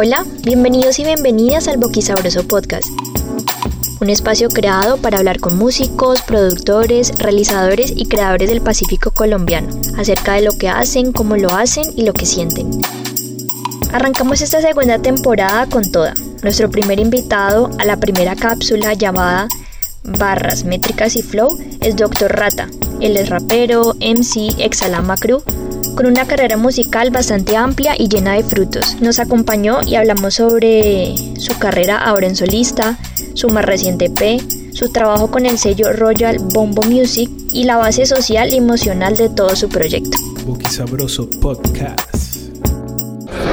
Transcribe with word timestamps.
Hola, 0.00 0.24
bienvenidos 0.44 1.00
y 1.00 1.04
bienvenidas 1.04 1.66
al 1.66 1.78
Boquisabroso 1.78 2.46
Podcast. 2.46 2.86
Un 4.00 4.10
espacio 4.10 4.48
creado 4.48 4.98
para 4.98 5.18
hablar 5.18 5.40
con 5.40 5.58
músicos, 5.58 6.22
productores, 6.22 7.18
realizadores 7.18 7.92
y 7.96 8.06
creadores 8.06 8.48
del 8.48 8.60
Pacífico 8.60 9.10
colombiano 9.10 9.76
acerca 9.98 10.34
de 10.34 10.42
lo 10.42 10.56
que 10.56 10.68
hacen, 10.68 11.10
cómo 11.10 11.36
lo 11.36 11.50
hacen 11.50 11.82
y 11.96 12.04
lo 12.04 12.12
que 12.12 12.26
sienten. 12.26 12.80
Arrancamos 13.92 14.40
esta 14.40 14.60
segunda 14.60 15.00
temporada 15.00 15.66
con 15.66 15.90
toda. 15.90 16.14
Nuestro 16.44 16.70
primer 16.70 17.00
invitado 17.00 17.68
a 17.80 17.84
la 17.84 17.96
primera 17.96 18.36
cápsula 18.36 18.94
llamada 18.94 19.48
Barras, 20.04 20.62
Métricas 20.62 21.16
y 21.16 21.22
Flow 21.22 21.48
es 21.80 21.96
Dr. 21.96 22.30
Rata. 22.30 22.68
Él 23.00 23.16
es 23.16 23.30
rapero, 23.30 23.94
MC, 23.94 24.62
exalama 24.62 25.16
crew 25.16 25.42
con 25.98 26.06
una 26.06 26.28
carrera 26.28 26.56
musical 26.56 27.10
bastante 27.10 27.56
amplia 27.56 27.96
y 27.98 28.06
llena 28.06 28.34
de 28.34 28.44
frutos. 28.44 28.98
Nos 29.00 29.18
acompañó 29.18 29.80
y 29.84 29.96
hablamos 29.96 30.34
sobre 30.34 31.12
su 31.40 31.58
carrera 31.58 31.98
ahora 31.98 32.28
en 32.28 32.36
solista, 32.36 32.96
su 33.34 33.48
más 33.48 33.64
reciente 33.64 34.04
EP, 34.04 34.40
su 34.72 34.92
trabajo 34.92 35.28
con 35.28 35.44
el 35.44 35.58
sello 35.58 35.92
Royal 35.92 36.38
Bombo 36.38 36.84
Music 36.84 37.28
y 37.52 37.64
la 37.64 37.78
base 37.78 38.06
social 38.06 38.52
y 38.52 38.58
emocional 38.58 39.16
de 39.16 39.28
todo 39.28 39.56
su 39.56 39.68
proyecto. 39.68 40.16
Podcast. 41.40 42.27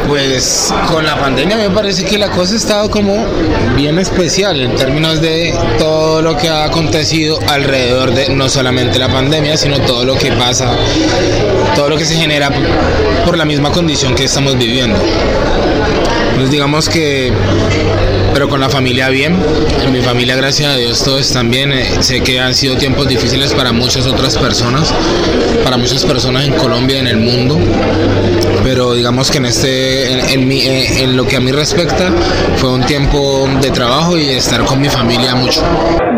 Pues 0.08 0.74
con 0.88 1.06
la 1.06 1.20
pandemia 1.20 1.58
me 1.58 1.70
parece 1.70 2.06
que 2.06 2.18
la 2.18 2.30
cosa 2.30 2.54
ha 2.54 2.58
estado 2.58 2.92
como 2.92 3.26
bien 3.76 3.98
especial 3.98 4.62
en 4.62 4.76
términos 4.76 5.20
de 5.20 5.54
todo 5.80 6.22
lo 6.22 6.38
que 6.38 6.48
ha 6.48 6.66
acontecido 6.66 7.40
alrededor 7.50 8.14
de 8.14 8.30
no 8.30 8.48
solamente 8.48 9.00
la 9.00 9.10
pandemia, 9.10 9.58
sino 9.58 9.80
todo 9.80 10.06
lo 10.06 10.16
que 10.16 10.32
pasa, 10.34 10.72
todo 11.76 11.90
lo 11.90 11.98
que 11.98 12.06
se 12.06 12.16
genera 12.16 12.52
por 13.26 13.38
la 13.38 13.46
misma 13.46 13.72
condición 13.72 14.14
que 14.14 14.26
estamos 14.26 14.58
viviendo. 14.58 14.98
Pues 16.36 16.52
digamos 16.52 16.88
que, 16.88 17.34
pero 18.46 18.52
con 18.52 18.60
la 18.60 18.70
familia 18.70 19.10
bien, 19.10 19.36
en 19.84 19.92
mi 19.92 20.02
familia 20.02 20.36
gracias 20.36 20.72
a 20.72 20.76
Dios 20.76 21.04
todos 21.04 21.22
están 21.22 21.50
bien, 21.50 21.72
eh, 21.72 21.86
sé 22.02 22.22
que 22.22 22.40
han 22.40 22.54
sido 22.54 22.76
tiempos 22.76 23.08
difíciles 23.08 23.54
para 23.54 23.72
muchas 23.72 24.06
otras 24.06 24.38
personas, 24.38 24.94
para 25.64 25.78
muchas 25.78 26.06
personas 26.06 26.46
en 26.46 26.54
Colombia, 26.54 27.00
en 27.00 27.08
el 27.08 27.18
mundo, 27.18 27.58
pero 28.64 28.94
digamos 28.94 29.32
que 29.32 29.40
en 29.40 29.46
este, 29.46 30.34
en, 30.34 30.52
eh, 30.52 31.04
en 31.04 31.18
lo 31.18 31.26
que 31.26 31.38
a 31.38 31.40
mí 31.40 31.52
respecta, 31.52 32.12
fue 32.58 32.72
un 32.72 32.84
tiempo 32.84 33.48
de 33.62 33.72
trabajo 33.72 34.18
y 34.18 34.30
estar 34.30 34.64
con 34.66 34.80
mi 34.80 34.90
familia 34.90 35.34
mucho. 35.34 35.62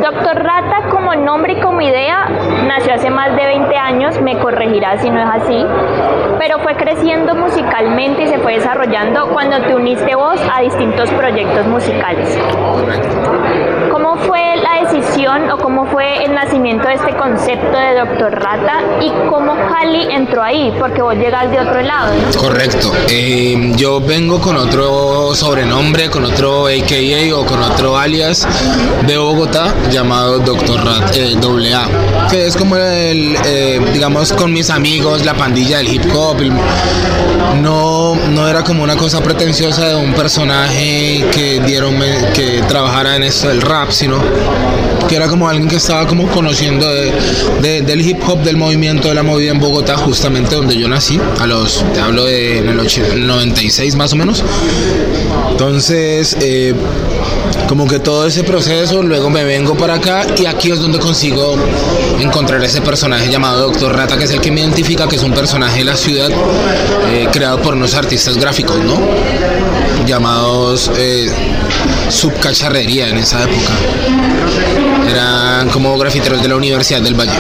Doctor 0.02 0.36
Rata, 0.36 0.89
como 1.08 1.23
nombre 1.23 1.53
y 1.53 1.61
como 1.61 1.80
idea, 1.80 2.27
nació 2.67 2.95
hace 2.95 3.09
más 3.09 3.33
de 3.33 3.45
20 3.45 3.75
años, 3.77 4.22
me 4.22 4.38
corregirá 4.39 4.97
si 4.97 5.09
no 5.09 5.22
es 5.22 5.41
así, 5.41 5.66
pero 6.38 6.59
fue 6.59 6.75
creciendo 6.75 7.33
musicalmente 7.33 8.23
y 8.23 8.27
se 8.27 8.39
fue 8.39 8.55
desarrollando 8.55 9.30
cuando 9.30 9.61
te 9.61 9.73
uniste 9.73 10.16
vos 10.16 10.38
a 10.53 10.61
distintos 10.61 11.09
proyectos 11.11 11.66
musicales. 11.67 12.38
¿Cómo 14.17 14.29
fue 14.29 14.55
la 14.57 14.89
decisión 14.89 15.49
o 15.51 15.57
cómo 15.57 15.85
fue 15.85 16.23
el 16.23 16.33
nacimiento 16.33 16.87
de 16.87 16.95
este 16.95 17.15
concepto 17.15 17.77
de 17.77 17.99
Doctor 17.99 18.31
Rata 18.31 18.81
y 19.01 19.11
cómo 19.29 19.55
Cali 19.69 20.11
entró 20.11 20.41
ahí? 20.41 20.73
Porque 20.79 21.01
vos 21.01 21.15
llegas 21.15 21.51
de 21.51 21.59
otro 21.59 21.81
lado. 21.81 22.13
Correcto. 22.35 22.91
Eh, 23.09 23.73
yo 23.75 23.99
vengo 24.01 24.41
con 24.41 24.55
otro 24.55 25.35
sobrenombre, 25.35 26.09
con 26.09 26.25
otro 26.25 26.65
AKA 26.67 27.35
o 27.35 27.45
con 27.45 27.61
otro 27.61 27.97
alias 27.97 28.47
de 29.05 29.17
Bogotá 29.17 29.73
llamado 29.91 30.39
Doctor 30.39 30.83
Rat 30.83 31.15
eh, 31.15 31.35
AA, 31.73 32.27
que 32.29 32.47
es 32.47 32.57
como 32.57 32.75
el, 32.77 33.38
eh, 33.45 33.79
digamos, 33.93 34.33
con 34.33 34.51
mis 34.51 34.69
amigos, 34.69 35.25
la 35.25 35.35
pandilla 35.35 35.77
del 35.77 35.93
hip 35.93 36.05
hop. 36.13 36.38
no, 37.61 38.15
no 38.15 38.47
era 38.47 38.63
como 38.63 38.83
una 38.83 38.95
cosa 38.95 39.21
pretenciosa 39.21 39.89
de 39.89 39.95
un 39.95 40.13
personaje 40.13 41.25
que 41.33 41.59
dieron 41.65 41.97
que 42.33 42.63
trabajara 42.67 43.15
en 43.15 43.23
esto 43.23 43.49
del 43.49 43.61
rap, 43.61 43.91
sino 43.91 44.06
que 45.08 45.16
era 45.16 45.27
como 45.27 45.47
alguien 45.47 45.69
que 45.69 45.77
estaba 45.77 46.05
como 46.05 46.27
conociendo 46.27 46.88
del 47.62 48.01
hip 48.01 48.19
hop, 48.28 48.44
del 48.44 48.57
movimiento, 48.57 49.07
de 49.07 49.16
la 49.16 49.23
movida 49.23 49.51
en 49.51 49.59
Bogotá, 49.59 49.95
justamente 49.97 50.56
donde 50.56 50.78
yo 50.78 50.88
nací, 50.88 51.19
a 51.40 51.47
los, 51.47 51.85
te 51.94 52.00
hablo 52.00 52.25
de 52.25 52.59
en 52.59 52.69
el 52.69 53.28
96 53.28 53.95
más 53.95 54.13
o 54.13 54.16
menos. 54.16 54.44
Entonces, 55.51 56.38
eh, 56.41 56.73
como 57.68 57.88
que 57.88 58.00
todo 58.00 58.25
ese 58.25 58.44
proceso, 58.44 59.01
luego 59.03 59.29
me 59.29 59.44
vengo 59.44 59.75
para 59.75 59.95
acá 59.95 60.25
y 60.38 60.45
aquí 60.45 60.72
es 60.72 60.79
donde 60.79 61.00
consigo 61.00 61.56
encontrar 62.19 62.63
ese 62.63 62.81
personaje 62.81 63.29
llamado 63.29 63.68
Doctor 63.69 63.95
Rata, 63.95 64.18
que 64.18 64.25
es 64.25 64.31
el 64.31 64.39
que 64.39 64.51
me 64.51 64.62
identifica, 64.62 65.07
que 65.07 65.18
es 65.18 65.24
un 65.24 65.34
personaje 65.34 65.79
de 65.79 65.85
la 65.85 65.95
ciudad 65.95 66.29
eh, 67.12 67.28
creado 67.31 67.62
por 67.62 67.74
unos 67.74 67.94
artistas 67.95 68.38
gráficos, 68.38 68.78
¿no? 68.84 68.97
Llamados 70.06 70.91
eh, 70.97 71.29
subcacharrería 72.09 73.09
en 73.09 73.18
esa 73.18 73.44
época. 73.44 73.73
Eran 75.09 75.69
como 75.69 75.97
grafiteros 75.97 76.41
de 76.41 76.50
la 76.50 76.56
Universidad 76.56 77.01
del 77.01 77.16
Valle. 77.16 77.31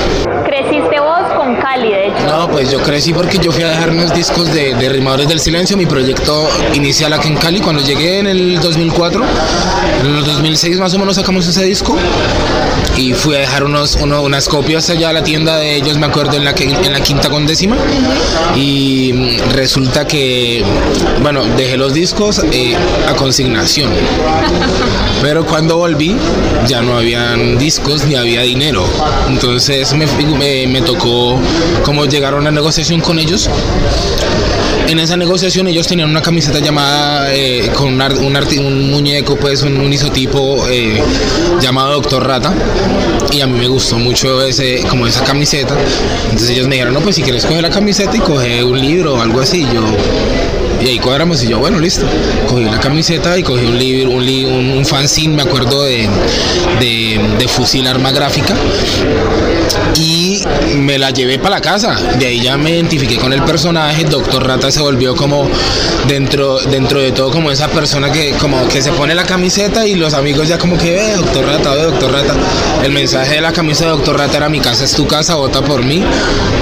¿Creciste 0.45 0.99
vos 0.99 1.21
con 1.35 1.55
Cali, 1.55 1.89
de 1.89 2.07
hecho? 2.07 2.16
No, 2.27 2.49
pues 2.49 2.69
yo 2.69 2.79
crecí 2.83 3.13
porque 3.13 3.37
yo 3.39 3.53
fui 3.53 3.63
a 3.63 3.69
dejar 3.69 3.89
unos 3.89 4.13
discos 4.13 4.53
de, 4.53 4.75
de 4.75 4.89
Rimadores 4.89 5.29
del 5.29 5.39
Silencio, 5.39 5.77
mi 5.77 5.85
proyecto 5.85 6.45
inicial 6.73 7.13
aquí 7.13 7.29
en 7.29 7.35
Cali. 7.35 7.61
Cuando 7.61 7.81
llegué 7.81 8.19
en 8.19 8.27
el 8.27 8.59
2004, 8.59 9.23
en 10.01 10.05
el 10.07 10.25
2006 10.25 10.77
más 10.77 10.93
o 10.93 10.99
menos 10.99 11.15
sacamos 11.15 11.47
ese 11.47 11.63
disco 11.63 11.97
y 12.97 13.13
fui 13.13 13.35
a 13.35 13.39
dejar 13.39 13.63
unos, 13.63 13.95
unas 13.95 14.49
copias 14.49 14.89
allá 14.89 15.09
a 15.09 15.13
la 15.13 15.23
tienda 15.23 15.55
de 15.57 15.75
ellos, 15.75 15.97
me 15.97 16.07
acuerdo, 16.07 16.35
en 16.35 16.43
la, 16.43 16.51
en 16.57 16.91
la 16.91 16.99
quinta 16.99 17.29
con 17.29 17.45
décima. 17.45 17.77
Y 18.55 19.37
resulta 19.53 20.05
que, 20.05 20.63
bueno, 21.21 21.45
dejé 21.55 21.77
los 21.77 21.93
discos 21.93 22.41
eh, 22.51 22.75
a 23.07 23.13
consignación. 23.13 23.91
Pero 25.21 25.45
cuando 25.45 25.77
volví 25.77 26.15
ya 26.67 26.81
no 26.81 26.97
habían 26.97 27.57
discos 27.57 28.05
ni 28.05 28.15
había 28.15 28.41
dinero. 28.41 28.85
Entonces 29.29 29.93
me, 29.93 30.07
me, 30.37 30.67
me 30.67 30.81
tocó 30.81 31.39
como 31.83 32.05
llegar 32.17 32.33
a 32.33 32.37
una 32.37 32.49
negociación 32.49 32.99
con 32.99 33.19
ellos 33.19 33.47
en 34.87 34.99
esa 34.99 35.17
negociación 35.17 35.67
ellos 35.67 35.85
tenían 35.85 36.09
una 36.09 36.21
camiseta 36.21 36.59
llamada 36.59 37.33
eh, 37.33 37.69
con 37.75 37.89
un, 37.89 38.01
un, 38.01 38.89
muñeco, 38.89 39.35
pues 39.35 39.61
un, 39.63 39.91
isotipo 39.91 40.65
eh, 40.69 41.01
llamado 41.59 41.93
Doctor 41.93 42.25
Rata. 42.25 42.53
Y 43.31 43.41
a 43.41 43.47
mí 43.47 43.59
me 43.59 43.67
gustó 43.67 43.97
mucho 43.97 44.41
ese, 44.41 44.83
como 44.89 45.05
esa 45.05 45.23
camiseta. 45.25 45.75
Entonces 46.23 46.51
ellos 46.51 46.67
me 46.67 46.75
dijeron, 46.75 46.93
no, 46.93 47.01
pues 47.01 47.17
si 47.17 47.21
quieres 47.21 47.45
coger 47.45 47.63
la 47.63 47.69
camiseta 47.69 48.15
y 48.15 48.19
coger 48.19 48.63
un 48.63 48.79
libro 48.79 49.15
o 49.15 49.21
algo 49.21 49.41
así. 49.41 49.67
Yo, 49.73 49.81
y 50.81 50.87
ahí 50.87 50.99
cuadramos 50.99 51.43
y 51.43 51.47
yo, 51.47 51.59
bueno, 51.59 51.79
listo. 51.79 52.05
Cogí 52.47 52.63
la 52.63 52.79
camiseta 52.79 53.37
y 53.37 53.43
cogí 53.43 53.65
un 53.65 53.77
libro, 53.77 54.11
un, 54.11 54.71
un, 54.77 54.85
fanzine, 54.85 55.35
me 55.35 55.41
acuerdo 55.43 55.83
de, 55.83 56.07
de, 56.79 57.47
fusil 57.47 57.87
arma 57.87 58.11
gráfica. 58.11 58.55
Y 59.95 60.43
me 60.75 60.97
la 60.97 61.09
llevé 61.11 61.39
para 61.39 61.55
la 61.55 61.61
casa. 61.61 61.95
De 62.19 62.27
ahí 62.27 62.41
ya 62.41 62.57
me 62.57 62.71
identifiqué 62.71 63.17
con 63.17 63.33
el 63.33 63.43
personaje. 63.43 64.03
Doctor 64.03 64.45
Rata 64.45 64.71
se 64.71 64.81
volvió 64.81 65.15
como 65.15 65.49
dentro, 66.07 66.59
dentro 66.59 66.99
de 66.99 67.11
todo 67.11 67.31
como 67.31 67.51
esa 67.51 67.67
persona 67.69 68.11
que 68.11 68.31
como 68.33 68.67
que 68.67 68.81
se 68.81 68.91
pone 68.91 69.15
la 69.15 69.23
camiseta 69.23 69.85
y 69.85 69.95
los 69.95 70.13
amigos 70.13 70.47
ya 70.47 70.57
como 70.57 70.77
que 70.77 70.91
ve 70.91 71.13
Doctor 71.15 71.45
Rata, 71.45 71.75
Doctor 71.75 72.11
Rata. 72.11 72.35
El 72.83 72.91
mensaje 72.91 73.35
de 73.35 73.41
la 73.41 73.51
camisa 73.51 73.85
de 73.85 73.91
Doctor 73.91 74.17
Rata 74.17 74.37
era 74.37 74.49
mi 74.49 74.59
casa 74.59 74.83
es 74.83 74.93
tu 74.93 75.07
casa, 75.07 75.35
vota 75.35 75.61
por 75.61 75.83
mí. 75.83 76.03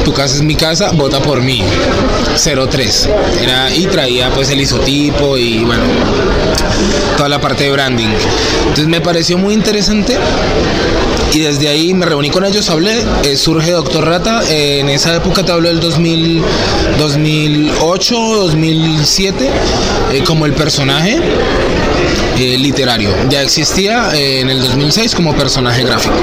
Tu 0.03 0.13
casa 0.13 0.35
es 0.35 0.41
mi 0.41 0.55
casa, 0.55 0.91
vota 0.91 1.19
por 1.19 1.41
mí. 1.41 1.63
03. 2.35 3.09
Era, 3.41 3.73
y 3.73 3.87
traía 4.05 4.29
pues 4.29 4.51
el 4.51 4.61
isotipo 4.61 5.35
y 5.35 5.63
bueno, 5.63 5.83
toda 7.17 7.27
la 7.27 7.41
parte 7.41 7.63
de 7.63 7.71
branding. 7.71 8.09
Entonces 8.59 8.85
me 8.85 9.01
pareció 9.01 9.35
muy 9.39 9.55
interesante 9.55 10.15
y 11.33 11.39
desde 11.39 11.69
ahí 11.69 11.91
me 11.95 12.05
reuní 12.05 12.29
con 12.29 12.45
ellos, 12.45 12.69
hablé, 12.69 13.03
eh, 13.23 13.35
surge 13.35 13.71
Doctor 13.71 14.05
Rata, 14.05 14.43
eh, 14.47 14.81
en 14.81 14.89
esa 14.89 15.15
época 15.15 15.43
te 15.43 15.51
hablo 15.51 15.69
del 15.69 15.79
2000, 15.79 16.43
2008, 16.99 18.15
2007, 18.15 19.49
eh, 20.13 20.23
como 20.23 20.45
el 20.45 20.53
personaje 20.53 21.19
literario. 22.37 23.09
Ya 23.29 23.41
existía 23.41 24.09
en 24.13 24.49
el 24.49 24.61
2006 24.61 25.15
como 25.15 25.33
personaje 25.33 25.83
gráfico. 25.83 26.13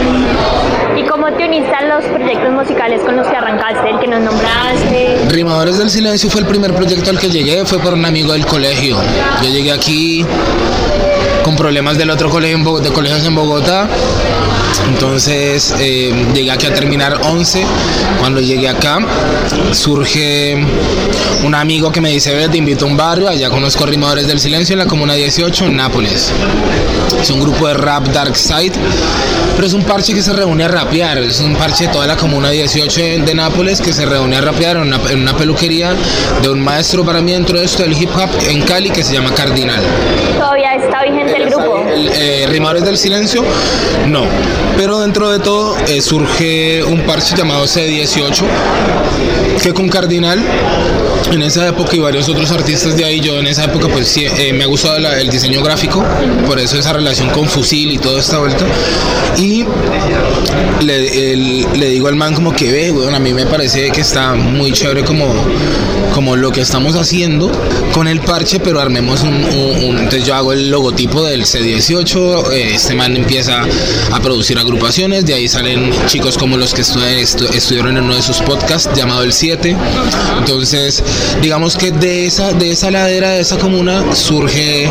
¿Y 1.23 1.25
cómo 1.25 1.37
te 1.37 1.47
uniste 1.47 1.73
a 1.73 1.83
los 1.83 2.05
proyectos 2.07 2.51
musicales 2.53 3.01
con 3.03 3.15
los 3.15 3.25
que 3.29 3.37
arrancaste, 3.37 3.91
el 3.91 4.01
que 4.01 4.09
nos 4.09 4.23
nombraste? 4.23 5.19
Rimadores 5.29 5.79
del 5.79 5.89
Silencio 5.89 6.29
fue 6.29 6.41
el 6.41 6.49
primer 6.49 6.75
proyecto 6.75 7.11
al 7.11 7.21
que 7.21 7.31
llegué, 7.31 7.65
fue 7.65 7.79
por 7.79 7.95
un 7.95 8.05
amigo 8.05 8.33
del 8.33 8.45
colegio. 8.45 8.97
Yo 9.41 9.49
llegué 9.49 9.71
aquí 9.71 10.27
con 11.45 11.55
problemas 11.55 11.97
del 11.97 12.11
otro 12.11 12.29
colegio 12.29 12.81
de 12.81 12.91
colegios 12.91 13.25
en 13.25 13.37
Bogotá. 13.37 13.87
Entonces 14.89 15.75
eh, 15.79 16.13
llegué 16.35 16.51
aquí 16.51 16.67
a 16.67 16.75
terminar 16.75 17.19
11. 17.23 17.65
Cuando 18.21 18.41
llegué 18.41 18.69
acá 18.69 18.99
surge 19.73 20.57
un 21.45 21.55
amigo 21.55 21.91
que 21.91 22.01
me 22.01 22.11
dice, 22.11 22.35
ve, 22.35 22.49
te 22.49 22.59
invito 22.59 22.85
a 22.85 22.89
un 22.89 22.97
barrio, 22.97 23.29
allá 23.29 23.51
conozco 23.51 23.87
Rimadores 23.87 24.27
del 24.27 24.39
Silencio 24.39 24.75
en 24.75 24.79
la 24.79 24.87
Comuna 24.87 25.15
18 25.15 25.67
en 25.67 25.77
Nápoles. 25.77 26.33
Es 27.21 27.31
un 27.31 27.41
grupo 27.41 27.69
de 27.69 27.75
rap 27.75 28.07
Dark 28.09 28.37
Side, 28.37 28.73
pero 29.55 29.67
es 29.67 29.73
un 29.73 29.83
parche 29.83 30.15
que 30.15 30.23
se 30.23 30.33
reúne 30.33 30.65
a 30.65 30.69
rapear, 30.69 31.19
es 31.19 31.41
un 31.41 31.55
parche 31.55 31.87
de 31.87 31.93
toda 31.93 32.07
la 32.07 32.17
Comuna 32.17 32.51
18 32.51 33.01
de 33.25 33.35
Nápoles 33.35 33.81
que 33.81 33.93
se 33.93 34.07
reúne 34.07 34.37
a 34.37 34.41
rapear 34.41 34.77
en 34.77 34.83
una, 34.83 35.01
en 35.11 35.21
una 35.21 35.37
peluquería 35.37 35.95
de 36.43 36.49
un 36.49 36.61
maestro 36.61 37.05
para 37.05 37.21
mí 37.21 37.33
dentro 37.33 37.59
de 37.59 37.65
esto 37.65 37.83
del 37.83 38.01
hip 38.01 38.11
hop 38.15 38.31
en 38.49 38.63
Cali 38.63 38.91
que 38.91 39.03
se 39.03 39.15
llama 39.15 39.33
Cardinal. 39.35 39.83
¿Todavía 40.39 40.75
está 40.75 41.03
vigente 41.03 41.37
el 41.37 41.51
grupo? 41.51 41.82
El, 41.95 42.09
eh, 42.15 42.47
Rimadores 42.49 42.85
del 42.85 42.97
Silencio, 42.99 43.45
no. 44.09 44.25
Pero 44.77 45.01
dentro 45.01 45.31
de 45.31 45.39
todo 45.39 45.77
eh, 45.89 46.01
surge 46.01 46.83
un 46.85 47.01
parche 47.03 47.37
llamado 47.37 47.65
C18 47.65 48.43
que 49.63 49.73
con 49.75 49.89
Cardinal 49.89 50.43
en 51.31 51.43
esa 51.43 51.67
época 51.69 51.95
y 51.95 51.99
varios 52.01 52.29
otros 52.29 52.51
artistas 52.51 52.97
de 52.97 53.05
ahí, 53.05 53.21
yo 53.21 53.39
en 53.39 53.47
esa 53.47 53.65
época 53.65 53.89
pues 53.89 54.09
sí, 54.09 54.25
eh, 54.39 54.53
me 54.53 54.65
ha 54.65 54.67
gustado 54.67 54.97
el 54.97 55.31
diseño 55.31 55.63
gráfico, 55.63 56.05
por 56.47 56.59
eso 56.59 56.79
esa 56.79 56.93
relación 56.93 57.31
con 57.31 57.47
Fusil 57.49 57.93
y 57.93 57.99
toda 57.99 58.21
esta 58.21 58.39
vuelta. 58.39 58.65
Y 59.39 59.65
le, 60.81 61.89
digo 61.91 62.09
al 62.09 62.17
man 62.17 62.35
como 62.35 62.53
que 62.55 62.71
ve, 62.71 62.91
bueno, 62.91 63.17
a 63.17 63.21
mí 63.21 63.33
me 63.33 63.47
parece 63.47 63.91
que 63.93 64.01
está 64.01 64.35
muy 64.35 64.73
chévere 64.73 65.05
como, 65.05 65.27
como 66.15 66.37
lo 66.37 66.51
que 66.51 66.61
estamos 66.61 66.97
haciendo 66.97 67.51
con 67.95 68.09
el 68.09 68.21
parche, 68.21 68.61
pero 68.61 68.81
armemos 68.81 69.23
un- 69.23 69.43
entonces 69.43 70.27
yo 70.27 70.35
hago 70.35 70.53
el 70.53 70.71
logotipo 70.71 71.23
del 71.25 71.45
C18, 71.45 71.82
eh, 71.91 72.75
este 72.77 72.95
man 72.95 73.17
empieza 73.17 73.65
a 74.13 74.21
producir 74.21 74.57
agrupaciones, 74.57 75.27
de 75.27 75.35
ahí 75.35 75.49
salen 75.49 75.91
chicos 76.07 76.39
como 76.39 76.57
los 76.57 76.73
que 76.75 76.83
estu- 76.83 77.01
estu- 77.03 77.53
estuvieron 77.53 77.97
en 77.97 78.05
uno 78.05 78.15
de 78.15 78.23
sus 78.23 78.39
podcasts 78.39 78.89
llamado 78.95 79.25
El 79.25 79.33
7, 79.33 79.77
entonces 80.39 81.03
digamos 81.41 81.77
que 81.77 81.91
de 81.91 82.27
esa, 82.27 82.53
de 82.53 82.71
esa 82.71 82.91
ladera, 82.93 83.31
de 83.31 83.41
esa 83.41 83.59
comuna 83.59 84.15
surge, 84.15 84.85
eh, 84.85 84.91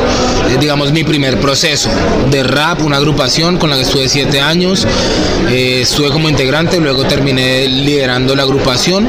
digamos, 0.59 0.91
mi 0.91 1.05
primer 1.05 1.39
proceso 1.39 1.89
de 2.29 2.43
rap, 2.43 2.81
una 2.81 2.97
agrupación 2.97 3.57
con 3.57 3.69
la 3.69 3.77
que 3.77 3.83
estuve 3.83 4.09
siete 4.09 4.41
años, 4.41 4.85
eh, 5.49 5.79
estuve 5.83 6.09
como 6.09 6.27
integrante, 6.29 6.77
luego 6.81 7.05
terminé 7.05 7.67
liderando 7.67 8.35
la 8.35 8.43
agrupación 8.43 9.07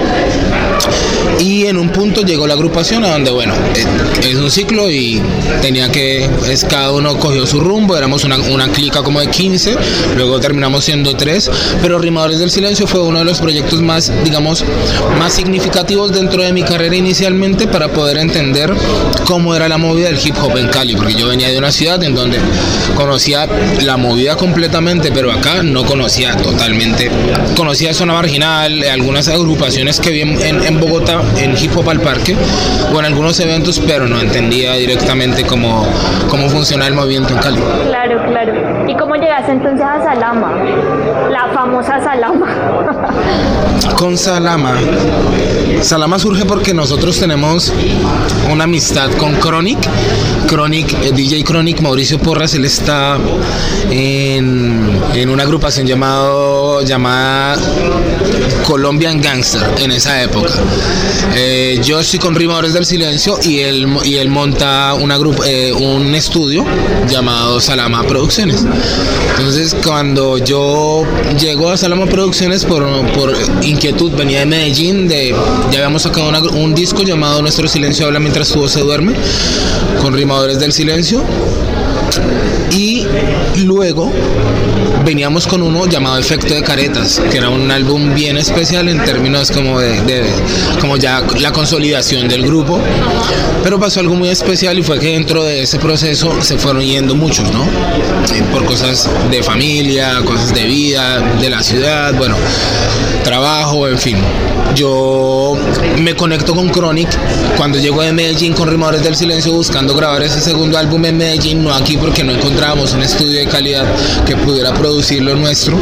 y 1.40 1.66
en 1.66 1.76
un 1.78 1.88
punto 1.90 2.22
llegó 2.22 2.46
la 2.46 2.54
agrupación 2.54 3.04
a 3.04 3.10
donde, 3.12 3.30
bueno, 3.30 3.54
eh, 3.74 3.84
es 4.30 4.36
un 4.36 4.50
ciclo 4.50 4.90
y 4.90 5.20
tenía 5.60 5.90
que, 5.90 6.28
es, 6.48 6.64
cada 6.64 6.92
uno 6.92 7.16
cogió 7.18 7.46
su 7.46 7.60
rumbo, 7.60 7.96
éramos 7.96 8.24
una, 8.24 8.36
una 8.38 8.68
clica 8.68 9.02
como 9.02 9.20
de 9.20 9.28
15, 9.28 9.76
luego 10.16 10.40
terminamos 10.40 10.84
siendo 10.84 11.14
tres, 11.16 11.50
pero 11.80 11.98
Rimadores 11.98 12.38
del 12.38 12.50
Silencio 12.50 12.86
fue 12.86 13.00
uno 13.02 13.18
de 13.20 13.24
los 13.24 13.40
proyectos 13.40 13.80
más, 13.82 14.12
digamos, 14.24 14.64
más 15.18 15.32
significativos 15.32 16.12
dentro 16.12 16.42
de 16.42 16.52
mi 16.52 16.62
carrera 16.62 16.96
inicialmente 16.96 17.66
para 17.66 17.88
poder 17.92 18.18
entender 18.18 18.72
cómo 19.26 19.54
era 19.54 19.68
la 19.68 19.78
movida 19.78 20.06
del 20.08 20.18
hip 20.24 20.34
hop 20.42 20.56
en 20.58 20.68
Cali, 20.68 20.94
porque 20.96 21.14
yo 21.14 21.28
venía 21.28 21.48
de 21.50 21.58
una 21.58 21.72
ciudad 21.72 22.02
en 22.02 22.14
donde 22.14 22.38
conocía 22.96 23.48
la 23.82 23.96
movida 23.96 24.36
completamente, 24.36 25.10
pero 25.12 25.32
acá 25.32 25.62
no 25.62 25.84
conocía 25.84 26.36
totalmente, 26.36 27.10
conocía 27.56 27.94
Zona 27.94 28.14
Marginal, 28.14 28.82
algunas 28.84 29.28
agrupaciones 29.28 30.00
que 30.00 30.10
vi 30.10 30.20
en, 30.20 30.40
en- 30.40 30.62
en 30.64 30.80
En 31.38 31.56
Hip 31.56 31.76
Hop 31.76 31.88
al 31.88 32.00
Parque, 32.00 32.36
o 32.92 32.98
en 32.98 33.04
algunos 33.04 33.38
eventos, 33.40 33.80
pero 33.86 34.06
no 34.06 34.20
entendía 34.20 34.74
directamente 34.74 35.44
cómo, 35.44 35.86
cómo 36.28 36.48
funciona 36.48 36.86
el 36.86 36.94
movimiento 36.94 37.34
en 37.34 37.40
Cali. 37.40 37.60
Claro, 37.86 38.22
claro. 38.28 38.88
¿Y 38.88 38.96
cómo 38.96 39.14
llegaste 39.16 39.52
entonces 39.52 39.84
a 39.84 40.02
Salama? 40.02 40.52
La 41.30 41.48
famosa 41.52 42.00
Salama. 42.02 42.46
Con 43.96 44.16
Salama. 44.18 44.74
Salama 45.80 46.18
surge 46.18 46.44
porque 46.44 46.74
nosotros 46.74 47.18
tenemos 47.18 47.72
una 48.50 48.64
amistad 48.64 49.10
con 49.18 49.34
Chronic. 49.34 49.78
Chronic, 50.46 50.92
eh, 51.02 51.12
DJ 51.12 51.42
Chronic, 51.44 51.80
Mauricio 51.80 52.18
Porras, 52.18 52.54
él 52.54 52.64
está 52.64 53.18
en, 53.90 55.00
en 55.14 55.28
una 55.28 55.42
agrupación 55.42 55.86
llamado, 55.86 56.82
llamada 56.82 57.56
Colombian 58.72 59.20
Gangster 59.20 59.60
en 59.80 59.90
esa 59.92 60.22
época. 60.22 60.54
Eh, 61.34 61.78
yo 61.84 62.00
estoy 62.00 62.18
con 62.18 62.34
Rimadores 62.34 62.72
del 62.72 62.86
Silencio 62.86 63.38
y 63.42 63.58
él, 63.58 63.86
y 64.02 64.14
él 64.14 64.30
monta 64.30 64.94
una 64.94 65.18
grup- 65.18 65.44
eh, 65.44 65.74
un 65.74 66.14
estudio 66.14 66.64
llamado 67.06 67.60
Salama 67.60 68.02
Producciones. 68.04 68.64
Entonces, 69.36 69.76
cuando 69.84 70.38
yo 70.38 71.04
llego 71.38 71.68
a 71.68 71.76
Salama 71.76 72.06
Producciones 72.06 72.64
por, 72.64 72.82
por 73.08 73.34
inquietud, 73.60 74.10
venía 74.12 74.38
de 74.40 74.46
Medellín, 74.46 75.06
de, 75.06 75.34
ya 75.70 75.78
habíamos 75.80 76.00
sacado 76.04 76.30
un 76.52 76.74
disco 76.74 77.02
llamado 77.02 77.42
Nuestro 77.42 77.68
Silencio 77.68 78.06
habla 78.06 78.20
mientras 78.20 78.48
tu 78.48 78.60
voz 78.60 78.72
se 78.72 78.80
duerme, 78.80 79.12
con 80.00 80.14
Rimadores 80.14 80.58
del 80.58 80.72
Silencio. 80.72 81.22
Y 82.70 83.04
luego 83.66 84.10
veníamos 85.04 85.46
con 85.46 85.62
uno 85.62 85.86
llamado 85.86 86.18
Efecto 86.18 86.54
de 86.54 86.62
Caretas, 86.62 87.20
que 87.30 87.38
era 87.38 87.48
un 87.48 87.70
álbum 87.70 88.14
bien 88.14 88.36
especial 88.36 88.88
en 88.88 89.02
términos 89.04 89.50
como 89.50 89.80
de, 89.80 90.24
como 90.80 90.96
ya 90.96 91.22
la 91.40 91.52
consolidación 91.52 92.28
del 92.28 92.44
grupo. 92.44 92.80
Pero 93.62 93.78
pasó 93.78 94.00
algo 94.00 94.14
muy 94.14 94.28
especial 94.28 94.78
y 94.78 94.82
fue 94.82 94.98
que 94.98 95.08
dentro 95.12 95.44
de 95.44 95.62
ese 95.62 95.78
proceso 95.78 96.42
se 96.42 96.58
fueron 96.58 96.82
yendo 96.82 97.14
muchos, 97.14 97.50
¿no? 97.52 97.64
Por 98.52 98.64
cosas 98.64 99.08
de 99.30 99.42
familia, 99.42 100.20
cosas 100.24 100.54
de 100.54 100.66
vida, 100.66 101.20
de 101.40 101.50
la 101.50 101.62
ciudad, 101.62 102.14
bueno, 102.14 102.36
trabajo, 103.24 103.88
en 103.88 103.98
fin. 103.98 104.16
Yo 104.74 105.54
me 105.98 106.14
conecto 106.14 106.54
con 106.54 106.70
Chronic 106.70 107.08
cuando 107.56 107.78
llego 107.78 108.02
de 108.02 108.12
Medellín 108.12 108.54
con 108.54 108.68
Rimadores 108.68 109.02
del 109.02 109.16
Silencio 109.16 109.52
buscando 109.52 109.94
grabar 109.94 110.22
ese 110.22 110.40
segundo 110.40 110.78
álbum 110.78 111.04
en 111.04 111.16
Medellín, 111.16 111.62
no 111.62 111.74
aquí 111.74 111.96
porque 111.96 112.24
no 112.24 112.32
encontrábamos 112.32 112.94
un 112.94 113.02
estudio 113.02 113.40
de 113.40 113.46
calidad 113.46 113.86
que 114.24 114.36
pudiera 114.36 114.72
producir 114.72 115.22
lo 115.22 115.36
nuestro. 115.36 115.78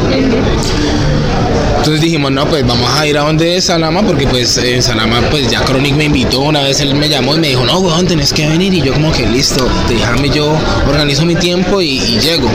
Entonces 1.81 2.01
dijimos, 2.01 2.31
no, 2.31 2.45
pues 2.45 2.63
vamos 2.63 2.87
a 2.91 3.07
ir 3.07 3.17
a 3.17 3.21
donde 3.21 3.57
es 3.57 3.65
Salama, 3.65 4.03
porque 4.03 4.27
pues 4.27 4.55
en 4.59 4.83
Salama, 4.83 5.19
pues 5.31 5.49
ya 5.49 5.65
Chronic 5.65 5.95
me 5.95 6.03
invitó, 6.03 6.41
una 6.41 6.61
vez 6.61 6.79
él 6.79 6.93
me 6.93 7.09
llamó 7.09 7.35
y 7.35 7.39
me 7.39 7.47
dijo, 7.47 7.65
no, 7.65 7.79
weón, 7.79 8.05
tenés 8.05 8.31
que 8.31 8.47
venir, 8.47 8.71
y 8.71 8.83
yo 8.83 8.93
como 8.93 9.11
que 9.11 9.25
listo, 9.25 9.67
déjame 9.89 10.29
yo 10.29 10.55
organizo 10.87 11.25
mi 11.25 11.33
tiempo 11.33 11.81
y, 11.81 11.97
y 11.97 12.19
llego. 12.19 12.47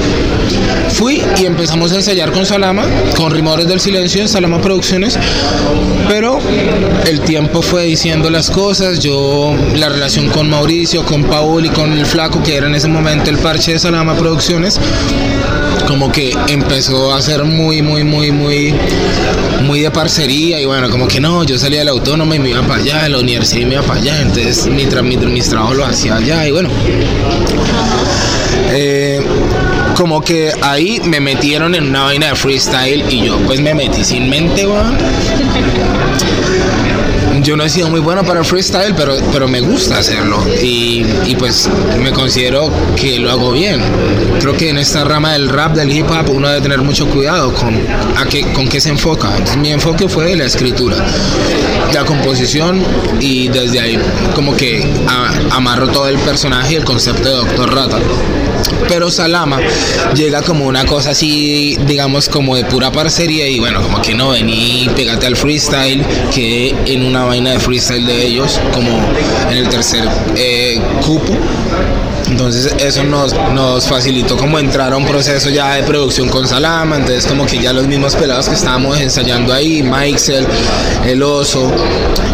Fui 0.90 1.20
y 1.40 1.44
empezamos 1.44 1.90
a 1.90 1.96
ensayar 1.96 2.30
con 2.30 2.46
Salama, 2.46 2.84
con 3.16 3.32
Rimadores 3.32 3.66
del 3.66 3.80
Silencio 3.80 4.22
en 4.22 4.28
Salama 4.28 4.60
Producciones, 4.60 5.18
pero 6.08 6.38
el 7.04 7.20
tiempo 7.22 7.62
fue 7.62 7.82
diciendo 7.82 8.30
las 8.30 8.48
cosas, 8.48 9.00
yo, 9.00 9.56
la 9.74 9.88
relación 9.88 10.28
con 10.28 10.48
Mauricio, 10.48 11.04
con 11.04 11.24
Paul 11.24 11.66
y 11.66 11.70
con 11.70 11.92
el 11.92 12.06
Flaco, 12.06 12.40
que 12.44 12.56
era 12.56 12.68
en 12.68 12.76
ese 12.76 12.86
momento 12.86 13.28
el 13.28 13.38
parche 13.38 13.72
de 13.72 13.80
Salama 13.80 14.14
Producciones, 14.14 14.80
como 15.86 16.10
que 16.10 16.36
empezó 16.48 17.12
a 17.12 17.20
ser 17.22 17.44
muy, 17.44 17.82
muy, 17.82 18.04
muy, 18.04 18.30
muy, 18.32 18.74
muy 19.62 19.80
de 19.80 19.90
parcería 19.90 20.60
y 20.60 20.64
bueno, 20.64 20.88
como 20.90 21.08
que 21.08 21.20
no, 21.20 21.44
yo 21.44 21.58
salía 21.58 21.80
de 21.80 21.84
la 21.86 21.90
autónoma 21.92 22.36
y 22.36 22.38
me 22.38 22.50
iba 22.50 22.62
para 22.62 22.80
allá, 22.82 23.02
de 23.04 23.08
la 23.10 23.18
universidad 23.18 23.60
y 23.62 23.66
me 23.66 23.74
iba 23.74 23.82
para 23.82 24.00
allá, 24.00 24.20
entonces 24.22 24.66
mi 24.66 24.84
tra- 24.86 25.02
mi- 25.02 25.16
mis 25.16 25.48
trabajos 25.48 25.76
los 25.76 25.88
hacía 25.88 26.16
allá 26.16 26.46
y 26.46 26.50
bueno. 26.52 26.68
Eh, 28.72 29.20
como 29.96 30.20
que 30.20 30.52
ahí 30.62 31.00
me 31.04 31.20
metieron 31.20 31.74
en 31.74 31.88
una 31.88 32.04
vaina 32.04 32.28
de 32.28 32.34
freestyle 32.36 33.04
y 33.08 33.22
yo 33.26 33.38
pues 33.46 33.60
me 33.60 33.74
metí 33.74 34.04
sin 34.04 34.28
mente, 34.28 34.66
weón. 34.66 34.96
Yo 37.46 37.56
no 37.56 37.62
he 37.62 37.68
sido 37.70 37.88
muy 37.88 38.00
bueno 38.00 38.24
para 38.24 38.40
el 38.40 38.44
freestyle, 38.44 38.92
pero, 38.96 39.16
pero 39.30 39.46
me 39.46 39.60
gusta 39.60 39.98
hacerlo 39.98 40.44
y, 40.60 41.06
y 41.26 41.36
pues 41.36 41.70
me 42.02 42.10
considero 42.10 42.72
que 42.96 43.20
lo 43.20 43.30
hago 43.30 43.52
bien. 43.52 43.80
Creo 44.40 44.56
que 44.56 44.70
en 44.70 44.78
esta 44.78 45.04
rama 45.04 45.34
del 45.34 45.48
rap, 45.48 45.76
del 45.76 45.92
hip 45.92 46.10
hop, 46.10 46.28
uno 46.30 46.48
debe 46.48 46.60
tener 46.60 46.82
mucho 46.82 47.06
cuidado 47.06 47.54
con, 47.54 47.72
a 48.16 48.24
qué, 48.28 48.52
con 48.52 48.68
qué 48.68 48.80
se 48.80 48.88
enfoca. 48.88 49.30
Mi 49.58 49.70
enfoque 49.70 50.08
fue 50.08 50.34
la 50.34 50.44
escritura, 50.44 50.96
la 51.94 52.04
composición 52.04 52.82
y 53.20 53.46
desde 53.46 53.78
ahí 53.78 53.96
como 54.34 54.56
que 54.56 54.84
amarro 55.52 55.86
todo 55.86 56.08
el 56.08 56.18
personaje 56.18 56.72
y 56.72 56.76
el 56.78 56.84
concepto 56.84 57.28
de 57.28 57.36
Doctor 57.36 57.72
Rata. 57.72 57.98
Pero 58.88 59.10
Salama 59.10 59.60
llega 60.14 60.42
como 60.42 60.66
una 60.66 60.84
cosa 60.84 61.10
así, 61.10 61.76
digamos, 61.86 62.28
como 62.28 62.56
de 62.56 62.64
pura 62.64 62.92
parcería 62.92 63.48
y 63.48 63.58
bueno, 63.58 63.82
como 63.82 64.00
que 64.00 64.14
no 64.14 64.30
vení, 64.30 64.88
pégate 64.94 65.26
al 65.26 65.36
freestyle, 65.36 66.04
que 66.34 66.74
en 66.86 67.04
una 67.04 67.24
vaina 67.24 67.50
de 67.50 67.60
freestyle 67.60 68.06
de 68.06 68.26
ellos, 68.26 68.60
como 68.72 68.90
en 69.50 69.56
el 69.56 69.68
tercer 69.68 70.08
eh, 70.36 70.80
cupo. 71.04 71.36
Entonces 72.28 72.74
eso 72.78 73.04
nos, 73.04 73.32
nos 73.52 73.86
facilitó 73.88 74.36
como 74.36 74.58
entrar 74.58 74.92
a 74.92 74.96
un 74.96 75.06
proceso 75.06 75.48
ya 75.48 75.74
de 75.74 75.84
producción 75.84 76.28
con 76.28 76.46
Salama, 76.46 76.96
entonces 76.96 77.26
como 77.26 77.46
que 77.46 77.58
ya 77.58 77.72
los 77.72 77.86
mismos 77.86 78.16
pelados 78.16 78.48
que 78.48 78.54
estábamos 78.54 78.98
ensayando 78.98 79.52
ahí, 79.52 79.82
Mixel, 79.82 80.46
El 81.04 81.22
Oso, 81.22 81.70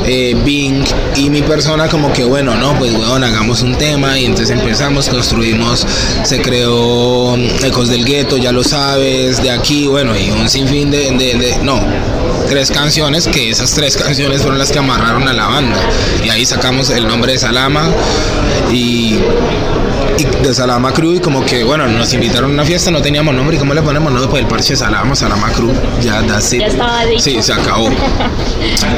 eh, 0.06 0.34
Bing 0.44 0.84
y 1.16 1.30
mi 1.30 1.42
persona 1.42 1.88
como 1.88 2.12
que 2.12 2.24
bueno, 2.24 2.54
no, 2.56 2.78
pues 2.78 2.92
bueno, 2.96 3.26
hagamos 3.26 3.62
un 3.62 3.76
tema 3.76 4.18
y 4.18 4.24
entonces 4.24 4.58
empezamos, 4.58 5.08
construimos, 5.08 5.86
se 6.24 6.40
creó 6.40 7.36
Ecos 7.36 7.88
del 7.88 8.04
Gueto, 8.04 8.38
ya 8.38 8.50
lo 8.50 8.64
sabes, 8.64 9.42
de 9.42 9.50
aquí, 9.50 9.86
bueno, 9.86 10.16
y 10.16 10.30
un 10.30 10.48
sinfín 10.48 10.90
de, 10.90 11.10
de 11.12 11.58
no, 11.62 11.80
tres 12.48 12.70
canciones, 12.70 13.28
que 13.28 13.50
esas 13.50 13.72
tres 13.72 13.96
canciones 14.02 14.42
fueron 14.42 14.58
las 14.58 14.70
que 14.70 14.78
amarraron 14.78 15.28
a 15.28 15.32
la 15.32 15.46
banda. 15.46 15.78
Y 16.24 16.28
ahí 16.28 16.44
sacamos 16.44 16.90
el 16.90 17.06
nombre 17.06 17.32
de 17.32 17.38
Salama 17.38 17.90
y, 18.70 19.18
y 20.18 20.24
de 20.24 20.54
Salama 20.54 20.92
Crew 20.92 21.14
y 21.14 21.20
como 21.20 21.44
que, 21.44 21.64
bueno, 21.64 21.86
nos 21.88 22.12
invitaron 22.12 22.50
a 22.50 22.54
una 22.54 22.64
fiesta, 22.64 22.90
no 22.90 23.00
teníamos 23.00 23.34
nombre 23.34 23.56
y 23.56 23.58
cómo 23.58 23.74
le 23.74 23.82
ponemos, 23.82 24.12
no, 24.12 24.28
pues 24.28 24.42
el 24.42 24.48
parche 24.48 24.76
Salama, 24.76 25.14
Salama 25.14 25.50
Crew, 25.52 25.72
ya, 26.02 26.22
that's 26.26 26.52
it. 26.52 26.60
Ya 26.60 26.66
estaba 26.66 27.04
dicho. 27.04 27.22
Sí, 27.22 27.42
se 27.42 27.52
acabó. 27.52 27.90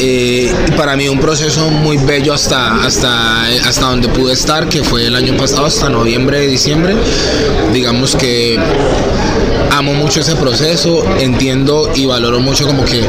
Eh, 0.00 0.52
y 0.68 0.72
para 0.72 0.96
mí 0.96 1.08
un 1.08 1.20
proceso 1.20 1.70
muy 1.70 1.96
bello 1.96 2.34
hasta, 2.34 2.84
hasta, 2.84 3.44
hasta 3.66 3.86
donde 3.86 4.08
pude 4.08 4.32
estar, 4.32 4.68
que 4.68 4.82
fue 4.82 5.06
el 5.06 5.14
año 5.14 5.36
pasado, 5.36 5.66
hasta 5.66 5.88
noviembre, 5.88 6.46
diciembre. 6.46 6.94
Digamos 7.72 8.16
que 8.16 8.58
amo 9.76 9.92
mucho 9.94 10.20
ese 10.20 10.36
proceso, 10.36 11.04
entiendo 11.18 11.90
y 11.94 12.06
valoro 12.06 12.40
mucho 12.40 12.66
como 12.66 12.84
que 12.84 13.04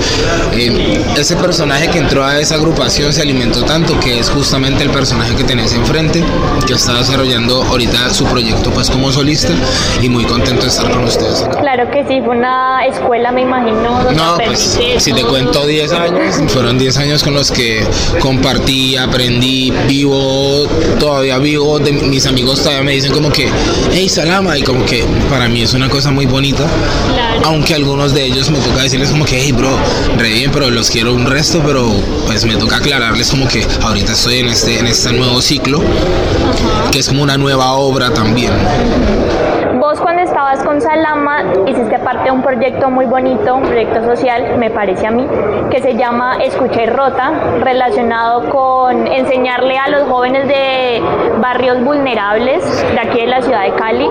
eh, 0.54 1.04
ese 1.16 1.36
personaje 1.36 1.90
que 1.90 2.00
entró 2.00 2.26
a 2.26 2.40
esa 2.40 2.56
agrupación 2.56 3.14
se 3.14 3.22
alimentó 3.22 3.64
tanto 3.64 4.00
que 4.00 4.20
es 4.20 4.30
justamente 4.30 4.84
el 4.84 4.90
personaje 4.90 5.36
que 5.36 5.44
tenés 5.44 5.74
enfrente, 5.74 6.24
que 6.66 6.74
está 6.74 6.94
desarrollando 6.94 7.64
ahorita 7.64 8.05
su 8.14 8.26
proyecto 8.26 8.72
pues 8.72 8.90
como 8.90 9.12
solista 9.12 9.54
y 10.02 10.10
muy 10.10 10.26
contento 10.26 10.64
de 10.64 10.68
estar 10.70 10.90
con 10.92 11.04
ustedes 11.04 11.42
acá. 11.44 11.60
Claro 11.60 11.90
que 11.92 12.06
sí, 12.08 12.22
fue 12.24 12.38
una 12.38 12.86
escuela, 12.86 13.32
me 13.32 13.42
imagino. 13.42 14.12
No, 14.12 14.38
pues 14.44 14.80
si 14.98 15.14
te 15.14 15.24
cuento 15.24 15.66
10 15.66 15.92
años, 15.94 16.36
fueron 16.48 16.78
10 16.78 16.98
años 16.98 17.24
con 17.24 17.34
los 17.34 17.52
que 17.52 17.86
compartí, 18.20 18.96
aprendí, 18.98 19.72
vivo, 19.88 20.68
todavía 21.00 21.38
vivo, 21.38 21.80
de, 21.80 21.92
mis 21.92 22.26
amigos 22.26 22.60
todavía 22.60 22.84
me 22.84 22.92
dicen 22.94 23.12
como 23.12 23.32
que, 23.32 23.50
hey 23.92 24.10
Salama, 24.10 24.58
y 24.58 24.64
como 24.64 24.86
que 24.86 25.04
para 25.30 25.48
mí 25.48 25.62
es 25.62 25.74
una 25.74 25.90
cosa 25.90 26.12
muy 26.12 26.26
bonita, 26.26 26.66
Claro. 27.14 27.42
aunque 27.46 27.74
algunos 27.74 28.14
de 28.14 28.26
ellos 28.26 28.50
me 28.50 28.60
toca 28.60 28.84
decirles 28.84 29.10
como 29.10 29.26
que, 29.26 29.40
hey 29.42 29.52
bro, 29.52 29.70
re 30.18 30.30
bien, 30.30 30.52
pero 30.52 30.70
los 30.70 30.90
quiero 30.90 31.14
un 31.14 31.26
resto, 31.26 31.62
pero 31.66 31.90
pues 32.26 32.46
me 32.46 32.56
toca 32.56 32.78
aclararles 32.78 33.30
como 33.30 33.48
que 33.48 33.66
ahorita 33.82 34.14
estoy 34.14 34.40
en 34.40 34.48
este, 34.48 34.80
en 34.80 34.88
este 34.88 35.12
nuevo 35.14 35.42
ciclo, 35.42 35.82
que 36.92 37.00
es 37.00 37.08
como 37.08 37.24
una 37.24 37.38
nueva 37.38 37.74
obra 37.74 37.85
también. 37.94 38.52
Vos 39.80 40.00
cuando 40.02 40.24
estabas 40.24 40.64
con 40.64 40.82
Salama 40.82 41.44
hiciste 41.68 42.00
parte 42.00 42.24
de 42.24 42.32
un 42.32 42.42
proyecto 42.42 42.90
muy 42.90 43.06
bonito, 43.06 43.56
un 43.56 43.64
proyecto 43.64 44.04
social, 44.04 44.58
me 44.58 44.72
parece 44.72 45.06
a 45.06 45.12
mí, 45.12 45.28
que 45.70 45.82
se 45.82 45.96
llama 45.96 46.38
Escucha 46.42 46.82
y 46.82 46.86
Rota, 46.88 47.32
relacionado 47.60 48.50
con 48.50 49.06
enseñarle 49.06 49.78
a 49.78 49.90
los 49.90 50.10
jóvenes 50.10 50.48
de 50.48 51.04
barrios 51.40 51.84
vulnerables 51.84 52.64
de 52.94 53.00
aquí 53.00 53.20
de 53.20 53.28
la 53.28 53.42
ciudad 53.42 53.64
de 53.64 53.74
Cali, 53.74 54.10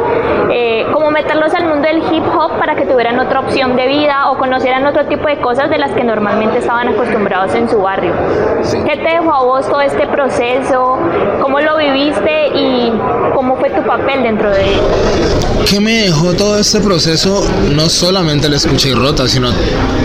eh, 0.50 0.86
cómo 0.92 1.10
meterlos 1.10 1.52
al 1.54 1.66
mundo 1.66 1.88
del 1.88 1.98
hip 2.12 2.24
hop 2.36 2.52
para 2.58 2.76
que 2.76 2.86
tuvieran 2.86 3.18
otra 3.18 3.40
opción 3.40 3.74
de 3.74 3.88
vida 3.88 4.30
o 4.30 4.38
conocieran 4.38 4.86
otro 4.86 5.06
tipo 5.06 5.26
de 5.26 5.38
cosas 5.40 5.70
de 5.70 5.78
las 5.78 5.90
que 5.92 6.04
normalmente 6.04 6.58
estaban 6.58 6.88
acostumbrados 6.88 7.52
en 7.54 7.68
su 7.68 7.80
barrio. 7.80 8.12
¿Qué 8.86 8.96
te 8.96 9.10
dejó 9.10 9.32
a 9.32 9.42
vos 9.42 9.68
todo 9.68 9.80
este 9.80 10.06
proceso? 10.06 10.98
¿Cómo 11.40 11.60
lo 11.60 11.76
viviste 11.78 12.48
y 12.48 12.92
cómo 13.34 13.56
fue 13.56 13.70
tu 13.70 13.82
papel 13.86 14.22
dentro 14.22 14.50
de 14.50 14.62
él? 14.74 14.80
¿Qué 15.68 15.80
me 15.80 16.02
dejó 16.02 16.34
todo 16.34 16.58
este 16.58 16.80
proceso? 16.80 17.44
No 17.74 17.88
solamente 17.88 18.46
el 18.46 18.54
Escucha 18.54 18.88
y 18.88 18.94
Rota, 18.94 19.28
sino, 19.28 19.50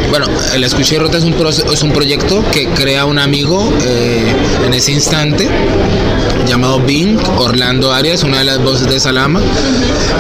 bueno, 0.10 0.26
el 0.54 0.64
Escucha 0.64 0.96
y 0.96 0.98
Rota 1.00 1.18
es 1.18 1.24
un, 1.24 1.34
proce- 1.34 1.66
es 1.72 1.84
un 1.84 1.92
proyecto 1.92 2.44
que 2.52 2.68
crea 2.70 3.06
un 3.06 3.20
amigo 3.20 3.72
eh, 3.86 4.34
en 4.66 4.74
ese 4.74 4.92
instante 4.94 5.48
llamado 6.48 6.80
Bing, 6.80 7.18
Orlando 7.38 7.92
Arias, 7.92 8.24
una 8.24 8.40
de 8.40 8.46
las 8.46 8.64
voces 8.64 8.88
de 8.88 9.00
Salama. 9.00 9.42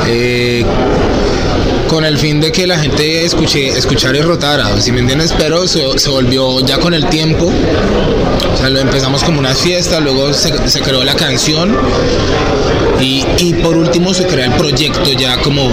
Eh, 0.07 0.63
con 1.89 2.05
el 2.05 2.19
fin 2.19 2.39
de 2.39 2.51
que 2.51 2.67
la 2.67 2.77
gente 2.77 3.25
escuche, 3.25 3.69
escuchara 3.69 4.15
y 4.15 4.21
rotara, 4.21 4.79
si 4.79 4.91
me 4.91 4.99
entiendes? 4.99 5.33
Pero 5.37 5.67
se, 5.67 5.83
volvió 6.07 6.59
ya 6.59 6.77
con 6.77 6.93
el 6.93 7.07
tiempo, 7.09 7.45
o 7.45 8.57
sea, 8.57 8.69
lo 8.69 8.79
empezamos 8.79 9.23
como 9.23 9.39
una 9.39 9.55
fiesta, 9.55 9.99
luego 9.99 10.31
se, 10.31 10.51
creó 10.81 11.03
la 11.03 11.15
canción 11.15 11.75
y, 13.01 13.53
por 13.63 13.75
último 13.75 14.13
se 14.13 14.27
crea 14.27 14.45
el 14.45 14.53
proyecto 14.53 15.11
ya 15.13 15.41
como, 15.41 15.71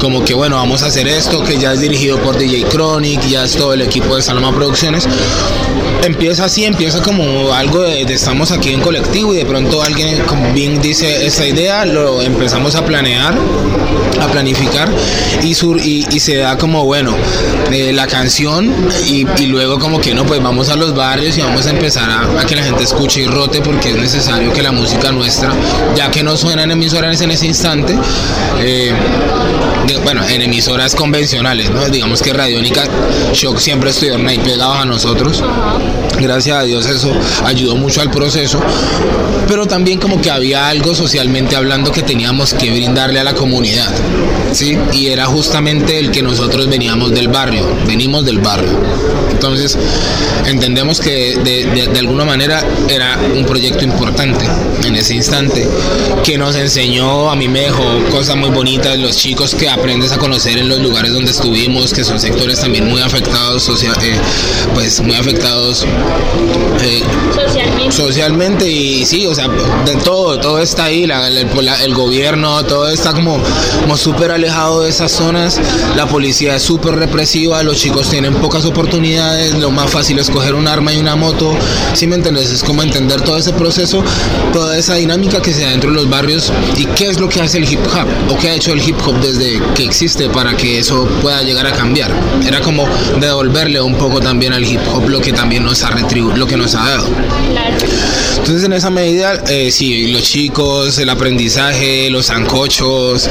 como 0.00 0.24
que 0.24 0.32
bueno, 0.32 0.56
vamos 0.56 0.82
a 0.82 0.86
hacer 0.86 1.06
esto, 1.06 1.44
que 1.44 1.58
ya 1.58 1.74
es 1.74 1.80
dirigido 1.80 2.18
por 2.22 2.38
DJ 2.38 2.64
Chronic, 2.64 3.20
ya 3.28 3.44
es 3.44 3.52
todo 3.52 3.74
el 3.74 3.82
equipo 3.82 4.16
de 4.16 4.22
Salama 4.22 4.54
Producciones. 4.54 5.06
Empieza 6.02 6.46
así, 6.46 6.64
empieza 6.64 7.00
como 7.00 7.52
algo 7.52 7.82
de, 7.82 8.02
estamos 8.02 8.50
aquí 8.50 8.72
en 8.72 8.80
colectivo 8.80 9.32
y 9.34 9.36
de 9.36 9.46
pronto 9.46 9.82
alguien 9.82 10.20
como 10.26 10.52
bien 10.52 10.82
dice 10.82 11.24
esta 11.26 11.46
idea, 11.46 11.84
lo 11.84 12.20
empezamos 12.20 12.74
a 12.74 12.84
planear, 12.84 13.32
a 14.20 14.26
planificar 14.26 14.90
y, 15.44 15.54
sur, 15.54 15.78
y, 15.78 16.02
se 16.18 16.38
da 16.38 16.58
como 16.58 16.84
bueno 16.84 17.14
eh, 17.70 17.92
la 17.92 18.08
canción 18.08 18.74
y, 19.06 19.24
luego 19.46 19.78
como 19.78 20.00
que 20.00 20.12
no, 20.12 20.26
pues 20.26 20.42
vamos 20.42 20.70
a 20.70 20.76
los 20.76 20.92
barrios 20.92 21.38
y 21.38 21.40
vamos 21.40 21.66
a 21.66 21.70
empezar 21.70 22.10
a, 22.10 22.44
que 22.46 22.56
la 22.56 22.64
gente 22.64 22.82
escuche 22.82 23.20
y 23.20 23.26
rote 23.26 23.60
porque 23.60 23.90
es 23.90 23.96
necesario 23.96 24.52
que 24.52 24.62
la 24.62 24.72
música 24.72 25.12
nuestra, 25.12 25.52
ya 25.94 26.10
que 26.10 26.24
no 26.24 26.36
suena 26.36 26.64
en 26.64 26.72
emisoras 26.72 27.20
en 27.20 27.30
ese 27.30 27.46
instante, 27.46 27.96
eh, 28.60 28.92
bueno, 30.04 30.22
en 30.28 30.42
emisoras 30.42 30.94
convencionales, 30.94 31.70
¿no? 31.70 31.86
Digamos 31.88 32.22
que 32.22 32.32
Radiónica 32.32 32.84
Shock 33.32 33.58
siempre 33.58 33.90
estuvieron 33.90 34.26
ahí 34.26 34.38
pegados 34.38 34.76
a 34.76 34.84
nosotros. 34.84 35.42
Gracias 36.20 36.56
a 36.56 36.62
Dios 36.62 36.86
eso 36.86 37.12
ayudó 37.44 37.74
mucho 37.76 38.00
al 38.00 38.10
proceso, 38.10 38.60
pero 39.48 39.66
también 39.66 39.98
como 39.98 40.20
que 40.20 40.30
había 40.30 40.68
algo 40.68 40.94
socialmente 40.94 41.56
hablando 41.56 41.90
que 41.90 42.02
teníamos 42.02 42.54
que 42.54 42.70
brindarle 42.70 43.18
a 43.20 43.24
la 43.24 43.34
comunidad, 43.34 43.90
¿sí? 44.52 44.78
Y 44.92 45.08
era 45.08 45.26
justamente 45.26 45.98
el 45.98 46.10
que 46.10 46.22
nosotros 46.22 46.68
veníamos 46.68 47.10
del 47.12 47.28
barrio, 47.28 47.66
venimos 47.86 48.24
del 48.24 48.38
barrio. 48.38 48.78
Entonces, 49.32 49.76
entendemos 50.46 51.00
que 51.00 51.36
de, 51.42 51.64
de- 51.66 51.86
de 51.88 51.98
alguna 51.98 52.24
manera 52.24 52.62
era 52.88 53.18
un 53.34 53.44
proyecto 53.44 53.82
importante 53.84 54.44
en 54.86 54.94
ese 54.94 55.14
instante, 55.14 55.66
que 56.22 56.38
nos 56.38 56.54
enseñó, 56.54 57.30
a 57.30 57.34
mí 57.34 57.48
me 57.48 57.62
dejó 57.62 57.82
cosas 58.10 58.36
muy 58.36 58.50
bonitas, 58.50 58.96
los 58.98 59.16
chicos 59.16 59.54
que 59.56 59.68
aprendes 59.72 60.12
a 60.12 60.18
conocer 60.18 60.58
en 60.58 60.68
los 60.68 60.80
lugares 60.80 61.12
donde 61.12 61.30
estuvimos, 61.30 61.92
que 61.92 62.04
son 62.04 62.20
sectores 62.20 62.60
también 62.60 62.88
muy 62.88 63.00
afectados, 63.00 63.62
socia- 63.64 63.92
eh, 64.02 64.16
pues 64.74 65.00
muy 65.00 65.16
afectados 65.16 65.84
eh, 66.82 67.02
Socialmente. 67.34 67.92
socialmente 67.92 68.68
y 68.70 69.04
sí, 69.06 69.26
o 69.26 69.34
sea, 69.34 69.48
de 69.48 69.94
todo, 70.04 70.38
todo 70.40 70.58
está 70.60 70.84
ahí, 70.84 71.06
la- 71.06 71.28
el, 71.28 71.48
la- 71.64 71.82
el 71.84 71.94
gobierno, 71.94 72.64
todo 72.64 72.88
está 72.88 73.12
como, 73.12 73.38
como 73.80 73.96
súper 73.96 74.30
alejado 74.30 74.82
de 74.82 74.90
esas 74.90 75.10
zonas, 75.12 75.60
la 75.96 76.06
policía 76.06 76.56
es 76.56 76.62
súper 76.62 76.94
represiva, 76.96 77.62
los 77.62 77.76
chicos 77.78 78.08
tienen 78.10 78.34
pocas 78.34 78.64
oportunidades, 78.64 79.54
lo 79.54 79.70
más 79.70 79.90
fácil 79.90 80.18
es 80.18 80.30
coger 80.30 80.54
un 80.54 80.68
arma 80.68 80.92
y 80.92 80.98
una 80.98 81.16
moto, 81.16 81.54
¿sí 81.94 82.06
me 82.06 82.16
entiendes? 82.16 82.50
Es 82.50 82.62
como 82.62 82.82
entender 82.82 83.20
todo 83.22 83.36
ese 83.38 83.52
proceso, 83.52 84.02
toda 84.52 84.76
esa 84.76 84.94
dinámica 84.94 85.40
que 85.40 85.52
se 85.52 85.62
da 85.62 85.70
dentro 85.70 85.90
de 85.90 85.96
los 85.96 86.08
barrios 86.10 86.52
y 86.76 86.84
qué 86.86 87.06
es 87.06 87.18
lo 87.20 87.28
que 87.28 87.40
hace 87.40 87.58
el 87.58 87.70
hip 87.70 87.80
hop 87.86 88.32
o 88.32 88.38
qué 88.38 88.50
ha 88.50 88.54
hecho 88.54 88.72
el 88.72 88.86
hip 88.86 88.96
hop 89.06 89.14
desde 89.20 89.60
que 89.74 89.84
existe 89.84 90.28
para 90.28 90.56
que 90.56 90.78
eso 90.78 91.06
pueda 91.20 91.42
llegar 91.42 91.66
a 91.66 91.72
cambiar. 91.72 92.10
Era 92.46 92.60
como 92.60 92.86
devolverle 93.20 93.80
un 93.80 93.94
poco 93.96 94.20
también 94.20 94.52
al 94.52 94.64
hip 94.64 94.80
hop 94.92 95.08
lo 95.08 95.20
que 95.20 95.32
también 95.32 95.64
nos 95.64 95.82
ha 95.82 95.90
retribuido, 95.90 96.36
lo 96.36 96.46
que 96.46 96.56
nos 96.56 96.74
ha 96.74 96.88
dado. 96.88 97.08
Entonces 98.38 98.64
en 98.64 98.72
esa 98.72 98.90
medida, 98.90 99.34
eh, 99.48 99.70
sí, 99.70 100.08
los 100.08 100.22
chicos, 100.22 100.98
el 100.98 101.08
aprendizaje, 101.10 102.10
los 102.10 102.26
zancochos, 102.26 103.28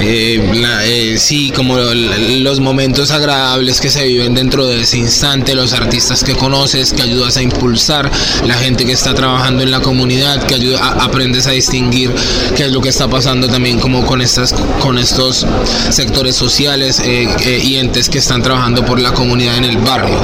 eh, 0.00 0.50
la- 0.60 0.84
eh, 0.84 1.16
sí, 1.18 1.50
como 1.54 1.78
los 1.78 2.60
momentos 2.60 3.10
agradables 3.12 3.80
que 3.80 3.88
se 3.88 4.04
viven 4.06 4.34
dentro 4.34 4.66
de 4.66 4.82
ese 4.82 4.98
instante, 4.98 5.54
los 5.54 5.72
artistas 5.72 6.22
que 6.22 6.34
conoces, 6.34 6.92
que 6.92 7.02
ayudas 7.02 7.36
a 7.38 7.42
impulsar, 7.42 8.10
la 8.46 8.54
gente 8.54 8.84
que 8.84 8.92
está 8.92 9.14
trabajando 9.14 9.62
en 9.62 9.70
la 9.70 9.80
comunidad, 9.80 10.42
que 10.44 10.54
ayuda, 10.54 10.80
a- 10.80 11.04
aprendes 11.04 11.46
a 11.46 11.52
distinguir 11.52 12.12
qué 12.56 12.64
es 12.66 12.72
lo 12.72 12.80
que 12.82 12.90
está 12.90 13.08
pasando 13.08 13.48
también 13.48 13.78
como 13.78 14.04
con 14.04 14.20
estas, 14.20 14.52
con 14.80 14.98
estos 14.98 15.45
sectores 15.90 16.36
sociales 16.36 17.00
eh, 17.00 17.28
eh, 17.44 17.60
y 17.62 17.76
entes 17.76 18.08
que 18.08 18.18
están 18.18 18.42
trabajando 18.42 18.84
por 18.84 19.00
la 19.00 19.12
comunidad 19.12 19.56
en 19.58 19.64
el 19.64 19.78
barrio. 19.78 20.14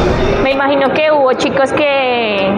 Me 0.42 0.52
imagino 0.52 0.92
que 0.94 1.10
hubo 1.12 1.32
chicos 1.34 1.70
que 1.72 2.48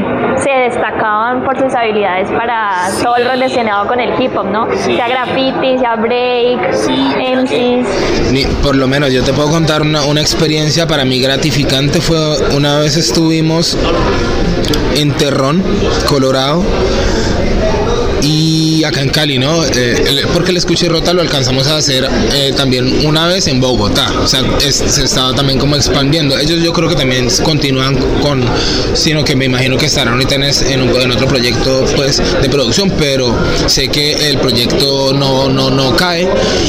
se 0.42 0.50
destacaban 0.50 1.44
por 1.44 1.59
sus 1.59 1.73
habilidades 1.75 2.28
para 2.30 2.90
todo 3.02 3.18
lo 3.18 3.30
relacionado 3.30 3.87
con 3.87 4.00
el 4.00 4.11
hip 4.21 4.37
hop, 4.37 4.47
¿no? 4.50 4.66
Sea 4.85 5.09
graffiti, 5.09 5.78
sea 5.78 5.97
break, 5.97 6.61
MCs. 6.73 8.33
Ni- 8.33 8.44
por 8.62 8.75
lo 8.76 8.87
menos 8.88 9.12
yo 9.12 9.23
te 9.23 9.33
puedo 9.33 9.50
contar 9.50 9.83
una, 9.83 10.02
una 10.04 10.21
experiencia 10.21 10.87
para 10.87 11.04
mí 11.04 11.21
gratificante. 11.21 12.00
Fue 12.00 12.18
una 12.54 12.78
vez 12.78 12.97
estuvimos 12.97 13.76
en 14.97 15.12
Terrón, 15.12 15.62
Colorado. 16.09 16.62
Y 18.23 18.63
y 18.84 18.86
acá 18.86 19.00
en 19.00 19.08
Cali, 19.08 19.38
¿no? 19.38 19.64
Eh, 19.64 20.26
porque 20.34 20.50
el 20.50 20.58
escuché 20.58 20.88
rota 20.88 21.14
lo 21.14 21.22
alcanzamos 21.22 21.66
a 21.68 21.78
hacer 21.78 22.06
eh, 22.34 22.52
también 22.54 23.06
una 23.06 23.26
vez 23.26 23.46
en 23.46 23.58
Bogotá, 23.58 24.12
o 24.20 24.26
sea, 24.26 24.42
se 24.60 25.04
estaba 25.04 25.34
también 25.34 25.58
como 25.58 25.74
expandiendo. 25.74 26.38
Ellos 26.38 26.62
yo 26.62 26.70
creo 26.72 26.90
que 26.90 26.94
también 26.94 27.28
continúan 27.42 27.96
con, 28.20 28.44
sino 28.92 29.24
que 29.24 29.36
me 29.36 29.46
imagino 29.46 29.78
que 29.78 29.86
estarán 29.86 30.14
ahorita 30.14 30.34
en, 30.34 30.42
en, 30.44 31.12
otro 31.12 31.26
proyecto 31.26 31.86
pues 31.96 32.20
de 32.42 32.48
producción, 32.50 32.92
pero 32.98 33.34
sé 33.66 33.88
que 33.88 34.28
el 34.28 34.36
proyecto 34.38 35.14
no, 35.14 35.48
no, 35.48 35.70
no 35.70 35.96
cae 35.96 36.28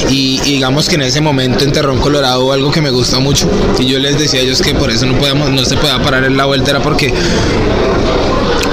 y, 0.10 0.40
digamos 0.40 0.88
que 0.88 0.96
en 0.96 1.02
ese 1.02 1.20
momento 1.20 1.66
en 1.66 1.74
Terrón 1.74 2.00
Colorado 2.00 2.52
algo 2.54 2.72
que 2.72 2.80
me 2.80 2.92
gusta 2.92 3.20
mucho 3.20 3.50
y 3.78 3.88
yo 3.88 4.00
les 4.00 4.18
decía 4.18 4.40
a 4.40 4.44
ellos 4.44 4.62
que 4.62 4.74
por 4.74 4.90
eso 4.90 5.06
no 5.06 5.18
podemos, 5.18 5.50
no 5.50 5.66
se 5.66 5.76
pueda 5.76 6.02
parar 6.02 6.24
en 6.24 6.38
la 6.38 6.46
vuelta 6.46 6.72
era 6.72 6.82
porque 6.82 7.14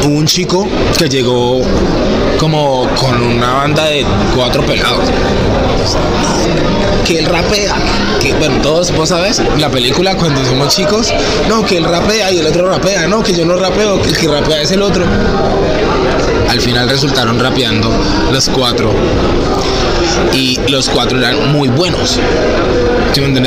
un 0.05 0.27
chico 0.27 0.67
que 0.99 1.09
llegó 1.09 1.61
como 2.39 2.89
con 2.97 3.23
una 3.23 3.53
banda 3.55 3.85
de 3.85 4.05
cuatro 4.35 4.65
pelados 4.65 5.09
que 7.05 7.19
él 7.19 7.27
rapea, 7.27 7.75
que 8.21 8.33
bueno, 8.35 8.61
todos 8.63 8.93
vos 8.93 9.09
sabes, 9.09 9.43
la 9.59 9.71
película 9.71 10.17
cuando 10.17 10.45
somos 10.45 10.75
chicos, 10.75 11.13
no, 11.49 11.65
que 11.65 11.79
él 11.79 11.85
rapea 11.85 12.33
y 12.33 12.39
el 12.39 12.47
otro 12.47 12.69
rapea, 12.69 13.07
no, 13.07 13.23
que 13.23 13.33
yo 13.35 13.45
no 13.45 13.57
rapeo, 13.57 14.01
que 14.01 14.09
el 14.11 14.17
que 14.17 14.29
rapea 14.29 14.63
es 14.63 14.71
el 14.71 14.83
otro. 14.83 15.05
Al 16.49 16.61
final 16.61 16.89
resultaron 16.89 17.39
rapeando 17.39 17.91
los 18.31 18.49
cuatro 18.49 18.93
y 20.35 20.59
los 20.69 20.89
cuatro 20.89 21.19
eran 21.19 21.53
muy 21.53 21.69
buenos. 21.69 22.19
¿Sí 23.13 23.21
me? 23.21 23.43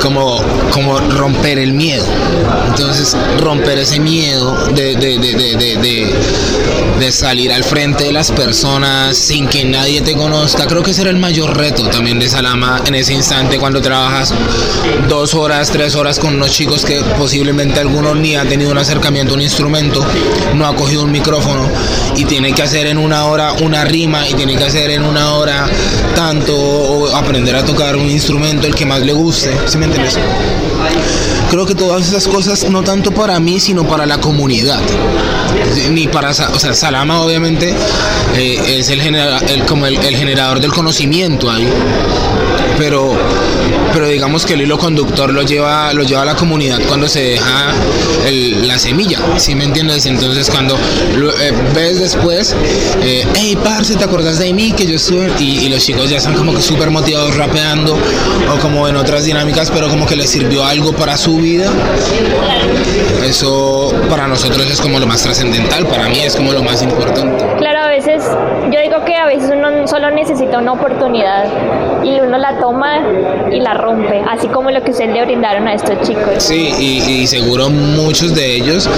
Como, 0.00 0.42
como 0.72 0.98
romper 0.98 1.58
el 1.58 1.72
miedo. 1.74 2.04
Entonces, 2.66 3.16
romper 3.40 3.78
ese 3.78 4.00
miedo 4.00 4.52
de, 4.74 4.96
de, 4.96 5.18
de, 5.18 6.12
de, 6.98 7.12
salir 7.12 7.52
al 7.52 7.62
frente 7.64 8.04
de 8.04 8.12
las 8.12 8.32
personas 8.32 9.16
sin 9.16 9.46
que 9.46 9.64
nadie 9.64 10.00
te 10.02 10.14
conozca, 10.14 10.66
creo 10.66 10.82
que 10.82 10.90
ese 10.90 11.02
era 11.02 11.10
el 11.10 11.16
mayor 11.16 11.56
reto 11.56 11.88
también 11.88 12.18
de 12.18 12.28
Salama 12.38 12.80
en 12.86 12.94
ese 12.94 13.14
instante 13.14 13.58
cuando 13.58 13.82
trabajas 13.82 14.32
dos 15.08 15.34
horas, 15.34 15.72
tres 15.72 15.96
horas 15.96 16.20
con 16.20 16.36
unos 16.36 16.52
chicos 16.52 16.84
que 16.84 17.02
posiblemente 17.18 17.80
algunos 17.80 18.14
ni 18.16 18.36
ha 18.36 18.44
tenido 18.44 18.70
un 18.70 18.78
acercamiento 18.78 19.32
a 19.32 19.36
un 19.38 19.42
instrumento, 19.42 20.06
no 20.54 20.64
ha 20.64 20.76
cogido 20.76 21.02
un 21.02 21.10
micrófono 21.10 21.68
y 22.14 22.24
tiene 22.26 22.52
que 22.52 22.62
hacer 22.62 22.86
en 22.86 22.96
una 22.96 23.24
hora 23.24 23.54
una 23.54 23.84
rima 23.84 24.28
y 24.28 24.34
tiene 24.34 24.54
que 24.54 24.62
hacer 24.62 24.92
en 24.92 25.02
una 25.02 25.32
hora 25.32 25.66
tanto 26.14 26.56
o 26.56 27.08
aprender 27.08 27.56
a 27.56 27.64
tocar 27.64 27.96
un 27.96 28.08
instrumento 28.08 28.68
el 28.68 28.74
que 28.76 28.86
más 28.86 29.00
le 29.00 29.14
guste, 29.14 29.52
¿sí 29.66 29.76
me 29.76 29.86
entiendes? 29.86 30.16
Creo 31.50 31.66
que 31.66 31.74
todas 31.74 32.06
esas 32.06 32.28
cosas 32.28 32.70
no 32.70 32.84
tanto 32.84 33.10
para 33.10 33.40
mí, 33.40 33.58
sino 33.58 33.82
para 33.88 34.06
la 34.06 34.18
comunidad. 34.18 34.80
Ni 35.90 36.06
para, 36.06 36.30
o 36.30 36.58
sea, 36.58 36.74
Salama 36.74 37.20
obviamente 37.20 37.74
eh, 38.36 38.76
es 38.78 38.90
el, 38.90 39.00
el 39.00 39.64
como 39.64 39.86
el 39.86 40.16
generador 40.16 40.60
del 40.60 40.70
conocimiento 40.70 41.50
ahí 41.50 41.66
pero, 42.76 43.12
pero 43.92 44.06
digamos 44.06 44.46
que 44.46 44.54
el 44.54 44.62
hilo 44.62 44.78
conductor 44.78 45.32
lo 45.32 45.42
lleva, 45.42 45.92
lo 45.92 46.04
lleva 46.04 46.22
a 46.22 46.24
la 46.24 46.36
comunidad 46.36 46.78
cuando 46.86 47.08
se 47.08 47.22
deja 47.22 47.74
la 48.66 48.78
semilla, 48.78 49.18
¿sí 49.36 49.54
me 49.54 49.64
entiendes? 49.64 50.06
Entonces 50.06 50.50
cuando 50.50 50.76
eh, 50.76 51.52
ves 51.74 51.98
después, 51.98 52.54
eh, 53.02 53.26
hey, 53.34 53.58
parce, 53.62 53.96
¿te 53.96 54.04
acordás 54.04 54.38
de 54.38 54.52
mí? 54.52 54.72
Que 54.72 54.86
yo 54.86 54.96
estuve, 54.96 55.30
y, 55.38 55.68
los 55.68 55.84
chicos 55.84 56.10
ya 56.10 56.18
están 56.18 56.34
como 56.34 56.54
que 56.54 56.62
súper 56.62 56.90
motivados 56.90 57.36
rapeando, 57.36 57.94
o 57.94 58.58
como 58.60 58.88
en 58.88 58.96
otras 58.96 59.24
dinámicas, 59.24 59.70
pero 59.70 59.88
como 59.88 60.06
que 60.06 60.16
les 60.16 60.30
sirvió 60.30 60.64
algo 60.64 60.92
para 60.92 61.16
su 61.16 61.36
vida. 61.36 61.70
Eso 63.24 63.92
para 64.08 64.26
nosotros 64.26 64.66
es 64.70 64.80
como 64.80 64.98
lo 64.98 65.06
más 65.06 65.22
trascendental, 65.22 65.86
para 65.86 66.08
mí 66.08 66.20
es 66.20 66.36
como 66.36 66.52
lo 66.52 66.62
más 66.62 66.82
importante. 66.82 67.44
Claro, 67.58 67.77
veces, 67.98 68.30
yo 68.70 68.80
digo 68.80 69.04
que 69.04 69.14
a 69.16 69.26
veces 69.26 69.50
uno 69.52 69.86
solo 69.86 70.10
necesita 70.10 70.58
una 70.58 70.72
oportunidad 70.72 71.46
y 72.04 72.20
uno 72.20 72.38
la 72.38 72.58
toma 72.60 73.00
y 73.50 73.60
la 73.60 73.74
rompe, 73.74 74.22
así 74.30 74.46
como 74.48 74.70
lo 74.70 74.82
que 74.82 74.92
ustedes 74.92 75.12
le 75.12 75.24
brindaron 75.24 75.66
a 75.66 75.74
estos 75.74 76.00
chicos. 76.06 76.34
Sí, 76.38 76.72
y, 76.78 77.26
seguro 77.26 77.68
muchos 77.68 78.34
de 78.34 78.54
ellos 78.56 78.88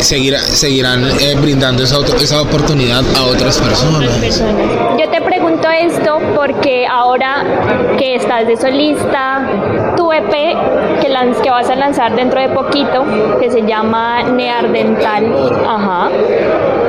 seguirán 0.00 1.04
eh, 1.20 1.36
brindando 1.40 1.84
esa, 1.84 1.98
esa 2.20 2.42
oportunidad 2.42 3.02
a 3.16 3.24
otras 3.24 3.58
personas. 3.58 4.42
Yo 4.98 5.08
te 5.10 5.20
pregunto 5.20 5.68
esto 5.68 6.18
porque 6.34 6.86
ahora 6.86 7.44
que 7.98 8.16
estás 8.16 8.46
de 8.46 8.56
solista, 8.56 9.46
tu 9.96 10.12
EP 10.12 10.30
que, 11.00 11.08
que 11.42 11.50
vas 11.50 11.68
a 11.68 11.76
lanzar 11.76 12.16
dentro 12.16 12.40
de 12.40 12.48
poquito, 12.48 13.04
que 13.38 13.50
se 13.50 13.62
llama 13.62 14.22
Neardental, 14.22 15.32
ajá. 15.68 16.08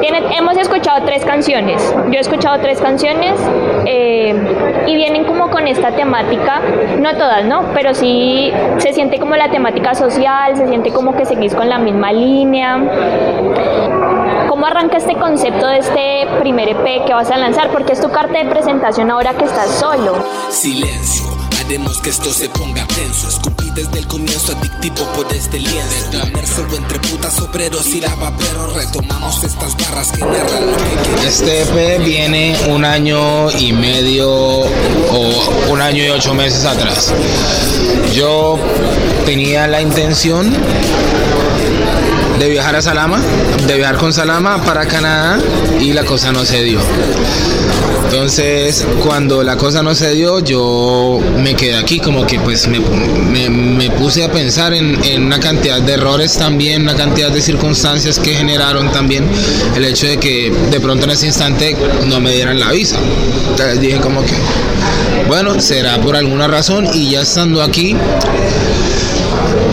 Hemos 0.07 0.57
escuchado 0.57 1.05
tres 1.05 1.25
canciones, 1.25 1.93
yo 2.07 2.13
he 2.13 2.19
escuchado 2.19 2.59
tres 2.61 2.79
canciones 2.79 3.39
eh, 3.85 4.35
y 4.87 4.95
vienen 4.95 5.25
como 5.25 5.49
con 5.49 5.67
esta 5.67 5.91
temática 5.91 6.03
temática, 6.03 6.61
no 6.99 7.15
todas, 7.15 7.45
¿no? 7.45 7.71
Pero 7.73 7.93
sí 7.93 8.51
se 8.77 8.93
siente 8.93 9.19
como 9.19 9.35
la 9.35 9.49
temática 9.49 9.95
social, 9.95 10.55
se 10.55 10.67
siente 10.67 10.91
como 10.91 11.15
que 11.15 11.25
seguís 11.25 11.55
con 11.55 11.69
la 11.69 11.79
misma 11.79 12.11
línea. 12.11 12.77
¿Cómo 14.47 14.65
arranca 14.65 14.97
este 14.97 15.15
concepto 15.15 15.67
de 15.67 15.77
este 15.79 16.27
primer 16.39 16.69
EP 16.69 17.05
que 17.05 17.13
vas 17.13 17.31
a 17.31 17.37
lanzar? 17.37 17.69
Porque 17.69 17.93
es 17.93 18.01
tu 18.01 18.11
carta 18.11 18.37
de 18.37 18.45
presentación 18.45 19.09
ahora 19.09 19.33
que 19.33 19.45
estás 19.45 19.69
solo. 19.69 20.15
Silencio, 20.49 21.25
haremos 21.65 22.01
que 22.01 22.09
esto 22.09 22.31
se 22.33 22.49
ponga 22.49 22.85
tenso. 22.87 23.27
Escupí 23.27 23.69
desde 23.71 23.99
el 23.99 24.07
comienzo 24.07 24.55
adictivo 24.57 25.05
por 25.13 25.31
este 25.33 25.59
lienzo. 25.59 26.27
Inmerso 26.27 26.65
entre 26.75 26.99
putas, 26.99 27.39
obreros 27.39 27.85
y 27.87 28.01
lavaperros. 28.01 28.73
Retomamos 28.73 29.43
estas 29.43 29.75
barras 29.77 30.11
que 30.11 30.19
narran 30.19 30.67
lo 30.67 30.77
que 30.77 31.27
Este 31.27 31.61
EP 31.61 32.03
viene 32.03 32.55
un 32.69 32.85
año 32.85 33.51
y 33.51 33.71
medio 33.73 34.29
o 34.29 35.69
un 35.69 35.81
año 35.81 36.03
y 36.03 36.09
ocho 36.09 36.33
meses 36.33 36.65
atrás. 36.65 37.13
Yo 38.13 38.57
tenía 39.25 39.67
la 39.67 39.81
intención 39.81 40.53
de 42.43 42.49
viajar 42.49 42.75
a 42.75 42.81
Salama, 42.81 43.21
de 43.65 43.75
viajar 43.77 43.95
con 43.95 44.11
Salama 44.11 44.61
para 44.63 44.85
Canadá 44.85 45.39
y 45.79 45.93
la 45.93 46.03
cosa 46.03 46.33
no 46.33 46.43
se 46.43 46.61
dio. 46.61 46.81
Entonces, 48.03 48.85
cuando 49.01 49.43
la 49.43 49.55
cosa 49.55 49.81
no 49.81 49.95
se 49.95 50.11
dio, 50.11 50.39
yo 50.39 51.21
me 51.37 51.55
quedé 51.55 51.77
aquí, 51.77 52.01
como 52.01 52.27
que 52.27 52.39
pues 52.39 52.67
me, 52.67 53.89
puse 53.91 54.25
a 54.25 54.31
pensar 54.31 54.73
en, 54.73 55.01
en, 55.05 55.23
una 55.23 55.39
cantidad 55.39 55.81
de 55.81 55.93
errores 55.93 56.37
también, 56.37 56.81
una 56.81 56.95
cantidad 56.95 57.31
de 57.31 57.41
circunstancias 57.41 58.19
que 58.19 58.35
generaron 58.35 58.91
también 58.91 59.25
el 59.77 59.85
hecho 59.85 60.05
de 60.05 60.17
que 60.17 60.51
de 60.69 60.79
pronto 60.81 61.05
en 61.05 61.11
ese 61.11 61.27
instante 61.27 61.77
no 62.07 62.19
me 62.19 62.33
dieran 62.33 62.59
la 62.59 62.71
visa. 62.71 62.97
Entonces 63.51 63.79
dije 63.79 63.99
como 64.01 64.21
que, 64.21 64.35
bueno, 65.29 65.61
será 65.61 65.99
por 66.01 66.17
alguna 66.17 66.47
razón 66.47 66.89
y 66.93 67.11
ya 67.11 67.21
estando 67.21 67.63
aquí, 67.63 67.95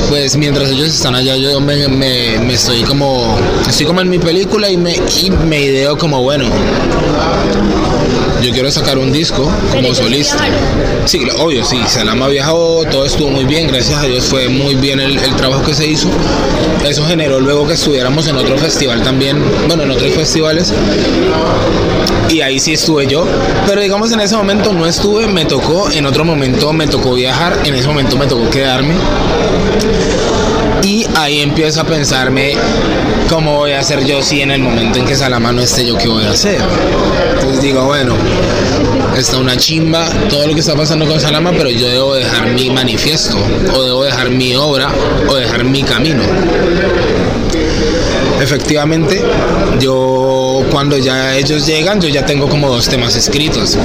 pues 0.08 0.36
mientras 0.36 0.70
ellos 0.70 0.88
están 0.88 1.14
allá 1.14 1.36
yo 1.36 1.60
me, 1.60 1.88
me, 1.88 2.52
estoy 2.52 2.82
como 2.82 3.38
estoy 3.68 3.86
como 3.86 4.00
en 4.00 4.08
mi 4.08 4.18
película 4.18 4.70
y 4.70 4.76
me, 4.76 4.94
y 5.22 5.30
me 5.30 5.60
ideo 5.60 5.96
como 5.96 6.22
bueno 6.22 6.46
yo 8.42 8.52
quiero 8.52 8.70
sacar 8.70 8.98
un 8.98 9.12
disco 9.12 9.50
como 9.70 9.94
solista. 9.94 10.44
Sí, 11.04 11.26
obvio, 11.38 11.64
sí, 11.64 11.78
Salama 11.86 12.28
viajó, 12.28 12.84
todo 12.90 13.04
estuvo 13.04 13.30
muy 13.30 13.44
bien, 13.44 13.68
gracias 13.68 14.02
a 14.02 14.06
Dios 14.06 14.24
fue 14.24 14.48
muy 14.48 14.74
bien 14.74 15.00
el, 15.00 15.18
el, 15.18 15.36
trabajo 15.36 15.62
que 15.62 15.74
se 15.74 15.86
hizo. 15.86 16.08
Eso 16.84 17.04
generó 17.06 17.40
luego 17.40 17.66
que 17.66 17.74
estuviéramos 17.74 18.26
en 18.28 18.36
otro 18.36 18.56
festival 18.58 19.02
también, 19.02 19.42
bueno, 19.66 19.82
en 19.82 19.90
otros 19.90 20.12
festivales. 20.14 20.72
Y 22.28 22.40
ahí 22.42 22.60
sí 22.60 22.74
estuve 22.74 23.06
yo, 23.06 23.26
pero 23.66 23.80
digamos 23.80 24.12
en 24.12 24.20
ese 24.20 24.36
momento 24.36 24.72
no 24.72 24.86
estuve, 24.86 25.26
me 25.26 25.44
tocó, 25.44 25.90
en 25.90 26.06
otro 26.06 26.24
momento 26.24 26.72
me 26.72 26.86
tocó 26.86 27.14
viajar, 27.14 27.58
en 27.64 27.74
ese 27.74 27.88
momento 27.88 28.16
me 28.16 28.26
tocó 28.26 28.48
quedarme. 28.50 28.94
Y 30.82 31.06
ahí 31.16 31.40
empiezo 31.40 31.82
a 31.82 31.84
pensarme 31.84 32.54
cómo 33.28 33.56
voy 33.56 33.72
a 33.72 33.80
hacer 33.80 34.04
yo 34.04 34.22
si 34.22 34.40
en 34.40 34.50
el 34.50 34.60
momento 34.60 34.98
en 34.98 35.04
que 35.04 35.14
Salama 35.14 35.52
no 35.52 35.62
esté 35.62 35.86
yo, 35.86 35.96
qué 35.96 36.08
voy 36.08 36.24
a 36.24 36.30
hacer. 36.30 36.60
Entonces 37.34 37.60
digo, 37.60 37.84
bueno, 37.84 38.14
está 39.16 39.38
una 39.38 39.56
chimba 39.56 40.08
todo 40.28 40.46
lo 40.46 40.54
que 40.54 40.60
está 40.60 40.74
pasando 40.74 41.06
con 41.06 41.20
Salama, 41.20 41.52
pero 41.52 41.70
yo 41.70 41.86
debo 41.86 42.14
dejar 42.14 42.48
mi 42.48 42.70
manifiesto, 42.70 43.36
o 43.74 43.82
debo 43.82 44.04
dejar 44.04 44.30
mi 44.30 44.54
obra, 44.56 44.88
o 45.28 45.34
dejar 45.34 45.64
mi 45.64 45.82
camino. 45.82 46.22
Efectivamente, 48.40 49.22
yo 49.78 50.39
cuando 50.70 50.96
ya 50.98 51.36
ellos 51.36 51.66
llegan, 51.66 52.00
yo 52.00 52.08
ya 52.08 52.24
tengo 52.24 52.48
como 52.48 52.68
dos 52.68 52.88
temas 52.88 53.16
escritos. 53.16 53.76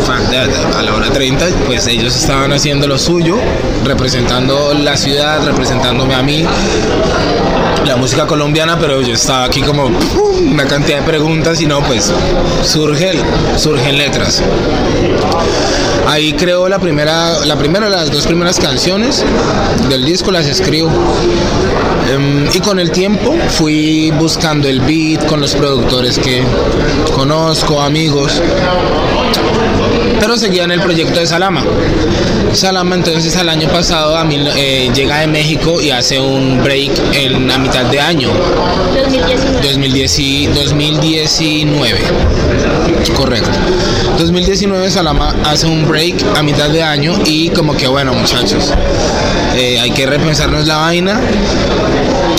A 0.78 0.84
la 0.84 0.94
hora 0.94 1.10
30, 1.10 1.46
pues 1.66 1.88
ellos 1.88 2.16
estaban 2.16 2.52
haciendo 2.52 2.88
lo 2.88 2.98
suyo, 2.98 3.38
representando 3.84 4.74
la 4.74 4.98
ciudad, 4.98 5.46
representándome 5.46 6.16
a 6.16 6.24
mí, 6.24 6.46
la 7.86 7.96
música 7.96 8.26
colombiana, 8.26 8.78
pero 8.80 9.02
yo 9.02 9.14
estaba 9.14 9.46
aquí 9.46 9.62
como 9.62 9.90
una 10.40 10.66
cantidad 10.66 11.00
de 11.00 11.04
preguntas 11.04 11.62
y 11.62 11.66
no, 11.66 11.82
pues 11.84 12.12
surge, 12.64 13.14
surgen 13.58 13.98
letras. 13.98 14.42
Ahí 16.08 16.34
creo 16.34 16.70
la 16.70 16.80
primera, 16.80 17.46
la 17.46 17.56
primera, 17.56 17.90
las 17.90 18.12
dos 18.12 18.28
primeras 18.28 18.60
canciones 18.60 19.24
del 19.90 20.06
disco 20.06 20.32
las 20.32 20.46
escribo. 20.46 20.90
Em, 22.08 22.48
y 22.54 22.60
con 22.60 22.80
el 22.80 22.92
tiempo 22.92 23.36
fui 23.50 24.12
buscando 24.12 24.68
el 24.68 24.80
beat 24.82 25.26
con 25.26 25.42
los 25.42 25.56
productores 25.56 26.20
que, 26.20 26.44
conozco 27.13 27.82
amigos, 27.82 28.41
pero 30.19 30.38
seguía 30.38 30.63
en 30.63 30.71
el 30.71 30.82
proyecto 30.82 31.19
de 31.19 31.28
Salama. 31.28 31.63
Salama 32.54 32.95
entonces 32.95 33.36
al 33.36 33.49
año 33.49 33.67
pasado 33.67 34.15
a 34.15 34.25
eh, 34.32 34.89
llega 34.93 35.19
de 35.19 35.28
México 35.28 35.82
y 35.82 35.91
hace 35.91 36.19
un 36.19 36.63
break 36.63 36.91
en 37.13 37.47
la 37.47 37.58
mitad 37.58 37.86
de 37.86 37.99
año. 37.99 38.30
2019. 39.62 40.54
2019. 40.54 41.99
Correcto. 43.15 43.49
2019 44.17 44.89
Salama 44.89 45.36
hace 45.43 45.67
un 45.67 45.86
break 45.88 46.15
a 46.38 46.43
mitad 46.43 46.69
de 46.69 46.82
año 46.82 47.13
y 47.25 47.49
como 47.49 47.75
que 47.75 47.88
bueno 47.88 48.13
muchachos, 48.13 48.71
eh, 49.56 49.80
hay 49.80 49.91
que 49.91 50.06
repensarnos 50.06 50.65
la 50.65 50.78
vaina. 50.78 51.19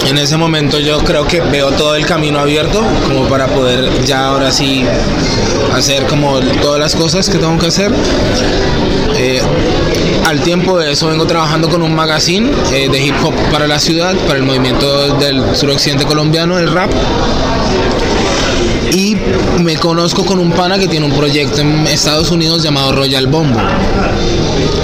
En 0.09 0.19
ese 0.19 0.37
momento 0.37 0.79
yo 0.79 0.99
creo 1.01 1.27
que 1.27 1.41
veo 1.41 1.73
todo 1.73 1.97
el 1.97 2.07
camino 2.07 2.39
abierto 2.39 2.81
como 3.09 3.29
para 3.29 3.49
poder 3.49 3.91
ya 4.05 4.27
ahora 4.27 4.53
sí 4.53 4.85
hacer 5.75 6.07
como 6.07 6.39
todas 6.63 6.79
las 6.79 6.95
cosas 6.95 7.29
que 7.29 7.39
tengo 7.39 7.59
que 7.59 7.67
hacer. 7.67 7.93
Eh, 9.17 9.41
al 10.25 10.41
tiempo 10.43 10.79
de 10.79 10.93
eso 10.93 11.09
vengo 11.09 11.27
trabajando 11.27 11.69
con 11.69 11.83
un 11.83 11.95
magazine 11.95 12.51
eh, 12.73 12.89
de 12.89 13.05
hip 13.05 13.15
hop 13.25 13.35
para 13.51 13.67
la 13.67 13.81
ciudad, 13.81 14.15
para 14.27 14.39
el 14.39 14.45
movimiento 14.45 15.17
del 15.17 15.57
suroccidente 15.57 16.05
colombiano, 16.05 16.57
el 16.59 16.71
rap. 16.71 16.91
Y 18.93 19.17
me 19.59 19.77
conozco 19.77 20.25
con 20.25 20.39
un 20.39 20.53
pana 20.53 20.79
que 20.79 20.87
tiene 20.87 21.07
un 21.07 21.13
proyecto 21.13 21.63
en 21.63 21.87
Estados 21.89 22.31
Unidos 22.31 22.63
llamado 22.63 22.93
Royal 22.93 23.27
Bombo. 23.27 23.61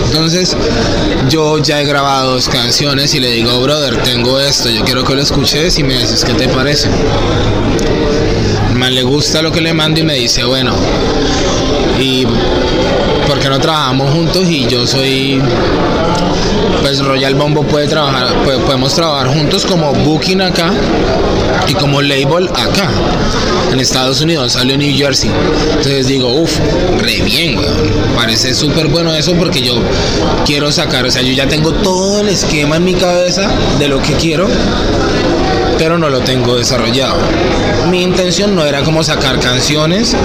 Entonces 0.06 0.56
yo 1.28 1.58
ya 1.58 1.80
he 1.80 1.84
grabado 1.84 2.34
dos 2.34 2.48
canciones 2.48 3.14
y 3.14 3.20
le 3.20 3.30
digo, 3.30 3.60
brother, 3.60 3.96
tengo 4.02 4.38
esto, 4.40 4.68
yo 4.68 4.84
quiero 4.84 5.04
que 5.04 5.14
lo 5.14 5.22
escuches 5.22 5.78
y 5.78 5.82
me 5.82 5.98
dices 5.98 6.24
qué 6.24 6.34
te 6.34 6.48
parece. 6.48 6.88
Man 8.74 8.94
le 8.94 9.02
gusta 9.02 9.42
lo 9.42 9.52
que 9.52 9.60
le 9.60 9.72
mando 9.72 10.00
y 10.00 10.02
me 10.02 10.14
dice, 10.14 10.44
bueno, 10.44 10.74
y 11.98 12.26
porque 13.32 13.48
no 13.48 13.58
trabajamos 13.58 14.10
juntos 14.10 14.46
y 14.46 14.66
yo 14.66 14.86
soy 14.86 15.40
pues 16.82 17.02
Royal 17.02 17.34
Bombo 17.34 17.62
puede 17.62 17.88
trabajar 17.88 18.28
podemos 18.44 18.94
trabajar 18.94 19.28
juntos 19.28 19.64
como 19.64 19.90
booking 19.94 20.42
acá 20.42 20.70
y 21.66 21.72
como 21.72 22.02
label 22.02 22.50
acá. 22.50 22.90
En 23.72 23.80
Estados 23.80 24.20
Unidos 24.20 24.52
salió 24.52 24.76
New 24.76 24.94
Jersey. 24.94 25.30
Entonces 25.70 26.08
digo 26.08 26.28
uff 26.28 26.58
re 27.00 27.22
bien 27.22 27.58
parece 28.14 28.52
súper 28.52 28.88
bueno 28.88 29.14
eso 29.14 29.32
porque 29.32 29.62
yo 29.62 29.76
quiero 30.44 30.70
sacar 30.70 31.06
o 31.06 31.10
sea 31.10 31.22
yo 31.22 31.32
ya 31.32 31.48
tengo 31.48 31.72
todo 31.72 32.20
el 32.20 32.28
esquema 32.28 32.76
en 32.76 32.84
mi 32.84 32.92
cabeza 32.92 33.48
de 33.78 33.88
lo 33.88 34.02
que 34.02 34.12
quiero 34.12 34.46
pero 35.82 35.98
no 35.98 36.08
lo 36.08 36.20
tengo 36.20 36.54
desarrollado. 36.54 37.18
Mi 37.90 38.04
intención 38.04 38.54
no 38.54 38.64
era 38.64 38.84
como 38.84 39.02
sacar 39.02 39.40
canciones 39.40 40.16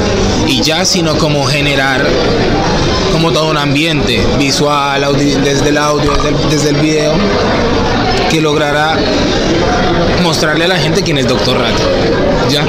y 0.45 0.61
ya, 0.61 0.85
sino 0.85 1.17
como 1.17 1.45
generar 1.45 2.05
como 3.11 3.31
todo 3.31 3.49
un 3.49 3.57
ambiente 3.57 4.23
visual, 4.37 5.03
desde 5.17 5.69
el 5.69 5.79
audio, 5.79 6.13
desde 6.51 6.69
el, 6.69 6.75
video, 6.75 7.13
que 8.29 8.39
lograra 8.39 8.99
mostrarle 10.21 10.65
a 10.65 10.67
la 10.67 10.77
gente 10.77 11.01
quién 11.01 11.17
es 11.17 11.27
Doctor 11.27 11.57
Rat. 11.57 11.73
¿Ya? 12.51 12.63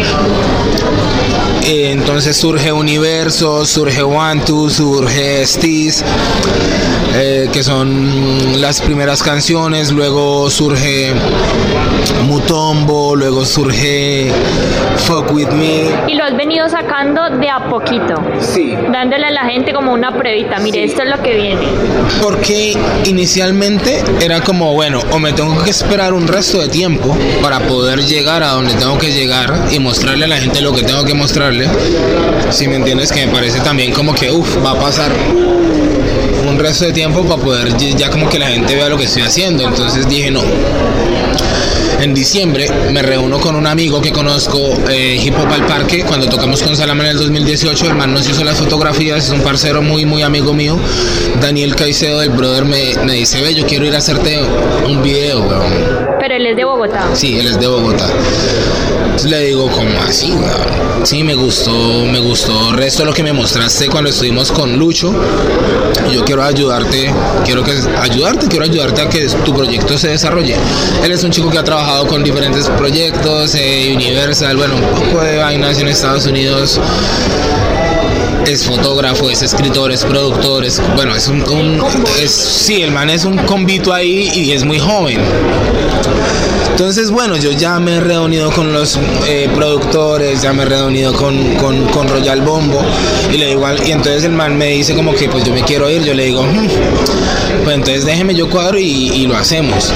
Eh, 1.65 1.91
entonces 1.91 2.37
surge 2.37 2.73
Universo, 2.73 3.67
surge 3.67 4.03
One 4.03 4.43
Two, 4.45 4.71
surge 4.71 5.47
Steez, 5.47 6.03
eh, 7.15 7.49
que 7.53 7.63
son 7.63 8.61
las 8.61 8.81
primeras 8.81 9.23
canciones, 9.23 9.91
luego 9.93 10.51
surge 10.51 11.13
Mutombo, 12.27 13.17
luego 13.17 13.45
surge 13.45 14.31
Fuck 15.07 15.33
With 15.33 15.49
Me. 15.49 15.89
Y 16.07 16.15
lo 16.15 16.25
has 16.25 16.37
venido 16.37 16.69
sacando 16.69 17.31
de 17.31 17.49
a 17.49 17.69
poquito. 17.69 18.15
Sí. 18.41 18.75
Dándole 18.93 19.27
a 19.27 19.31
la 19.31 19.45
gente 19.45 19.73
como 19.73 19.93
una 19.93 20.13
pruebita, 20.13 20.59
mire, 20.59 20.85
esto 20.85 21.03
es 21.03 21.09
lo 21.09 21.23
que 21.23 21.35
viene. 21.35 21.63
Porque 22.23 22.77
inicialmente 23.07 24.03
era 24.21 24.41
como, 24.41 24.75
bueno, 24.75 25.01
o 25.13 25.19
me 25.19 25.33
tengo 25.33 25.63
que 25.63 25.71
esperar 25.71 26.13
un 26.13 26.29
resto 26.29 26.61
de 26.61 26.69
tiempo 26.69 27.17
para 27.43 27.61
poder 27.61 28.01
llegar 28.05 28.43
a 28.43 28.49
donde 28.49 28.75
tengo 28.75 28.99
que 28.99 29.13
llegar 29.13 29.55
y 29.71 29.79
mostrarle 29.79 30.25
a 30.25 30.29
la 30.29 30.37
gente 30.37 30.61
lo 30.61 30.73
que 30.73 30.83
tengo 30.83 31.05
que 31.05 31.15
Si 32.51 32.69
me 32.69 32.77
entiendes, 32.77 33.11
que 33.11 33.27
me 33.27 33.33
parece 33.33 33.61
también 33.61 33.93
como 33.93 34.15
que, 34.15 34.31
uff, 34.31 34.59
va 34.63 34.73
a 34.73 34.79
pasar 34.79 35.11
un 36.47 36.59
resto 36.59 36.85
de 36.85 36.93
tiempo 36.93 37.23
para 37.25 37.41
poder 37.41 37.77
ya 37.77 38.11
como 38.11 38.29
que 38.29 38.39
la 38.39 38.49
gente 38.49 38.75
vea 38.75 38.89
lo 38.89 38.99
que 38.99 39.05
estoy 39.05 39.23
haciendo. 39.23 39.67
Entonces 39.67 40.07
dije, 40.09 40.31
no. 40.31 40.43
En 42.01 42.15
diciembre 42.15 42.69
me 42.93 43.03
reúno 43.03 43.41
con 43.41 43.57
un 43.57 43.67
amigo 43.67 44.01
que 44.01 44.13
conozco, 44.13 44.59
eh, 44.89 45.19
Hip 45.21 45.35
Hop 45.37 45.51
al 45.51 45.67
Parque, 45.67 46.05
cuando 46.05 46.29
tocamos 46.29 46.63
con 46.63 46.77
Salama 46.77 47.05
en 47.05 47.11
el 47.11 47.17
2018, 47.17 47.87
el 47.87 47.95
man 47.95 48.13
nos 48.13 48.29
hizo 48.29 48.45
las 48.45 48.59
fotografías, 48.59 49.25
es 49.25 49.31
un 49.31 49.41
parcero 49.41 49.83
muy, 49.83 50.05
muy 50.05 50.23
amigo 50.23 50.53
mío. 50.53 50.79
Daniel 51.41 51.75
Caicedo, 51.75 52.23
el 52.23 52.31
brother, 52.31 52.67
me, 52.67 52.95
me 53.05 53.15
dice, 53.15 53.41
ve, 53.41 53.55
yo 53.55 53.67
quiero 53.67 53.87
ir 53.87 53.95
a 53.95 53.99
hacerte 53.99 54.39
un 54.87 55.03
video, 55.03 55.49
Él 56.33 56.47
es 56.47 56.57
de 56.57 56.65
Bogotá. 56.65 57.09
Sí, 57.15 57.39
él 57.39 57.47
es 57.47 57.59
de 57.59 57.67
Bogotá. 57.67 58.07
Entonces 59.05 59.31
le 59.31 59.47
digo, 59.47 59.69
¿cómo 59.71 59.91
así? 60.07 60.33
Sí, 61.03 61.25
me 61.25 61.35
gustó, 61.35 61.73
me 62.07 62.21
gustó 62.21 62.71
el 62.71 62.77
resto 62.77 63.03
de 63.03 63.09
lo 63.09 63.15
que 63.15 63.23
me 63.23 63.33
mostraste 63.33 63.89
cuando 63.89 64.11
estuvimos 64.11 64.53
con 64.53 64.79
Lucho. 64.79 65.13
Yo 66.13 66.25
quiero 66.25 66.43
ayudarte, 66.45 67.13
quiero 67.45 67.65
que 67.65 67.73
ayudarte, 68.01 68.47
quiero 68.47 68.65
ayudarte 68.65 69.03
a 69.03 69.09
que 69.09 69.27
tu 69.45 69.55
proyecto 69.55 69.97
se 69.99 70.09
desarrolle. 70.09 70.57
Él 71.03 71.11
es 71.13 71.25
un 71.25 71.31
chico 71.31 71.51
que 71.51 71.59
ha 71.59 71.65
trabajado 71.65 72.07
con 72.07 72.23
diferentes 72.23 72.69
proyectos, 72.71 73.55
eh, 73.55 73.93
Universal, 73.95 74.57
bueno, 74.57 74.75
un 74.77 75.05
poco 75.05 75.23
de 75.23 75.39
vainas 75.39 75.79
en 75.79 75.89
Estados 75.89 76.27
Unidos 76.27 76.81
es 78.49 78.65
fotógrafo, 78.65 79.29
es 79.29 79.43
escritor, 79.43 79.93
es 79.93 80.05
productor, 80.05 80.65
es 80.65 80.81
bueno, 80.97 81.15
es 81.15 81.29
un, 81.29 81.45
sí, 82.27 82.81
el 82.81 82.91
man 82.91 83.11
es 83.11 83.27
un 83.27 83.37
convito 83.37 83.93
ahí 83.93 84.31
y 84.35 84.53
es 84.53 84.65
muy 84.65 84.79
joven. 84.79 85.19
Entonces, 86.71 87.11
bueno, 87.11 87.37
yo 87.37 87.51
ya 87.51 87.79
me 87.81 87.97
he 87.97 88.01
reunido 88.01 88.51
con 88.53 88.73
los 88.73 88.99
eh, 89.27 89.51
productores, 89.55 90.43
ya 90.43 90.53
me 90.53 90.63
he 90.63 90.67
reunido 90.67 91.13
con, 91.13 91.37
con, 91.57 92.09
Royal 92.09 92.41
Bombo 92.41 92.81
y 93.33 93.37
le 93.37 93.49
digo, 93.49 93.67
y 93.85 93.91
entonces 93.91 94.25
el 94.25 94.33
man 94.33 94.57
me 94.57 94.67
dice 94.67 94.95
como 94.95 95.13
que 95.13 95.29
pues 95.29 95.45
yo 95.45 95.53
me 95.53 95.63
quiero 95.63 95.91
ir, 95.91 96.05
yo 96.05 96.15
le 96.15 96.27
digo, 96.27 96.43
hmm, 96.45 96.69
pues 97.65 97.75
entonces 97.75 98.05
déjeme 98.07 98.35
yo 98.35 98.49
cuadro 98.49 98.79
y, 98.79 99.27
lo 99.27 99.37
hacemos. 99.37 99.93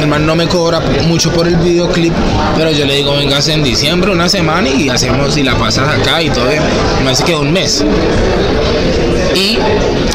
El 0.00 0.08
man 0.08 0.26
no 0.26 0.34
me 0.34 0.46
cobra 0.48 0.80
mucho 1.06 1.32
por 1.32 1.46
el 1.46 1.56
videoclip, 1.56 2.12
pero 2.56 2.72
yo 2.72 2.84
le 2.84 2.96
digo, 2.96 3.14
vengas 3.14 3.48
en 3.48 3.62
diciembre, 3.62 4.10
una 4.10 4.28
semana 4.28 4.68
y 4.68 4.88
hacemos 4.88 5.36
y 5.36 5.44
la 5.44 5.56
pasas 5.56 5.88
acá 5.88 6.20
y 6.20 6.30
todo. 6.30 6.48
Hace 7.08 7.24
que 7.24 7.34
un 7.34 7.52
mes. 7.52 7.77
Y 9.34 9.58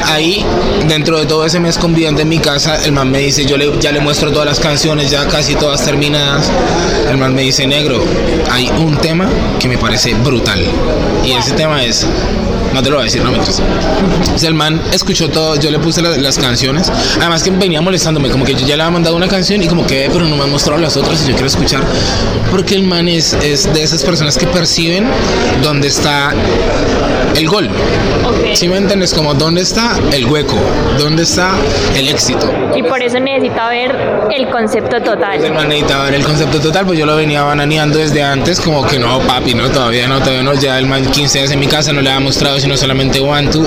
ahí, 0.05 0.45
dentro 0.87 1.19
de 1.19 1.25
todo 1.25 1.45
ese 1.45 1.59
mes 1.59 1.77
conviviendo 1.77 2.21
en 2.21 2.29
mi 2.29 2.39
casa, 2.39 2.83
el 2.83 2.91
man 2.91 3.09
me 3.11 3.19
dice, 3.19 3.45
yo 3.45 3.57
le, 3.57 3.79
ya 3.79 3.91
le 3.91 3.99
muestro 3.99 4.31
todas 4.31 4.45
las 4.45 4.59
canciones, 4.59 5.11
ya 5.11 5.27
casi 5.27 5.55
todas 5.55 5.83
terminadas. 5.85 6.49
El 7.09 7.17
man 7.17 7.33
me 7.33 7.43
dice, 7.43 7.65
negro, 7.67 8.03
hay 8.51 8.69
un 8.69 8.97
tema 8.97 9.29
que 9.59 9.67
me 9.67 9.77
parece 9.77 10.13
brutal. 10.15 10.65
Y 11.23 11.31
ese 11.31 11.53
tema 11.53 11.83
es 11.83 12.05
no 12.73 12.81
te 12.81 12.89
lo 12.89 12.95
voy 12.95 13.03
a 13.03 13.05
decir, 13.05 13.23
no 13.23 13.31
me 13.31 13.37
Entonces 13.37 14.43
el 14.43 14.55
man 14.55 14.81
escuchó 14.91 15.29
todo, 15.29 15.55
yo 15.55 15.69
le 15.69 15.79
puse 15.79 16.01
las 16.01 16.37
canciones. 16.39 16.91
Además 17.19 17.43
que 17.43 17.51
venía 17.51 17.81
molestándome, 17.81 18.29
como 18.29 18.45
que 18.45 18.55
yo 18.55 18.65
ya 18.65 18.75
le 18.75 18.83
había 18.83 18.91
mandado 18.91 19.15
una 19.15 19.27
canción 19.27 19.61
y 19.61 19.67
como 19.67 19.85
que, 19.85 20.09
pero 20.11 20.25
no 20.25 20.35
me 20.35 20.43
ha 20.43 20.47
mostrado 20.47 20.81
las 20.81 20.97
otras 20.97 21.23
y 21.23 21.27
yo 21.27 21.33
quiero 21.33 21.47
escuchar. 21.47 21.83
Porque 22.49 22.75
el 22.75 22.83
man 22.83 23.07
es, 23.07 23.33
es 23.33 23.71
de 23.71 23.83
esas 23.83 24.03
personas 24.03 24.37
que 24.37 24.47
perciben 24.47 25.05
dónde 25.61 25.87
está 25.87 26.33
el 27.35 27.47
gol. 27.53 27.69
Si 28.53 28.67
me 28.67 28.77
entiendes, 28.77 29.13
como 29.13 29.33
dónde 29.35 29.61
está 29.61 29.99
el 30.11 30.25
hueco, 30.25 30.55
dónde 30.97 31.23
está 31.23 31.51
el 31.95 32.09
éxito. 32.09 32.51
Y 32.75 32.81
por 32.81 33.01
eso 33.01 33.19
necesita 33.19 33.69
ver 33.69 33.95
el 34.31 34.49
concepto 34.49 34.99
total. 35.01 35.39
Man 35.53 35.69
necesita 35.69 36.03
ver 36.03 36.15
el 36.15 36.23
concepto 36.23 36.59
total, 36.59 36.85
pues 36.87 36.97
yo 36.97 37.05
lo 37.05 37.15
venía 37.15 37.43
bananeando 37.43 37.99
desde 37.99 38.23
antes, 38.23 38.59
como 38.59 38.85
que 38.85 38.97
no, 38.97 39.19
papi, 39.19 39.53
no, 39.53 39.69
todavía 39.69 40.07
no, 40.07 40.19
todavía 40.19 40.41
no, 40.41 40.55
ya 40.55 40.79
el 40.79 40.87
man 40.87 41.05
15 41.05 41.39
días 41.39 41.51
en 41.51 41.59
mi 41.59 41.67
casa 41.67 41.93
no 41.93 42.01
le 42.01 42.09
ha 42.09 42.19
mostrado 42.19 42.59
sino 42.59 42.75
solamente 42.75 43.19
One 43.19 43.47
Two. 43.49 43.65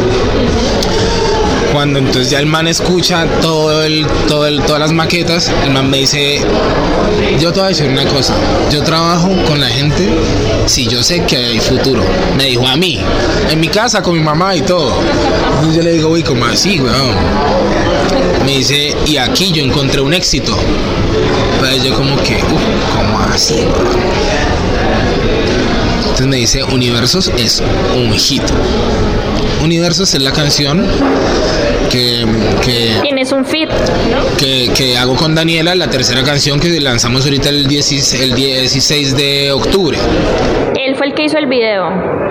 Cuando 1.73 1.99
entonces 1.99 2.31
ya 2.31 2.39
el 2.39 2.47
man 2.47 2.69
escucha 2.69 3.27
todo 3.41 3.83
el, 3.83 4.07
todo 4.29 4.47
el, 4.47 4.63
todas 4.63 4.81
las 4.81 4.93
maquetas, 4.93 5.53
el 5.65 5.71
man 5.71 5.91
me 5.91 5.99
dice, 5.99 6.41
yo 7.39 7.53
te 7.53 7.61
voy 7.61 7.67
a 7.67 7.69
decir 7.69 7.89
una 7.89 8.07
cosa, 8.07 8.35
yo 8.71 8.83
trabajo 8.83 9.29
con 9.47 9.61
la 9.61 9.69
gente 9.69 10.09
si 10.67 10.87
yo 10.87 11.03
sé 11.03 11.23
que 11.25 11.37
hay 11.37 11.61
futuro. 11.61 12.03
Me 12.37 12.45
dijo 12.47 12.67
a 12.67 12.77
mí, 12.77 13.01
en 13.51 13.61
mi 13.61 13.69
casa 13.69 14.03
con 14.03 14.15
mi 14.15 14.21
mamá 14.21 14.55
y 14.57 14.63
todo. 14.63 14.93
Entonces 15.55 15.77
yo 15.77 15.83
le 15.83 15.93
digo, 15.93 16.11
uy, 16.11 16.23
¿cómo 16.23 16.45
así, 16.47 16.81
weón? 16.81 17.15
Me 18.45 18.59
dice, 18.59 18.95
y 19.07 19.17
aquí 19.17 19.53
yo 19.53 19.63
encontré 19.63 20.01
un 20.01 20.15
éxito. 20.15 20.57
Pero 21.61 21.85
yo 21.85 21.95
como 21.95 22.17
que, 22.23 22.39
¿cómo 22.95 23.19
así, 23.33 23.65
entonces 26.17 26.31
me 26.31 26.37
dice, 26.39 26.65
Universos 26.65 27.31
es 27.37 27.63
un 27.95 28.11
hit. 28.15 28.43
Universos 29.67 30.15
es 30.15 30.23
la 30.23 30.31
canción 30.31 30.87
que... 31.91 32.25
que 32.65 33.01
Tienes 33.03 33.33
un 33.33 33.45
fit, 33.45 33.69
Que, 34.39 34.71
que, 34.73 34.97
hago 34.97 35.17
con 35.17 35.35
Daniela, 35.35 35.75
la 35.75 35.91
tercera 35.91 36.23
canción 36.23 36.61
que 36.61 36.81
lanzamos 36.81 37.25
ahorita 37.25 37.49
el 37.49 37.67
16, 37.67 38.23
el 38.23 38.35
16 38.35 39.17
de 39.17 39.51
octubre. 39.51 39.99
él 40.79 40.95
fue 40.95 41.09
el 41.09 41.15
que 41.15 41.25
hizo 41.25 41.37
el 41.39 41.47
video. 41.47 42.26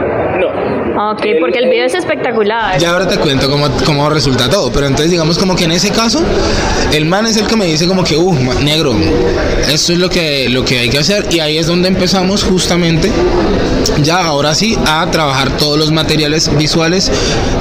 Ok, 0.98 1.22
porque 1.42 1.60
el 1.60 1.70
video 1.70 1.86
es 1.86 1.94
espectacular. 1.94 2.80
Ya 2.80 2.92
ahora 2.92 3.06
te 3.08 3.18
cuento 3.18 3.50
cómo, 3.50 3.68
cómo 3.86 4.10
resulta 4.10 4.50
todo, 4.50 4.72
pero 4.72 4.88
entonces 4.88 5.12
digamos 5.12 5.38
como 5.38 5.56
que 5.56 5.66
en 5.66 5.72
ese 5.74 5.90
caso, 5.92 6.22
el 6.94 7.06
man 7.06 7.26
es 7.26 7.36
el 7.36 7.48
que 7.48 7.58
me 7.58 7.66
dice 7.66 7.86
como 7.86 8.04
que, 8.04 8.16
uh, 8.16 8.32
ma- 8.32 8.54
negro, 8.56 8.96
esto 9.68 9.92
es 9.94 10.00
lo 10.00 10.10
que, 10.10 10.48
lo 10.50 10.64
que 10.64 10.80
hay 10.80 10.90
que 10.90 11.00
hacer 11.00 11.26
y 11.32 11.40
ahí 11.42 11.58
es 11.58 11.68
donde 11.68 11.90
empezamos 11.90 12.44
justamente, 12.44 13.12
ya 14.04 14.24
ahora 14.26 14.56
sí, 14.56 14.78
a 14.88 15.06
trabajar 15.12 15.58
todos 15.58 15.78
los 15.78 15.92
materiales 15.92 16.56
visuales 16.58 17.12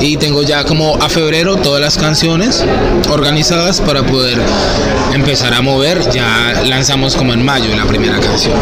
y 0.00 0.16
tengo 0.16 0.42
ya 0.42 0.62
como 0.64 0.94
a 1.02 1.08
febrero 1.08 1.56
todas 1.56 1.80
las 1.80 1.98
canciones 1.98 2.64
organizadas 3.10 3.80
para 3.80 4.04
poder 4.04 4.38
empezar 5.12 5.54
a 5.54 5.60
mover, 5.60 6.08
ya 6.12 6.62
lanzamos 6.66 7.16
como 7.16 7.32
en 7.32 7.44
mayo 7.44 7.74
la 7.76 7.84
primera 7.84 8.20
canción 8.20 8.54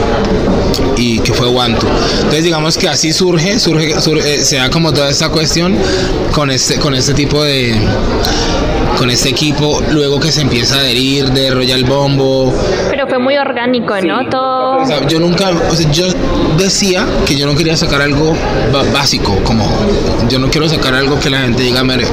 y 0.97 1.19
que 1.21 1.33
fue 1.33 1.49
Wantu. 1.49 1.87
Entonces 2.17 2.45
digamos 2.45 2.77
que 2.79 2.89
así 2.89 3.13
surge, 3.13 3.59
surge, 3.59 4.01
surge, 4.01 4.35
eh, 4.37 4.45
se 4.45 4.59
da 4.63 4.71
como 4.71 4.93
toda 4.93 5.11
esta 5.11 5.29
cuestión 5.29 5.77
con 6.33 6.51
este, 6.51 6.79
con 6.79 6.95
este 6.95 7.15
tipo 7.15 7.43
de 7.43 7.75
con 8.97 9.11
este 9.11 9.31
equipo, 9.31 9.83
luego 9.91 10.21
que 10.21 10.31
se 10.31 10.43
empieza 10.43 10.77
a 10.77 10.81
adherir 10.81 11.31
de 11.33 11.51
Royal 11.51 11.83
Bombo. 11.85 12.55
Pero 12.91 13.09
fue 13.09 13.19
muy 13.19 13.37
orgánico, 13.37 13.95
¿no? 14.03 14.29
Todo. 14.29 14.83
O 14.83 14.87
sea, 14.87 15.07
yo 15.09 15.19
nunca, 15.19 15.51
o 15.71 15.75
sea, 15.75 15.91
yo 15.91 16.07
decía 16.59 17.07
que 17.27 17.35
yo 17.35 17.47
no 17.47 17.57
quería 17.57 17.77
sacar 17.77 18.03
algo 18.03 18.37
básico, 18.93 19.37
como 19.45 19.67
yo 20.29 20.39
no 20.39 20.49
quiero 20.51 20.69
sacar 20.69 20.95
algo 20.95 21.19
que 21.19 21.31
la 21.31 21.39
gente 21.41 21.63
diga, 21.63 21.83
"Mere, 21.83 22.07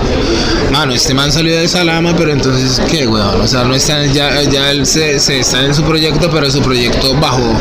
mano, 0.72 0.94
este 0.94 1.14
man 1.14 1.32
salió 1.32 1.56
de 1.56 1.68
Salama, 1.68 2.16
pero 2.18 2.32
entonces, 2.32 2.82
¿qué, 2.90 3.06
weón? 3.06 3.42
O 3.42 3.48
sea, 3.48 3.64
no 3.66 3.76
está, 3.76 4.06
ya, 4.06 4.42
ya 4.44 4.72
él 4.72 4.86
se, 4.86 5.20
se 5.20 5.40
está 5.42 5.64
en 5.64 5.76
su 5.76 5.84
proyecto, 5.84 6.30
pero 6.32 6.50
su 6.50 6.62
proyecto 6.62 7.14
bajó 7.16 7.54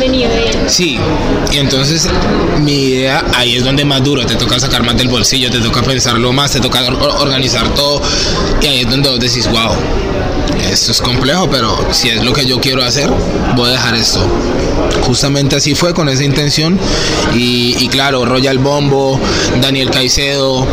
De 0.00 0.08
nivel. 0.08 0.54
Sí, 0.66 0.98
y 1.52 1.58
entonces 1.58 2.08
mi 2.60 2.72
idea 2.84 3.24
ahí 3.36 3.56
es 3.56 3.64
donde 3.64 3.84
más 3.84 4.02
duro, 4.02 4.24
te 4.32 4.38
toca 4.38 4.58
sacar 4.58 4.82
más 4.82 4.96
del 4.96 5.08
bolsillo, 5.08 5.50
te 5.50 5.58
toca 5.60 5.82
pensarlo 5.82 6.32
más, 6.32 6.52
te 6.52 6.60
toca 6.60 6.82
or- 6.86 7.16
organizar 7.20 7.68
todo 7.74 8.00
y 8.62 8.66
ahí 8.66 8.80
es 8.80 8.90
donde 8.90 9.10
vos 9.10 9.20
decís, 9.20 9.46
wow, 9.50 9.72
esto 10.70 10.92
es 10.92 11.00
complejo, 11.02 11.48
pero 11.50 11.76
si 11.92 12.08
es 12.08 12.22
lo 12.24 12.32
que 12.32 12.46
yo 12.46 12.58
quiero 12.60 12.82
hacer, 12.82 13.10
voy 13.56 13.68
a 13.68 13.72
dejar 13.72 13.94
esto. 13.94 14.20
Justamente 15.02 15.56
así 15.56 15.74
fue 15.74 15.92
con 15.92 16.08
esa 16.08 16.24
intención 16.24 16.78
y, 17.34 17.76
y 17.78 17.88
claro, 17.88 18.24
Royal 18.24 18.58
Bombo, 18.58 19.20
Daniel 19.60 19.90
Caicedo, 19.90 20.66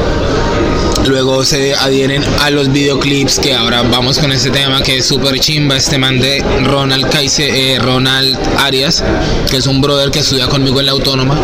Luego 1.08 1.44
se 1.44 1.74
adhieren 1.76 2.24
a 2.42 2.50
los 2.50 2.72
videoclips 2.72 3.40
que 3.40 3.56
ahora 3.56 3.82
vamos 3.84 4.20
con 4.20 4.32
este 4.32 4.52
tema 4.52 4.82
que 4.82 4.98
es 4.98 5.06
súper 5.06 5.40
chimba, 5.40 5.76
este 5.78 5.98
man 5.98 6.20
de 6.20 6.44
Ronald 6.64 7.10
Caice, 7.10 7.74
eh, 7.74 7.80
Ronald 7.80 8.38
Arias, 8.60 9.04
que 9.50 9.58
es 9.58 9.68
un 9.68 9.82
brother 9.82 10.12
que 10.12 10.20
estudia 10.20 10.48
conmigo 10.48 10.80
en 10.80 10.86
la 10.86 10.92
autónoma. 10.92 11.36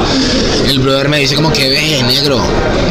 El 0.67 0.79
brother 0.79 1.09
me 1.09 1.19
dice 1.19 1.35
como 1.35 1.51
que 1.51 1.69
ve 1.69 2.03
negro, 2.03 2.39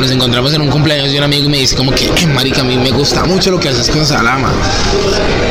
nos 0.01 0.11
encontramos 0.11 0.53
en 0.55 0.63
un 0.63 0.71
cumpleaños 0.71 1.13
de 1.13 1.19
un 1.19 1.25
amigo 1.25 1.45
y 1.47 1.49
me 1.49 1.59
dice 1.59 1.77
como 1.77 1.93
que 1.93 2.07
eh, 2.07 2.27
marica, 2.27 2.63
a 2.63 2.65
mí 2.65 2.77
me 2.77 2.91
gusta 2.91 3.25
mucho 3.25 3.51
lo 3.51 3.61
que 3.61 3.69
haces 3.69 3.91
con 3.91 4.05
Salama. 4.05 4.53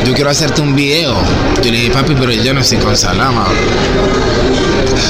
Yo 0.04 0.12
quiero 0.12 0.30
hacerte 0.30 0.60
un 0.60 0.74
video. 0.74 1.14
Yo 1.62 1.70
le 1.70 1.78
dije, 1.78 1.90
papi, 1.90 2.14
pero 2.14 2.32
yo 2.32 2.52
no 2.52 2.60
estoy 2.60 2.78
con 2.78 2.96
Salama. 2.96 3.46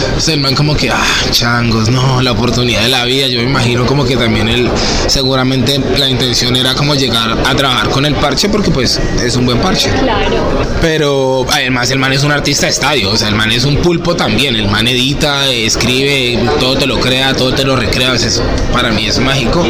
Entonces 0.06 0.34
el 0.34 0.40
man 0.40 0.54
como 0.54 0.76
que, 0.76 0.90
ah, 0.90 1.04
changos, 1.30 1.88
no, 1.88 2.22
la 2.22 2.32
oportunidad 2.32 2.82
de 2.82 2.88
la 2.88 3.04
vida. 3.04 3.26
Yo 3.28 3.40
me 3.40 3.46
imagino 3.46 3.86
como 3.86 4.04
que 4.04 4.16
también 4.16 4.48
él, 4.48 4.68
seguramente 5.06 5.80
la 5.98 6.08
intención 6.08 6.56
era 6.56 6.74
como 6.74 6.94
llegar 6.94 7.36
a 7.44 7.54
trabajar 7.54 7.90
con 7.90 8.06
el 8.06 8.14
parche 8.14 8.48
porque 8.48 8.70
pues 8.70 9.00
es 9.22 9.36
un 9.36 9.46
buen 9.46 9.58
parche. 9.58 9.90
Claro. 9.90 10.64
Pero 10.80 11.46
además 11.50 11.90
el 11.90 11.98
man 11.98 12.12
es 12.12 12.24
un 12.24 12.32
artista 12.32 12.66
de 12.66 12.72
estadio, 12.72 13.10
o 13.10 13.16
sea, 13.16 13.28
el 13.28 13.34
man 13.34 13.50
es 13.52 13.64
un 13.64 13.76
pulpo 13.76 14.14
también, 14.16 14.56
el 14.56 14.68
man 14.68 14.86
edita, 14.86 15.46
escribe, 15.48 16.38
todo 16.60 16.76
te 16.76 16.86
lo 16.86 17.00
crea, 17.00 17.34
todo 17.34 17.52
te 17.54 17.64
lo 17.64 17.76
recrea, 17.76 18.14
eso 18.14 18.42
para 18.72 18.90
mí 18.90 19.06
es 19.06 19.18
mágico. 19.18 19.64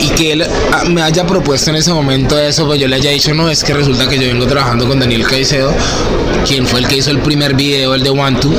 Y 0.00 0.08
que 0.10 0.32
él 0.32 0.46
ah, 0.72 0.84
me 0.88 1.02
haya 1.02 1.26
propuesto 1.26 1.70
en 1.70 1.76
ese 1.76 1.92
momento 1.92 2.38
eso, 2.38 2.66
pues 2.66 2.80
yo 2.80 2.88
le 2.88 2.96
haya 2.96 3.10
dicho, 3.10 3.34
no, 3.34 3.50
es 3.50 3.62
que 3.64 3.74
resulta 3.74 4.08
que 4.08 4.18
yo 4.18 4.26
vengo 4.26 4.46
trabajando 4.46 4.86
con 4.86 4.98
Daniel 4.98 5.26
Caicedo, 5.26 5.72
quien 6.46 6.66
fue 6.66 6.80
el 6.80 6.88
que 6.88 6.96
hizo 6.96 7.10
el 7.10 7.18
primer 7.20 7.54
video, 7.54 7.94
el 7.94 8.02
de 8.02 8.10
One 8.10 8.38
Two. 8.40 8.54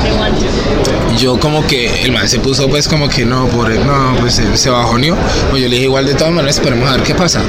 Yo 1.18 1.38
como 1.40 1.66
que 1.66 2.02
el 2.02 2.12
man 2.12 2.28
se 2.28 2.38
puso 2.38 2.68
pues 2.68 2.86
como 2.86 3.08
que 3.08 3.24
no, 3.24 3.48
por 3.48 3.70
no, 3.70 4.16
pues 4.20 4.34
se, 4.34 4.56
se 4.56 4.70
bajoneó. 4.70 5.16
Pues 5.50 5.62
yo 5.62 5.68
le 5.68 5.74
dije 5.74 5.84
igual 5.84 6.06
de 6.06 6.14
todas 6.14 6.32
maneras, 6.32 6.56
esperemos 6.56 6.88
a 6.88 6.92
ver 6.92 7.02
qué 7.02 7.14
pasa. 7.14 7.42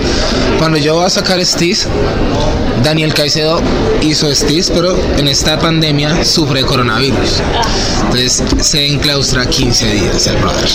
Cuando 0.57 0.77
yo 0.77 0.95
voy 0.95 1.05
a 1.05 1.09
sacar 1.09 1.43
Steez, 1.45 1.87
Daniel 2.83 3.13
Caicedo 3.13 3.61
hizo 4.01 4.33
Steez, 4.33 4.71
pero 4.71 4.97
en 5.17 5.27
esta 5.27 5.59
pandemia 5.59 6.23
sufre 6.23 6.63
coronavirus. 6.63 7.41
Entonces 8.05 8.43
se 8.61 8.87
enclaustra 8.87 9.45
15 9.45 9.93
días 9.93 10.27
el 10.27 10.37
brother. 10.37 10.69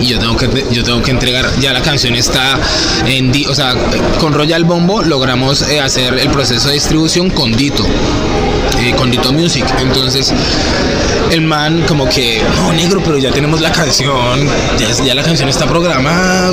Y 0.00 0.06
yo 0.06 0.18
tengo 0.18 0.36
que 0.36 0.66
yo 0.70 0.84
tengo 0.84 1.02
que 1.02 1.10
entregar, 1.10 1.48
ya 1.58 1.72
la 1.72 1.80
canción 1.80 2.14
está 2.14 2.58
en, 3.06 3.32
o 3.48 3.54
sea, 3.54 3.74
con 4.20 4.34
Royal 4.34 4.64
Bombo 4.64 5.02
logramos 5.02 5.62
eh, 5.62 5.80
hacer 5.80 6.18
el 6.18 6.28
proceso 6.28 6.68
de 6.68 6.74
distribución 6.74 7.30
con 7.30 7.56
Dito, 7.56 7.84
eh, 8.78 8.94
con 8.96 9.10
Dito 9.10 9.32
Music. 9.32 9.64
Entonces 9.80 10.32
el 11.30 11.40
man 11.42 11.82
como 11.88 12.08
que, 12.08 12.42
no, 12.56 12.72
negro, 12.72 13.00
pero 13.04 13.18
ya 13.18 13.30
tenemos 13.32 13.60
la 13.60 13.72
canción, 13.72 14.46
ya, 14.78 15.04
ya 15.04 15.14
la 15.14 15.22
canción 15.22 15.48
está 15.48 15.66
programada 15.66 16.52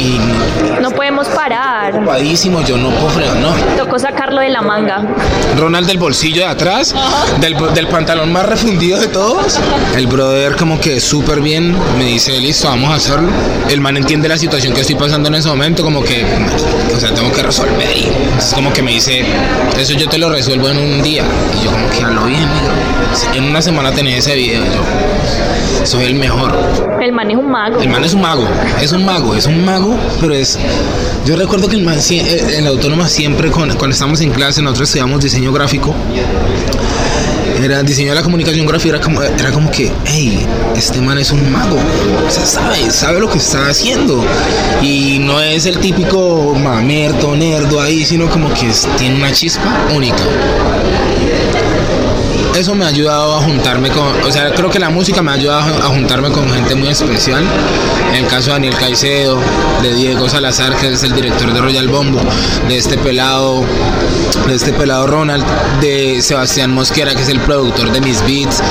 y 0.00 0.18
No 0.80 0.90
podemos 0.90 1.28
parar. 1.28 1.94
ocupadísimo, 1.94 2.62
yo 2.62 2.76
no 2.76 2.90
puedo 2.90 3.10
fregar, 3.10 3.36
no. 3.36 3.52
Tocó 3.76 3.98
sacarlo 3.98 4.40
de 4.40 4.48
la 4.48 4.62
manga. 4.62 5.02
Ronald 5.56 5.86
del 5.86 5.98
bolsillo 5.98 6.42
de 6.42 6.48
atrás, 6.48 6.94
del, 7.40 7.56
del 7.74 7.86
pantalón 7.88 8.32
más 8.32 8.46
refundido 8.46 8.98
de 9.00 9.08
todos. 9.08 9.58
El 9.96 10.06
brother 10.06 10.56
como 10.56 10.80
que 10.80 11.00
súper 11.00 11.40
bien 11.40 11.76
me 11.98 12.04
dice, 12.04 12.38
listo, 12.40 12.68
vamos 12.68 12.90
a 12.90 12.94
hacerlo. 12.96 13.30
El 13.70 13.80
man 13.80 13.96
entiende 13.96 14.28
la 14.28 14.38
situación 14.38 14.72
que 14.74 14.80
estoy 14.80 14.96
pasando 14.96 15.28
en 15.28 15.36
ese 15.36 15.48
momento, 15.48 15.82
como 15.82 16.02
que, 16.02 16.24
o 16.94 17.00
sea, 17.00 17.12
tengo 17.14 17.30
que 17.32 17.42
resolver. 17.42 17.88
Y 17.96 18.04
entonces 18.04 18.54
como 18.54 18.72
que 18.72 18.82
me 18.82 18.92
dice, 18.92 19.24
eso 19.78 19.92
yo 19.94 20.08
te 20.08 20.18
lo 20.18 20.28
resuelvo 20.30 20.68
en 20.68 20.78
un 20.78 21.02
día. 21.02 21.23
Y 21.60 21.64
yo 21.64 21.70
como 21.70 21.88
que 21.90 22.02
hablo 22.04 22.24
bien. 22.26 22.48
En 23.34 23.44
una 23.44 23.62
semana 23.62 23.92
tenés 23.92 24.26
ese 24.26 24.34
video. 24.36 24.62
yo, 24.64 25.86
soy 25.86 26.04
el 26.04 26.14
mejor. 26.14 26.52
El 27.02 27.12
man 27.12 27.30
es 27.30 27.36
un 27.36 27.50
mago. 27.50 27.80
El 27.80 27.88
man 27.90 28.04
es 28.04 28.14
un 28.14 28.20
mago, 28.22 28.46
es 28.80 28.92
un 28.92 29.04
mago, 29.04 29.34
es 29.34 29.46
un 29.46 29.64
mago, 29.64 29.96
pero 30.20 30.34
es... 30.34 30.58
Yo 31.26 31.36
recuerdo 31.36 31.68
que 31.68 31.76
el 31.76 31.82
man 31.84 31.98
eh, 32.10 32.54
en 32.58 32.64
la 32.64 32.70
autónoma 32.70 33.08
siempre, 33.08 33.50
cuando 33.50 33.74
estábamos 33.90 34.20
en 34.22 34.30
clase, 34.30 34.62
nosotros 34.62 34.88
estudiamos 34.88 35.22
diseño 35.22 35.52
gráfico, 35.52 35.94
era 37.62 37.82
diseño 37.82 38.10
de 38.10 38.14
la 38.16 38.22
comunicación 38.22 38.66
gráfica, 38.66 38.96
era 38.96 39.04
como, 39.04 39.22
era 39.22 39.50
como 39.52 39.70
que, 39.70 39.90
hey, 40.04 40.44
este 40.76 41.00
man 41.00 41.18
es 41.18 41.30
un 41.30 41.50
mago, 41.52 41.76
o 42.26 42.30
sea, 42.30 42.44
sabe, 42.44 42.90
sabe 42.90 43.20
lo 43.20 43.28
que 43.30 43.38
está 43.38 43.68
haciendo. 43.68 44.24
Y 44.82 45.18
no 45.20 45.40
es 45.40 45.64
el 45.66 45.78
típico 45.78 46.54
mamerto, 46.62 47.34
nerdo 47.36 47.80
ahí, 47.80 48.04
sino 48.04 48.28
como 48.28 48.52
que 48.52 48.68
es- 48.70 48.86
tiene 48.98 49.16
una 49.16 49.32
chispa 49.32 49.86
única 49.94 50.16
eso 52.58 52.74
me 52.74 52.84
ha 52.84 52.88
ayudado 52.88 53.36
a 53.36 53.40
juntarme 53.40 53.90
con, 53.90 54.06
o 54.22 54.30
sea, 54.30 54.52
creo 54.52 54.70
que 54.70 54.78
la 54.78 54.88
música 54.88 55.22
me 55.22 55.32
ha 55.32 55.34
ayudado 55.34 55.74
a 55.82 55.88
juntarme 55.88 56.30
con 56.30 56.48
gente 56.50 56.74
muy 56.74 56.88
especial. 56.88 57.44
En 58.10 58.24
el 58.24 58.26
caso 58.30 58.46
de 58.46 58.52
Daniel 58.52 58.76
Caicedo, 58.76 59.40
de 59.82 59.92
Diego 59.94 60.28
Salazar, 60.28 60.76
que 60.76 60.92
es 60.92 61.02
el 61.02 61.12
director 61.14 61.52
de 61.52 61.60
Royal 61.60 61.88
Bombo, 61.88 62.20
de 62.68 62.76
este 62.76 62.96
pelado, 62.96 63.64
de 64.46 64.54
este 64.54 64.72
pelado 64.72 65.08
Ronald, 65.08 65.44
de 65.80 66.22
Sebastián 66.22 66.70
Mosquera, 66.70 67.14
que 67.16 67.22
es 67.22 67.28
el 67.28 67.40
productor 67.40 67.90
de 67.90 68.00
mis 68.00 68.22
beats, 68.22 68.62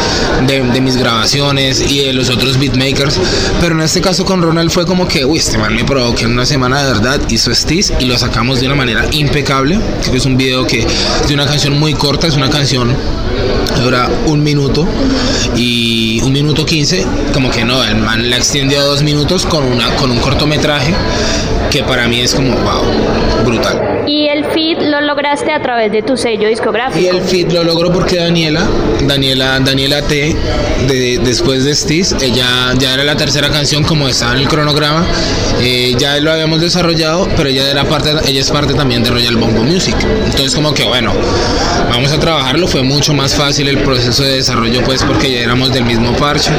de, 0.48 0.82
mis 0.82 0.96
grabaciones 0.96 1.82
y 1.82 2.06
de 2.06 2.14
los 2.14 2.30
otros 2.30 2.58
beatmakers. 2.58 3.20
Pero 3.60 3.76
en 3.76 3.82
este 3.82 4.00
caso 4.00 4.24
con 4.24 4.42
Ronald 4.42 4.72
fue 4.72 4.86
como 4.86 5.10
que, 5.10 5.26
uy, 5.26 5.40
este 5.40 5.58
man 5.58 5.76
me 5.76 5.84
probó 5.84 6.16
que 6.16 6.24
en 6.24 6.32
una 6.32 6.46
semana 6.46 6.82
de 6.82 6.94
verdad 6.94 7.20
hizo 7.30 7.54
Steez 7.54 7.92
y 8.00 8.06
lo 8.06 8.18
sacamos 8.18 8.62
de 8.62 8.68
una 8.68 8.76
manera 8.76 9.06
impecable. 9.12 9.78
Creo 10.00 10.12
que 10.12 10.18
es 10.20 10.26
un 10.26 10.38
video 10.38 10.66
que 10.66 10.80
es 10.80 11.28
de 11.28 11.34
una 11.34 11.46
canción 11.46 11.78
muy 11.78 11.94
corta, 11.94 12.28
es 12.28 12.36
una 12.36 12.50
canción 12.50 12.96
dura 13.82 14.10
un 14.28 14.44
minuto 14.44 14.88
y 15.56 16.22
un 16.22 16.32
minuto 16.32 16.66
quince 16.66 17.06
como 17.34 17.50
que 17.50 17.66
no 17.66 17.84
el 17.84 17.98
man 17.98 18.30
la 18.30 18.38
extendió 18.38 18.80
a 18.80 18.84
dos 18.84 19.04
minutos 19.04 19.46
con 19.46 19.64
una 19.64 19.96
con 19.96 20.12
un 20.12 20.20
cortometraje 20.20 20.94
que 21.72 21.84
para 21.84 22.08
mí 22.08 22.22
es 22.22 22.34
como 22.34 22.52
wow 22.52 23.46
brutal 23.46 23.93
Y 24.06 24.28
el 24.28 24.46
feed 24.46 24.80
lo 24.80 25.02
lograste 25.02 25.52
a 25.52 25.62
través 25.62 25.92
de 25.92 26.02
tu 26.02 26.18
sello 26.18 26.48
discográfico. 26.48 27.00
y 27.00 27.08
el 27.08 27.22
feed 27.22 27.52
lo 27.52 27.64
logró 27.64 27.92
porque 27.92 28.18
Daniela 28.18 28.68
Daniela 29.08 29.60
Daniela 29.60 30.02
T 30.02 30.36
de, 30.88 31.20
después 31.24 31.64
de 31.64 31.76
Steez 31.76 32.14
ella 32.22 32.74
ya 32.78 32.94
era 32.94 33.04
la 33.04 33.16
tercera 33.16 33.50
canción 33.50 33.84
como 33.84 34.08
estaba 34.08 34.34
en 34.34 34.40
el 34.40 34.48
cronograma 34.48 35.06
eh, 35.62 35.96
ya 35.98 36.20
lo 36.20 36.32
habíamos 36.32 36.62
desarrollado 36.62 37.28
pero 37.38 37.50
ella 37.50 37.70
era 37.70 37.84
parte 37.86 38.12
ella 38.28 38.42
es 38.42 38.52
parte 38.52 38.74
también 38.74 39.04
de 39.04 39.10
Royal 39.10 39.36
Bombo 39.38 39.64
Music. 39.64 39.96
Entonces 40.26 40.56
como 40.56 40.74
que 40.74 40.84
bueno 40.84 41.14
vamos 41.90 42.12
a 42.12 42.20
trabajarlo. 42.20 42.68
Fue 42.68 42.84
mucho 42.84 43.14
más 43.14 43.36
fácil 43.36 43.68
el 43.68 43.80
proceso 43.80 44.24
de 44.24 44.38
desarrollo 44.38 44.84
pues 44.84 45.04
porque 45.04 45.32
ya 45.32 45.40
éramos 45.40 45.72
del 45.72 45.86
mismo 45.86 46.14
parche. 46.14 46.52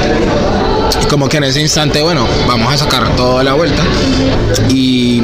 Como 1.09 1.29
que 1.29 1.39
en 1.39 1.45
ese 1.45 1.61
instante 1.61 2.03
bueno 2.03 2.27
vamos 2.47 2.73
a 2.73 2.79
sacar 2.79 3.15
toda 3.17 3.43
la 3.43 3.55
vuelta. 3.55 3.83
Y 4.71 5.23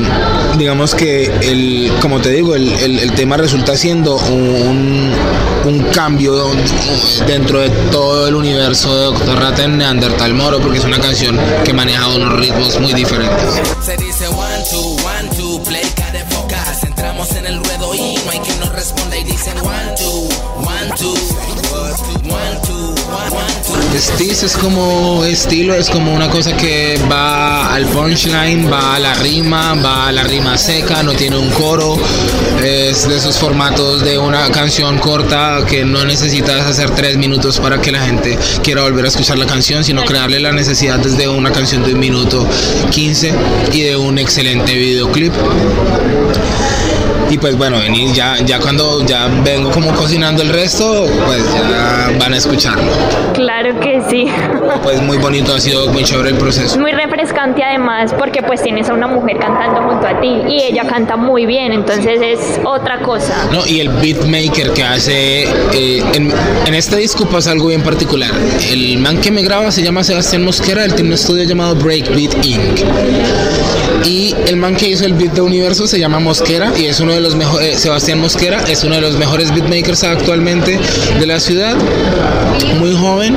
digamos 0.60 0.94
que 0.94 1.24
el, 1.24 1.90
como 2.02 2.20
te 2.20 2.28
digo, 2.28 2.54
el, 2.54 2.70
el, 2.70 3.12
tema 3.12 3.38
resulta 3.38 3.78
siendo 3.78 4.16
un, 4.16 5.10
un 5.64 5.82
cambio 5.84 6.50
dentro 7.26 7.60
de 7.60 7.70
todo 7.90 8.28
el 8.28 8.34
universo 8.34 8.94
de 8.94 9.04
Doctor 9.04 9.38
Rata 9.40 9.64
en 9.64 9.78
Neandertal 9.78 10.34
Moro, 10.34 10.60
porque 10.60 10.78
es 10.78 10.84
una 10.84 11.00
canción 11.00 11.40
que 11.64 11.72
maneja 11.72 12.08
unos 12.08 12.38
ritmos 12.38 12.78
muy 12.78 12.92
diferentes. 12.92 13.58
Es 24.00 24.56
como 24.56 25.26
estilo, 25.26 25.74
es 25.74 25.90
como 25.90 26.14
una 26.14 26.30
cosa 26.30 26.56
que 26.56 26.98
va 27.10 27.74
al 27.74 27.84
punchline, 27.84 28.72
va 28.72 28.94
a 28.94 28.98
la 28.98 29.12
rima, 29.12 29.74
va 29.74 30.08
a 30.08 30.12
la 30.12 30.22
rima 30.22 30.56
seca, 30.56 31.02
no 31.02 31.12
tiene 31.12 31.36
un 31.36 31.50
coro, 31.50 31.98
es 32.64 33.06
de 33.06 33.16
esos 33.18 33.38
formatos 33.38 34.02
de 34.02 34.16
una 34.16 34.50
canción 34.50 34.98
corta 34.98 35.66
que 35.68 35.84
no 35.84 36.02
necesitas 36.06 36.66
hacer 36.66 36.88
tres 36.92 37.18
minutos 37.18 37.60
para 37.60 37.78
que 37.82 37.92
la 37.92 38.00
gente 38.00 38.38
quiera 38.62 38.82
volver 38.84 39.04
a 39.04 39.08
escuchar 39.08 39.36
la 39.36 39.46
canción, 39.46 39.84
sino 39.84 40.02
crearle 40.06 40.40
la 40.40 40.52
necesidad 40.52 40.98
desde 40.98 41.28
una 41.28 41.52
canción 41.52 41.84
de 41.84 41.92
un 41.92 42.00
minuto 42.00 42.48
15 42.90 43.34
y 43.72 43.82
de 43.82 43.96
un 43.98 44.18
excelente 44.18 44.72
videoclip. 44.72 45.34
Y 47.30 47.38
pues 47.38 47.56
bueno, 47.56 47.78
venir 47.78 48.12
ya, 48.12 48.36
ya 48.44 48.58
cuando 48.58 49.06
ya 49.06 49.28
vengo 49.44 49.70
como 49.70 49.92
cocinando 49.94 50.42
el 50.42 50.48
resto, 50.48 51.06
pues 51.26 51.42
ya 51.54 52.10
van 52.18 52.34
a 52.34 52.36
escucharlo. 52.36 52.90
Claro 53.34 53.78
que 53.80 54.02
sí. 54.10 54.26
Pues 54.82 55.02
muy 55.02 55.18
bonito, 55.18 55.52
ha 55.54 55.60
sido 55.60 55.88
muy 55.88 56.04
chévere 56.04 56.30
el 56.30 56.36
proceso. 56.36 56.78
Muy 56.78 56.92
refrescante 56.92 57.62
además 57.62 58.14
porque 58.16 58.40
pues 58.42 58.62
tienes 58.62 58.88
a 58.88 58.94
una 58.94 59.08
mujer 59.08 59.36
cantando 59.38 59.82
junto 59.82 60.06
a 60.06 60.20
ti 60.20 60.42
y 60.48 60.62
ella 60.62 60.84
canta 60.86 61.16
muy 61.16 61.44
bien, 61.44 61.72
entonces 61.72 62.20
es 62.22 62.60
otra 62.64 63.00
cosa. 63.00 63.34
No, 63.52 63.66
y 63.66 63.80
el 63.80 63.88
beatmaker 63.88 64.70
que 64.72 64.82
hace, 64.84 65.42
eh, 65.42 66.04
en, 66.14 66.32
en 66.66 66.74
este 66.74 66.96
disco 66.96 67.26
pasa 67.26 67.50
algo 67.50 67.66
bien 67.66 67.82
particular. 67.82 68.30
El 68.70 68.98
man 68.98 69.20
que 69.20 69.30
me 69.30 69.42
graba 69.42 69.70
se 69.70 69.82
llama 69.82 70.04
Sebastián 70.04 70.44
Mosquera, 70.44 70.84
él 70.84 70.94
tiene 70.94 71.08
un 71.10 71.14
estudio 71.14 71.44
llamado 71.44 71.74
Breakbeat 71.74 72.44
Inc. 72.44 72.80
Y 74.06 74.34
el 74.46 74.56
man 74.56 74.76
que 74.76 74.88
hizo 74.88 75.04
el 75.04 75.12
beat 75.14 75.32
de 75.32 75.40
Universo 75.42 75.86
se 75.86 75.98
llama 75.98 76.20
Mosquera 76.20 76.72
y 76.76 76.86
es 76.86 77.00
uno 77.00 77.12
de 77.12 77.19
los 77.20 77.34
mejores, 77.36 77.80
Sebastián 77.80 78.18
Mosquera 78.20 78.62
es 78.68 78.84
uno 78.84 78.96
de 78.96 79.00
los 79.00 79.16
mejores 79.16 79.52
beatmakers 79.54 80.04
actualmente 80.04 80.78
de 81.18 81.26
la 81.26 81.40
ciudad, 81.40 81.76
muy 82.78 82.94
joven 82.94 83.36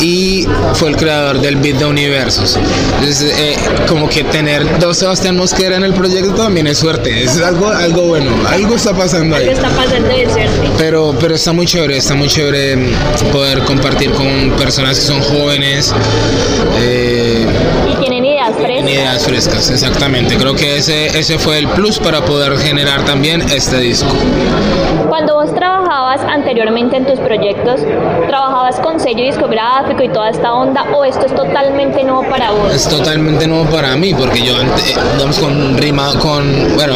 y 0.00 0.46
fue 0.74 0.90
el 0.90 0.96
creador 0.96 1.40
del 1.40 1.56
beat 1.56 1.76
de 1.78 1.84
Universos. 1.84 2.58
Entonces, 3.00 3.34
eh, 3.38 3.56
como 3.88 4.08
que 4.08 4.24
tener 4.24 4.78
dos 4.78 4.98
Sebastián 4.98 5.36
Mosquera 5.36 5.76
en 5.76 5.84
el 5.84 5.94
proyecto 5.94 6.34
también 6.34 6.66
es 6.66 6.78
suerte, 6.78 7.22
es 7.24 7.40
algo, 7.40 7.68
algo 7.68 8.02
bueno, 8.02 8.30
algo 8.48 8.76
está 8.76 8.94
pasando 8.94 9.36
ahí. 9.36 9.48
Algo 9.48 9.56
está 9.56 9.70
pasando 9.70 10.08
de 10.08 10.24
suerte. 10.30 10.70
Pero, 10.78 11.14
pero 11.18 11.34
está 11.34 11.52
muy 11.52 11.66
chévere, 11.66 11.96
está 11.96 12.14
muy 12.14 12.28
chévere 12.28 12.76
mm, 12.76 13.30
poder 13.32 13.60
compartir 13.60 14.10
con 14.12 14.50
personas 14.56 14.98
que 14.98 15.06
son 15.06 15.20
jóvenes. 15.20 15.92
eh, 16.80 17.46
con 18.88 18.94
ideas 18.96 19.24
frescas, 19.24 19.70
exactamente. 19.70 20.36
Creo 20.36 20.54
que 20.54 20.76
ese, 20.78 21.06
ese 21.18 21.38
fue 21.38 21.58
el 21.58 21.68
plus 21.68 21.98
para 21.98 22.24
poder 22.24 22.56
generar 22.58 23.04
también 23.04 23.42
este 23.42 23.78
disco. 23.78 24.08
Cuando 25.08 25.34
vos 25.34 25.54
trabajabas 25.54 26.20
anteriormente 26.22 26.96
en 26.96 27.06
tus 27.06 27.18
proyectos, 27.20 27.80
¿trabajabas 28.28 28.76
con 28.80 28.98
sello 29.00 29.24
discográfico 29.24 30.02
y 30.02 30.08
toda 30.08 30.30
esta 30.30 30.52
onda 30.52 30.84
o 30.94 31.04
esto 31.04 31.26
es 31.26 31.34
totalmente 31.34 32.02
nuevo 32.04 32.22
para 32.28 32.50
vos? 32.50 32.74
Es 32.74 32.88
totalmente 32.88 33.46
nuevo 33.46 33.64
para 33.70 33.94
mí 33.96 34.14
porque 34.14 34.40
yo, 34.42 34.56
ante- 34.56 34.94
digamos, 35.16 35.38
con 35.38 35.76
rima, 35.76 36.10
con, 36.18 36.74
bueno, 36.76 36.94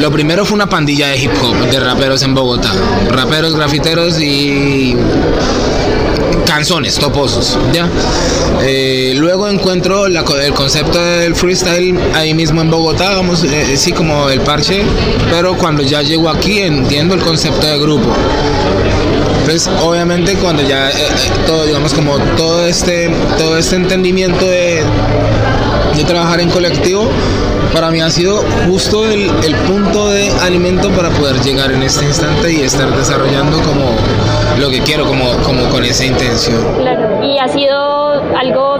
lo 0.00 0.10
primero 0.10 0.44
fue 0.44 0.54
una 0.56 0.68
pandilla 0.68 1.08
de 1.08 1.18
hip 1.18 1.32
hop, 1.42 1.56
de 1.70 1.80
raperos 1.80 2.22
en 2.22 2.34
Bogotá. 2.34 2.70
Raperos, 3.10 3.54
grafiteros 3.56 4.20
y 4.20 4.96
canzones, 6.54 6.94
toposos, 6.94 7.58
¿ya? 7.72 7.88
Eh, 8.62 9.14
luego 9.16 9.48
encuentro 9.48 10.06
la 10.08 10.24
el 10.40 10.54
concepto 10.54 11.04
del 11.04 11.34
freestyle 11.34 11.98
ahí 12.14 12.32
mismo 12.32 12.60
en 12.60 12.70
Bogotá, 12.70 13.16
vamos, 13.16 13.42
eh, 13.42 13.76
sí, 13.76 13.90
como 13.92 14.28
el 14.28 14.40
parche, 14.40 14.84
pero 15.30 15.56
cuando 15.56 15.82
ya 15.82 16.02
llego 16.02 16.28
aquí 16.30 16.60
entiendo 16.60 17.16
el 17.16 17.22
concepto 17.22 17.66
de 17.66 17.76
grupo. 17.80 18.08
Pues 19.44 19.68
obviamente 19.82 20.36
cuando 20.36 20.62
ya 20.62 20.90
eh, 20.90 20.94
eh, 20.96 21.30
todo, 21.44 21.66
digamos 21.66 21.92
como 21.92 22.18
todo 22.36 22.64
este, 22.64 23.10
todo 23.36 23.58
este 23.58 23.74
entendimiento 23.74 24.46
de, 24.46 24.84
de 25.96 26.04
trabajar 26.04 26.40
en 26.40 26.50
colectivo, 26.50 27.08
para 27.72 27.90
mí 27.90 28.00
ha 28.00 28.10
sido 28.10 28.42
justo 28.68 29.04
el, 29.04 29.30
el 29.44 29.54
punto 29.66 30.10
de 30.10 30.30
alimento 30.42 30.90
para 30.90 31.10
poder 31.10 31.40
llegar 31.40 31.72
en 31.72 31.82
este 31.82 32.04
instante 32.04 32.52
y 32.52 32.60
estar 32.62 32.88
desarrollando 32.96 33.56
como 33.62 33.84
lo 34.58 34.70
que 34.70 34.80
quiero, 34.80 35.06
como, 35.06 35.32
como 35.44 35.68
con 35.68 35.84
esa 35.84 36.04
intención. 36.04 36.62
Claro. 36.78 37.24
¿Y 37.24 37.38
ha 37.38 37.48
sido 37.48 38.22
algo 38.36 38.78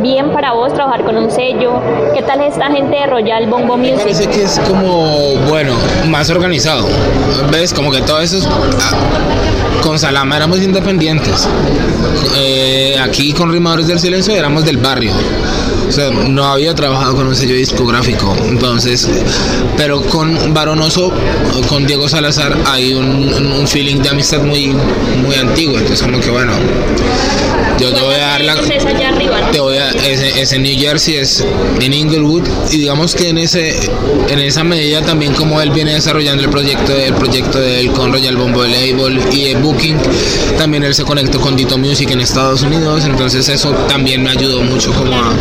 bien 0.00 0.30
para 0.30 0.52
vos 0.52 0.72
trabajar 0.72 1.04
con 1.04 1.16
un 1.16 1.30
sello? 1.30 1.80
¿Qué 2.14 2.22
tal 2.22 2.40
esta 2.40 2.66
gente 2.66 2.96
de 2.96 3.06
Royal 3.06 3.46
Me 3.46 3.76
Music? 3.76 3.98
parece 3.98 4.26
que 4.28 4.42
es 4.42 4.58
como, 4.60 5.36
bueno, 5.48 5.74
más 6.16 6.30
organizado. 6.30 6.88
¿Ves? 7.52 7.74
Como 7.74 7.90
que 7.90 8.00
todo 8.00 8.20
eso 8.22 8.38
es- 8.38 8.46
ah, 8.46 9.80
Con 9.82 9.98
Salama 9.98 10.34
éramos 10.36 10.58
independientes. 10.62 11.46
Eh, 12.36 12.96
aquí 13.02 13.32
con 13.34 13.52
Rimadores 13.52 13.86
del 13.86 14.00
Silencio 14.00 14.34
éramos 14.34 14.64
del 14.64 14.78
barrio. 14.78 15.12
O 15.88 15.92
sea, 15.92 16.10
no 16.10 16.44
había 16.46 16.74
trabajado 16.74 17.14
con 17.14 17.26
un 17.28 17.36
sello 17.36 17.54
discográfico. 17.54 18.34
Entonces, 18.48 19.08
pero 19.76 20.00
con 20.02 20.52
Baronoso, 20.54 21.12
con 21.68 21.86
Diego 21.86 22.08
Salazar, 22.08 22.56
hay 22.66 22.94
un, 22.94 23.06
un 23.52 23.68
feeling 23.68 23.96
de 24.02 24.08
amistad 24.08 24.40
muy, 24.42 24.68
muy 25.22 25.36
antiguo. 25.36 25.76
Entonces, 25.76 26.02
como 26.02 26.18
que 26.18 26.30
bueno, 26.30 26.52
yo 27.78 27.92
te 27.92 28.00
voy 28.00 28.14
a 28.14 28.18
dar 28.18 28.40
la. 28.40 28.54
Te 29.52 29.60
voy 29.60 29.76
a, 29.76 29.90
ese, 29.90 30.40
ese 30.40 30.58
New 30.58 30.76
Jersey 30.76 31.16
es 31.16 31.44
en 31.80 31.92
Inglewood 31.92 32.42
y 32.72 32.78
digamos 32.78 33.14
que 33.14 33.28
en 33.28 33.38
ese 33.38 33.78
en 34.28 34.38
esa 34.40 34.64
medida 34.64 35.02
también 35.02 35.34
como 35.34 35.60
él 35.60 35.70
viene 35.70 35.94
desarrollando 36.06 36.44
el 36.44 36.50
proyecto 36.50 36.92
el 36.92 37.14
proyecto 37.14 37.58
de 37.58 37.80
él 37.80 37.90
con 37.90 38.12
Royal 38.12 38.36
Bombo 38.36 38.62
Label 38.62 39.18
y 39.32 39.42
de 39.48 39.56
Booking. 39.56 39.96
También 40.56 40.84
él 40.84 40.94
se 40.94 41.02
conectó 41.02 41.40
con 41.40 41.56
Dito 41.56 41.76
Music 41.78 42.08
en 42.12 42.20
Estados 42.20 42.62
Unidos 42.62 43.04
entonces 43.06 43.48
eso 43.48 43.72
también 43.88 44.22
me 44.22 44.30
ayudó 44.30 44.62
mucho 44.62 44.92
como 44.92 45.16
a, 45.16 45.34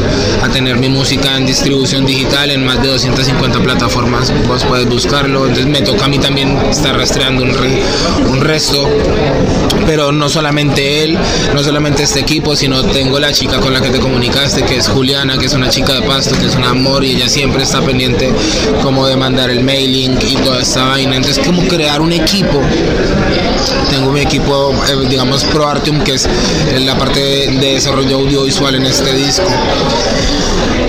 a 0.44 0.50
tener 0.50 0.78
mi 0.78 0.90
música 0.90 1.38
en 1.38 1.46
distribución 1.46 2.04
digital 2.04 2.50
en 2.50 2.66
más 2.66 2.82
de 2.82 2.88
250 2.88 3.60
plataformas. 3.60 4.34
Vos 4.48 4.64
puedes 4.66 4.88
buscarlo 4.90 5.42
entonces 5.46 5.68
me 5.68 5.82
toca 5.84 6.06
a 6.06 6.08
mí 6.08 6.18
también 6.18 6.58
estar 6.68 6.98
rastreando 6.98 7.44
un, 7.44 7.54
re- 7.54 7.84
un 8.28 8.42
resto. 8.42 8.90
Pero 9.86 10.12
no 10.12 10.30
solamente 10.30 11.04
él, 11.04 11.16
no 11.54 11.64
solamente 11.64 12.02
este 12.02 12.20
equipo, 12.20 12.56
sino 12.56 12.82
tengo 12.86 13.20
la 13.20 13.32
chica 13.32 13.60
con 13.60 13.72
la 13.72 13.82
que 13.82 13.92
te 13.92 14.00
comunicaste, 14.00 14.64
que 14.64 14.78
es 14.78 14.88
Juliana, 14.88 15.38
que 15.38 15.46
es 15.46 15.54
una 15.54 15.70
chica 15.70 15.94
de 15.94 16.02
pasto, 16.02 16.36
que 16.40 16.48
es 16.48 16.56
un 16.56 16.64
amor 16.64 17.04
y 17.04 17.12
ella 17.12 17.30
siempre 17.30 17.62
está 17.62 17.82
pendiente 17.82 18.32
como 18.82 19.06
de 19.06 19.16
mandar 19.16 19.52
el 19.52 19.64
mailing 19.64 20.18
y 20.28 20.36
toda 20.56 20.64
esta 20.64 20.84
vaina. 20.86 21.18
Entonces 21.18 21.46
como 21.46 21.68
crear 21.68 22.02
un 22.02 22.14
equipo. 22.14 22.62
Tengo 23.90 24.12
mi 24.12 24.22
equipo, 24.22 24.74
eh, 24.88 25.06
digamos, 25.10 25.44
Pro 25.46 25.68
Artium, 25.68 26.02
que 26.02 26.14
es 26.14 26.28
la 26.80 26.98
parte 26.98 27.20
de, 27.20 27.48
de 27.60 27.74
desarrollo 27.74 28.18
audiovisual 28.18 28.76
en 28.76 28.86
este 28.86 29.14
disco. 29.14 29.50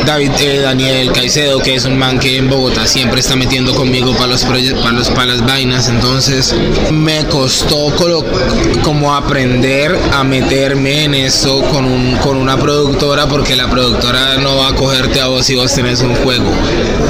David, 0.07 0.31
eh, 0.41 0.61
Daniel 0.61 1.11
Caicedo, 1.11 1.59
que 1.59 1.75
es 1.75 1.85
un 1.85 1.99
man 1.99 2.21
que 2.21 2.37
en 2.37 2.49
Bogotá 2.49 2.87
siempre 2.87 3.19
está 3.19 3.35
metiendo 3.35 3.75
conmigo 3.75 4.13
para 4.13 4.29
los 4.29 4.45
para 4.45 4.61
para 5.15 5.27
las 5.27 5.45
vainas, 5.45 5.89
entonces 5.89 6.55
me 6.93 7.25
costó 7.27 7.93
como 8.85 9.17
aprender 9.17 9.99
a 10.13 10.23
meterme 10.23 11.05
en 11.05 11.15
eso 11.15 11.61
con 11.73 12.17
con 12.19 12.37
una 12.37 12.57
productora 12.57 13.27
porque 13.27 13.57
la 13.57 13.69
productora 13.69 14.37
no 14.37 14.59
va 14.59 14.69
a 14.69 14.75
cogerte 14.75 15.21
a 15.21 15.27
vos 15.27 15.45
si 15.45 15.57
vos 15.57 15.75
tenés 15.75 16.03
un 16.03 16.15
juego, 16.15 16.53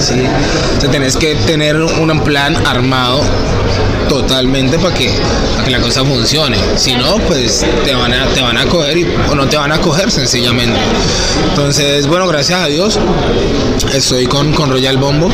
¿sí? 0.01 0.23
O 0.83 0.91
tenés 0.91 1.19
que 1.19 1.35
tener 1.35 1.77
un 1.77 2.21
plan 2.25 2.46
armado 2.55 3.23
totalmente 4.09 4.79
para 4.79 4.95
que, 4.95 5.11
para 5.55 5.65
que 5.65 5.71
la 5.71 5.81
cosa 5.81 6.05
funcione. 6.05 6.57
Si 6.77 6.95
no, 6.95 7.17
pues 7.19 7.65
te 7.85 7.95
van 7.95 8.13
a, 8.13 8.27
te 8.29 8.41
van 8.41 8.57
a 8.59 8.67
coger 8.67 8.97
y- 8.99 9.07
o 9.31 9.35
no 9.35 9.47
te 9.47 9.57
van 9.57 9.73
a 9.73 9.79
coger 9.81 10.11
sencillamente. 10.11 10.79
Entonces, 11.51 12.07
bueno, 12.07 12.27
gracias 12.29 12.61
a 12.61 12.67
Dios, 12.67 12.99
estoy 13.95 14.27
con, 14.27 14.53
con 14.53 14.71
Royal 14.71 14.97
Bombo. 14.97 15.31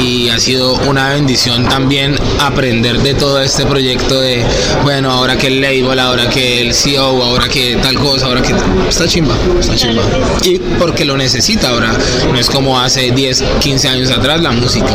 y 0.00 0.30
ha 0.30 0.38
sido 0.38 0.74
una 0.88 1.10
bendición 1.10 1.68
también 1.68 2.16
aprender 2.40 2.98
de 3.02 3.12
todo 3.14 3.40
este 3.42 3.66
proyecto 3.66 4.18
de, 4.20 4.42
bueno, 4.82 5.10
ahora 5.10 5.36
que 5.36 5.48
el 5.48 5.60
label, 5.60 5.98
ahora 5.98 6.28
que 6.30 6.62
el 6.62 6.72
CEO, 6.74 7.22
ahora 7.22 7.48
que 7.48 7.76
tal 7.82 7.98
cosa, 7.98 8.26
ahora 8.26 8.40
que... 8.40 8.54
Está 8.88 9.06
chimba, 9.06 9.34
está 9.58 9.74
chimba. 9.76 10.02
Y 10.44 10.58
porque 10.78 11.04
lo 11.04 11.16
necesita 11.18 11.68
ahora, 11.70 11.92
no 12.32 12.38
es 12.38 12.48
como 12.48 12.80
hace 12.80 13.10
10, 13.10 13.44
15 13.60 13.88
años 13.88 14.10
atrás 14.10 14.40
la 14.40 14.52
música. 14.52 14.86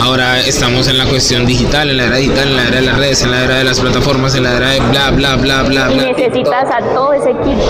Ahora 0.00 0.40
estamos 0.40 0.88
en 0.88 0.98
la 0.98 1.04
cuestión 1.06 1.46
digital, 1.46 1.73
en 1.82 1.96
la 1.96 2.04
era 2.06 2.16
digital, 2.16 2.48
en 2.48 2.56
la 2.56 2.62
era 2.68 2.76
de 2.76 2.82
las 2.82 2.98
redes, 2.98 3.22
en 3.22 3.30
la 3.30 3.44
era 3.44 3.54
de 3.56 3.64
las 3.64 3.80
plataformas, 3.80 4.34
en 4.34 4.44
la 4.44 4.56
era 4.56 4.70
de 4.70 4.80
bla, 4.80 5.10
bla, 5.10 5.36
bla, 5.36 5.62
bla, 5.62 5.92
Y 5.92 5.94
bla. 5.98 6.06
necesitas 6.12 6.64
a 6.70 6.78
todo 6.94 7.12
ese 7.12 7.30
equipo. 7.30 7.62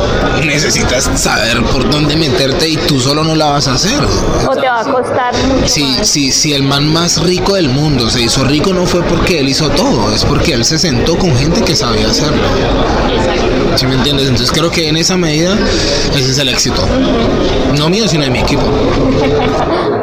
Necesitas 0.44 1.10
saber 1.16 1.62
por 1.64 1.88
dónde 1.90 2.16
meterte 2.16 2.68
y 2.68 2.76
tú 2.76 3.00
solo 3.00 3.24
no 3.24 3.34
la 3.34 3.46
vas 3.46 3.66
a 3.68 3.74
hacer. 3.74 3.98
O 4.46 4.54
te 4.54 4.66
va 4.66 4.80
a 4.80 4.84
costar 4.84 5.34
mucho 5.48 5.68
Si, 5.68 5.96
si, 6.04 6.32
si 6.32 6.52
el 6.52 6.62
man 6.62 6.92
más 6.92 7.22
rico 7.22 7.54
del 7.54 7.68
mundo 7.70 8.10
se 8.10 8.20
hizo 8.22 8.44
rico 8.44 8.72
no 8.72 8.86
fue 8.86 9.02
porque 9.02 9.40
él 9.40 9.48
hizo 9.48 9.68
todo, 9.70 10.12
es 10.14 10.24
porque 10.24 10.52
él 10.54 10.64
se 10.64 10.78
sentó 10.78 11.16
con 11.16 11.34
gente 11.36 11.62
que 11.62 11.74
sabía 11.74 12.08
hacerlo. 12.08 12.42
¿Sí 13.76 13.86
me 13.86 13.94
entiendes? 13.94 14.28
Entonces 14.28 14.52
creo 14.52 14.70
que 14.70 14.88
en 14.88 14.96
esa 14.96 15.16
medida 15.16 15.56
ese 16.14 16.30
es 16.30 16.38
el 16.38 16.48
éxito. 16.48 16.86
No 17.76 17.88
mío, 17.88 18.06
sino 18.08 18.24
de 18.24 18.30
mi 18.30 18.38
equipo. 18.40 18.62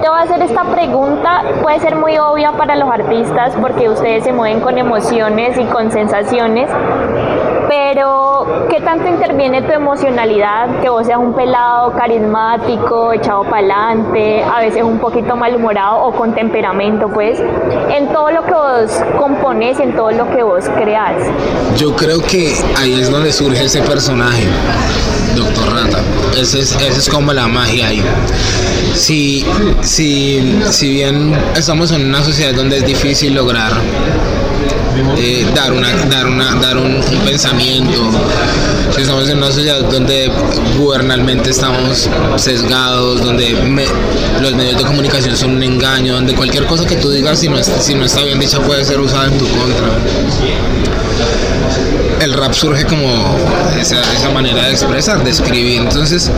Te 0.00 0.08
voy 0.08 0.16
a 0.16 0.22
hacer 0.22 0.40
esta 0.42 0.62
pregunta, 0.62 1.42
puede 1.60 1.80
ser 1.80 1.96
muy 1.96 2.16
obvia 2.18 2.52
para 2.52 2.76
los 2.76 2.88
artistas 2.88 3.56
porque 3.60 3.88
ustedes 3.88 4.22
se 4.22 4.32
mueven 4.32 4.60
con 4.60 4.78
emociones 4.78 5.58
y 5.58 5.64
con 5.64 5.90
sensaciones, 5.90 6.70
pero 7.68 8.66
¿qué 8.70 8.80
tanto 8.80 9.06
interviene 9.08 9.62
tu 9.62 9.72
emocionalidad? 9.72 10.80
Que 10.80 10.88
vos 10.88 11.06
seas 11.06 11.18
un 11.18 11.34
pelado 11.34 11.92
carismático, 11.92 13.12
echado 13.12 13.44
para 13.44 13.58
adelante, 13.58 14.42
a 14.42 14.60
veces 14.60 14.82
un 14.82 14.98
poquito 14.98 15.36
malhumorado 15.36 16.04
o 16.04 16.12
con 16.12 16.34
temperamento, 16.34 17.08
pues, 17.08 17.38
en 17.90 18.08
todo 18.12 18.30
lo 18.30 18.44
que 18.44 18.52
vos 18.52 18.90
compones, 19.18 19.78
en 19.80 19.94
todo 19.94 20.10
lo 20.10 20.30
que 20.30 20.42
vos 20.42 20.64
creas. 20.76 21.14
Yo 21.76 21.94
creo 21.94 22.20
que 22.22 22.54
ahí 22.78 23.00
es 23.00 23.10
donde 23.10 23.32
surge 23.32 23.64
ese 23.64 23.82
personaje, 23.82 24.46
Doctor 25.36 25.74
Rata. 25.74 25.98
Ese 26.40 26.60
es, 26.60 26.74
ese 26.76 26.98
es 26.98 27.08
como 27.10 27.32
la 27.32 27.48
magia 27.48 27.88
ahí. 27.88 28.02
Si, 28.94 29.44
si, 29.82 30.60
si 30.70 30.90
bien 30.90 31.36
estamos 31.54 31.92
en 31.92 32.06
una 32.06 32.22
sociedad 32.24 32.54
donde 32.54 32.78
es 32.78 32.86
difícil 32.86 33.34
lograr 33.34 33.72
eh, 35.16 35.46
dar, 35.54 35.72
una, 35.72 35.92
dar, 36.06 36.26
una, 36.26 36.54
dar 36.56 36.76
un, 36.76 37.00
pensamiento, 37.24 38.10
si 38.94 39.02
estamos 39.02 39.28
en 39.28 39.38
una 39.38 39.52
sociedad 39.52 39.80
donde 39.82 40.30
gubernalmente 40.76 41.50
estamos 41.50 42.08
sesgados, 42.36 43.22
donde 43.22 43.50
los 44.40 44.54
medios 44.54 44.78
de 44.78 44.84
comunicación 44.84 45.36
son 45.36 45.56
un 45.56 45.62
engaño, 45.62 46.14
donde 46.14 46.34
cualquier 46.34 46.66
cosa 46.66 46.86
que 46.86 46.96
tú 46.96 47.10
digas, 47.10 47.38
si 47.38 47.48
no, 47.48 47.62
si 47.62 47.94
no 47.94 48.04
está 48.04 48.22
bien 48.22 48.38
dicha, 48.38 48.60
puede 48.60 48.84
ser 48.84 49.00
usada 49.00 49.26
en 49.26 49.38
tu 49.38 49.46
contra. 49.48 49.88
El 52.20 52.32
rap 52.32 52.52
surge 52.52 52.84
como 52.84 53.36
esa, 53.80 54.00
esa 54.00 54.30
manera 54.30 54.64
de 54.64 54.72
expresar, 54.72 55.22
de 55.22 55.30
escribir. 55.30 55.82
Entonces, 55.82 56.30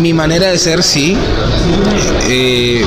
mi 0.00 0.12
manera 0.12 0.50
de 0.50 0.58
ser, 0.58 0.82
sí, 0.82 1.16
eh, 2.28 2.84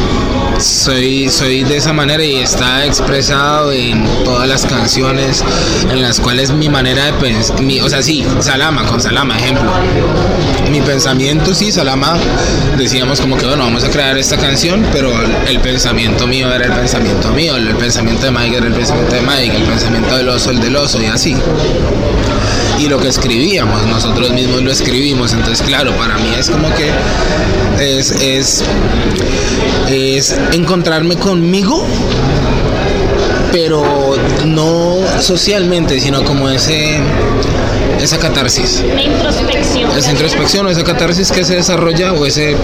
soy, 0.59 1.29
soy 1.29 1.63
de 1.63 1.77
esa 1.77 1.93
manera 1.93 2.23
y 2.23 2.35
está 2.35 2.85
expresado 2.85 3.71
en 3.71 4.05
todas 4.23 4.47
las 4.47 4.65
canciones 4.65 5.43
en 5.91 6.01
las 6.01 6.19
cuales 6.19 6.51
mi 6.51 6.69
manera 6.69 7.05
de 7.05 7.13
pensar, 7.13 7.55
o 7.83 7.89
sea, 7.89 8.01
sí, 8.01 8.25
Salama, 8.39 8.85
con 8.85 9.01
Salama, 9.01 9.37
ejemplo. 9.37 9.71
Mi 10.71 10.81
pensamiento, 10.81 11.53
sí, 11.53 11.71
Salama, 11.71 12.17
decíamos 12.77 13.21
como 13.21 13.37
que, 13.37 13.45
bueno, 13.45 13.63
vamos 13.63 13.83
a 13.83 13.89
crear 13.89 14.17
esta 14.17 14.37
canción, 14.37 14.85
pero 14.91 15.11
el, 15.47 15.59
pensamiento 15.59 16.27
mío 16.27 16.51
era 16.53 16.65
el 16.65 16.73
pensamiento 16.73 17.31
mío, 17.31 17.55
el 17.55 17.75
pensamiento 17.75 18.25
de 18.25 18.31
Mike 18.31 18.57
era 18.57 18.67
el 18.67 18.73
pensamiento 18.73 19.15
de 19.15 19.21
Mike, 19.21 19.57
el 19.57 19.63
pensamiento 19.63 20.17
del 20.17 20.29
oso, 20.29 20.51
el 20.51 20.59
del 20.59 20.75
oso, 20.75 21.01
y 21.01 21.05
así 21.05 21.35
y 22.79 22.87
lo 22.87 22.99
que 22.99 23.07
escribíamos, 23.07 23.85
nosotros 23.87 24.31
mismos 24.31 24.61
lo 24.61 24.71
escribimos, 24.71 25.33
entonces 25.33 25.65
claro, 25.65 25.95
para 25.95 26.17
mí 26.17 26.29
es 26.37 26.49
como 26.49 26.67
que 26.75 26.89
es, 27.79 28.11
es, 28.11 28.63
es 29.89 30.35
encontrarme 30.51 31.15
conmigo, 31.15 31.85
pero 33.51 34.15
no 34.45 34.97
socialmente, 35.21 35.99
sino 35.99 36.23
como 36.23 36.49
ese, 36.49 36.97
esa 38.01 38.17
catarsis. 38.19 38.83
Una 38.91 39.01
introspección. 39.01 39.97
Esa 39.97 40.11
introspección 40.11 40.65
o 40.65 40.69
esa 40.69 40.83
catarsis 40.83 41.31
que 41.31 41.45
se 41.45 41.55
desarrolla 41.55 42.13
o 42.13 42.25
ese, 42.25 42.55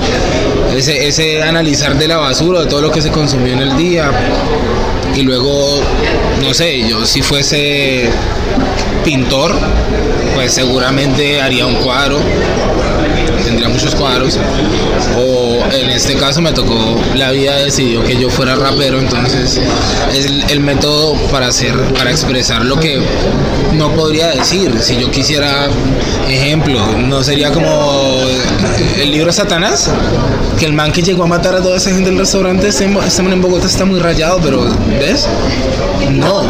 ese, 0.75 1.07
ese 1.07 1.43
analizar 1.43 1.97
de 1.97 2.07
la 2.07 2.17
basura, 2.17 2.61
de 2.61 2.65
todo 2.67 2.81
lo 2.81 2.91
que 2.91 3.01
se 3.01 3.09
consumió 3.11 3.53
en 3.53 3.59
el 3.59 3.77
día. 3.77 4.11
Y 5.15 5.23
luego, 5.23 5.81
no 6.41 6.53
sé, 6.53 6.87
yo 6.87 7.05
si 7.05 7.21
fuese 7.21 8.09
pintor, 9.03 9.53
pues 10.35 10.53
seguramente 10.53 11.41
haría 11.41 11.65
un 11.65 11.75
cuadro, 11.75 12.19
tendría 13.41 13.69
muchos 13.69 13.95
cuadros. 13.95 14.37
O 15.17 15.63
en 15.71 15.89
este 15.89 16.15
caso 16.15 16.41
me 16.41 16.51
tocó, 16.51 16.99
la 17.15 17.31
vida 17.31 17.55
decidió 17.57 18.03
que 18.03 18.17
yo 18.17 18.29
fuera 18.29 18.55
rapero, 18.55 18.99
entonces 18.99 19.59
es 20.13 20.25
el, 20.49 20.59
método 20.61 21.15
para 21.31 21.47
hacer, 21.47 21.75
para 21.93 22.11
expresar 22.11 22.63
lo 22.63 22.79
que 22.79 23.01
no 23.73 23.93
podría 23.95 24.27
decir. 24.29 24.71
Si 24.81 24.97
yo 24.97 25.09
quisiera, 25.11 25.67
ejemplo, 26.29 26.79
no 26.97 27.23
sería 27.23 27.51
como 27.51 28.21
el 28.99 29.11
libro 29.11 29.31
Satanás, 29.31 29.89
que 30.59 30.65
el 30.65 30.73
man 30.73 30.91
que 30.91 31.01
llegó 31.01 31.23
a 31.23 31.27
matar 31.27 31.55
a 31.55 31.61
toda 31.61 31.77
esa 31.77 31.89
gente 31.91 32.09
del 32.09 32.19
restaurante, 32.19 32.67
este 32.67 32.87
man 32.87 33.33
en 33.33 33.41
Bogotá 33.41 33.67
está 33.67 33.85
muy 33.85 33.99
rayado, 33.99 34.39
pero 34.41 34.63
¿ves? 34.99 35.27
No, 36.11 36.43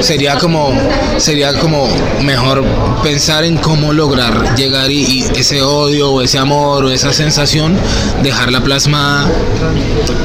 sería 0.00 0.36
como, 0.36 0.72
sería 1.16 1.54
como 1.54 1.88
mejor 2.22 2.64
pensar 3.02 3.44
en 3.44 3.56
cómo 3.56 3.92
lograr 3.92 4.54
llegar 4.56 4.90
y, 4.90 5.02
y 5.02 5.24
ese 5.38 5.62
odio 5.62 6.12
o 6.12 6.20
ese 6.28 6.36
amor 6.36 6.84
o 6.84 6.90
esa 6.90 7.10
sensación, 7.14 7.74
dejarla 8.22 8.60
plasmada 8.60 9.26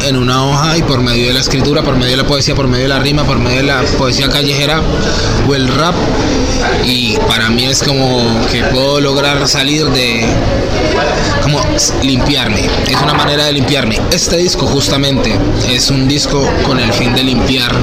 en 0.06 0.18
una 0.18 0.46
hoja 0.46 0.78
y 0.78 0.84
por 0.84 1.00
medio 1.00 1.28
de 1.28 1.34
la 1.34 1.40
escritura, 1.40 1.82
por 1.82 1.96
medio 1.96 2.12
de 2.12 2.18
la 2.18 2.28
poesía, 2.28 2.56
por 2.56 2.68
medio 2.68 2.84
de 2.84 2.90
la 2.90 3.00
rima, 3.00 3.24
por 3.24 3.40
medio 3.40 3.60
de 3.60 3.64
la 3.64 3.82
poesía 3.98 4.28
callejera 4.28 4.82
o 5.48 5.56
el 5.56 5.70
rap. 5.70 5.96
Y 6.84 7.16
para 7.30 7.50
mí 7.50 7.64
es 7.64 7.82
como 7.84 8.22
que 8.52 8.66
puedo 8.66 9.00
lograr 9.00 9.48
salir 9.48 9.86
de, 9.92 10.26
como 11.42 11.62
limpiarme, 12.02 12.68
es 12.90 13.02
una 13.02 13.14
manera 13.14 13.46
de 13.46 13.54
limpiarme. 13.54 14.02
Este 14.12 14.36
disco 14.36 14.68
justamente 14.68 15.40
es 15.70 15.90
un 15.90 16.10
disco 16.10 16.46
con 16.66 16.82
el 16.82 16.92
fin 16.92 17.16
de 17.16 17.24
limpiar 17.24 17.74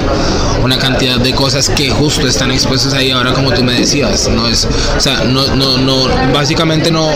una 0.63 0.79
cantidad 0.79 1.19
de 1.19 1.35
cosas 1.35 1.71
que 1.71 1.91
justo 1.91 2.27
están 2.27 2.51
expuestas 2.51 2.93
ahí 2.93 3.11
ahora 3.11 3.33
como 3.33 3.51
tú 3.53 3.63
me 3.63 3.73
decías, 3.73 4.29
no 4.29 4.47
es, 4.47 4.69
o 4.97 5.01
sea, 5.01 5.25
no, 5.25 5.55
no, 5.57 5.79
no, 5.79 6.07
básicamente 6.33 6.91
no, 6.91 7.09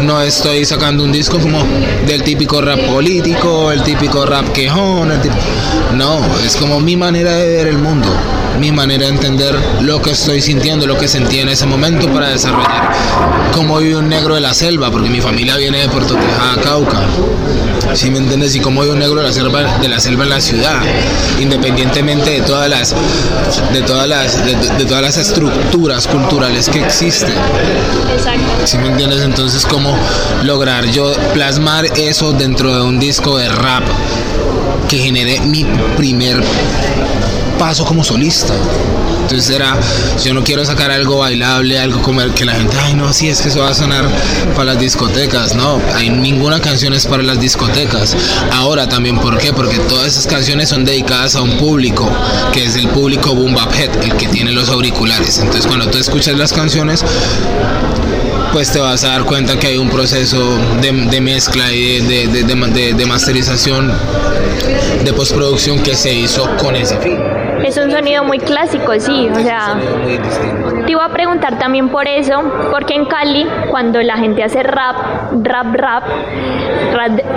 no 0.00 0.18
estoy 0.28 0.64
sacando 0.64 1.04
un 1.04 1.12
disco 1.12 1.38
como 1.38 1.62
del 2.06 2.22
típico 2.22 2.60
rap 2.60 2.78
político, 2.80 3.72
el 3.72 3.82
típico 3.82 4.24
rap 4.26 4.52
quejón, 4.52 5.10
el 5.12 5.20
tip- 5.20 5.32
no, 5.94 6.20
es 6.44 6.56
como 6.56 6.80
mi 6.80 6.96
manera 6.96 7.32
de 7.32 7.48
ver 7.48 7.66
el 7.68 7.78
mundo, 7.78 8.08
mi 8.60 8.70
manera 8.70 9.04
de 9.06 9.10
entender 9.12 9.54
lo 9.80 10.00
que 10.02 10.10
estoy 10.12 10.40
sintiendo, 10.40 10.86
lo 10.86 10.96
que 10.98 11.08
sentía 11.08 11.42
en 11.42 11.48
ese 11.48 11.66
momento 11.66 12.12
para 12.12 12.28
desarrollar 12.28 12.92
cómo 13.52 13.78
vive 13.78 13.96
un 13.96 14.08
negro 14.08 14.34
de 14.34 14.40
la 14.40 14.54
selva, 14.54 14.90
porque 14.90 15.08
mi 15.08 15.20
familia 15.20 15.56
viene 15.56 15.78
de 15.78 15.88
Puerto 15.88 16.14
Tejada, 16.14 16.60
Cauca. 16.62 17.00
¿Sí 17.94 18.10
me 18.10 18.18
entiendes? 18.18 18.54
Y 18.54 18.60
cómo 18.60 18.82
vive 18.82 18.92
un 18.92 18.98
negro 18.98 19.16
de 19.16 19.26
la 19.28 19.32
selva, 19.32 19.78
de 19.78 19.88
la 19.88 19.98
selva 19.98 20.24
en 20.24 20.30
la 20.30 20.40
ciudad, 20.42 20.76
independientemente 21.40 22.30
de 22.30 22.40
todas 22.42 22.68
las, 22.68 22.94
de 23.72 23.80
todas 23.82 24.06
las, 24.06 24.44
de, 24.44 24.54
de 24.54 24.84
todas 24.84 25.02
las 25.02 25.16
estructuras 25.16 26.06
culturales 26.06 26.68
que 26.68 26.80
existen. 26.84 27.32
Exacto. 28.12 28.40
¿Sí 28.66 28.76
me 28.78 28.88
entiendes? 28.88 29.22
Entonces, 29.22 29.64
¿cómo 29.64 29.96
lograr 30.42 30.86
yo 30.86 31.12
plasmar 31.34 31.86
eso 31.98 32.32
dentro 32.32 32.74
de 32.74 32.82
un 32.82 32.98
disco 32.98 33.38
de 33.38 33.48
rap 33.48 33.84
que 34.88 34.98
genere 34.98 35.40
mi 35.40 35.64
primer 35.96 36.42
paso 37.58 37.84
como 37.84 38.04
solista? 38.04 38.54
Entonces 39.30 39.54
era, 39.54 39.76
yo 40.24 40.32
no 40.32 40.42
quiero 40.42 40.64
sacar 40.64 40.90
algo 40.90 41.18
bailable, 41.18 41.78
algo 41.78 42.00
como 42.00 42.22
que 42.34 42.46
la 42.46 42.54
gente, 42.54 42.74
ay 42.80 42.94
no, 42.94 43.12
sí, 43.12 43.28
es 43.28 43.42
que 43.42 43.50
eso 43.50 43.60
va 43.60 43.68
a 43.68 43.74
sonar 43.74 44.08
para 44.54 44.72
las 44.72 44.78
discotecas. 44.78 45.54
No, 45.54 45.78
hay 45.94 46.08
ninguna 46.08 46.60
canción 46.60 46.94
es 46.94 47.04
para 47.04 47.22
las 47.22 47.38
discotecas. 47.38 48.16
Ahora 48.52 48.88
también, 48.88 49.18
¿por 49.18 49.36
qué? 49.36 49.52
Porque 49.52 49.80
todas 49.80 50.06
esas 50.06 50.26
canciones 50.26 50.70
son 50.70 50.86
dedicadas 50.86 51.36
a 51.36 51.42
un 51.42 51.58
público, 51.58 52.10
que 52.54 52.64
es 52.64 52.76
el 52.76 52.88
público 52.88 53.34
boom 53.34 53.54
bap 53.54 53.70
head, 53.74 54.02
el 54.02 54.16
que 54.16 54.28
tiene 54.28 54.50
los 54.52 54.70
auriculares. 54.70 55.38
Entonces 55.40 55.66
cuando 55.66 55.88
tú 55.88 55.98
escuchas 55.98 56.38
las 56.38 56.54
canciones, 56.54 57.04
pues 58.52 58.72
te 58.72 58.80
vas 58.80 59.04
a 59.04 59.08
dar 59.08 59.24
cuenta 59.24 59.58
que 59.58 59.68
hay 59.68 59.78
un 59.78 59.88
proceso 59.88 60.56
de, 60.80 60.92
de 60.92 61.20
mezcla 61.20 61.72
y 61.72 62.00
de, 62.00 62.26
de, 62.28 62.92
de, 62.94 63.06
masterización, 63.06 63.92
de 65.04 65.12
postproducción 65.12 65.82
que 65.82 65.94
se 65.94 66.12
hizo 66.12 66.48
con 66.56 66.76
ese 66.76 66.98
fin. 66.98 67.18
Es 67.64 67.76
un 67.76 67.90
sonido 67.90 68.24
muy 68.24 68.38
clásico, 68.38 68.92
sí, 68.98 69.28
o 69.30 69.42
sea, 69.42 69.74
Muy 70.02 70.18
distinto. 70.18 70.77
Te 70.88 70.92
iba 70.92 71.04
a 71.04 71.10
preguntar 71.10 71.58
también 71.58 71.90
por 71.90 72.08
eso, 72.08 72.42
porque 72.70 72.94
en 72.94 73.04
Cali, 73.04 73.46
cuando 73.68 74.00
la 74.00 74.16
gente 74.16 74.42
hace 74.42 74.62
rap, 74.62 74.96
rap, 75.42 75.74
rap, 75.74 76.04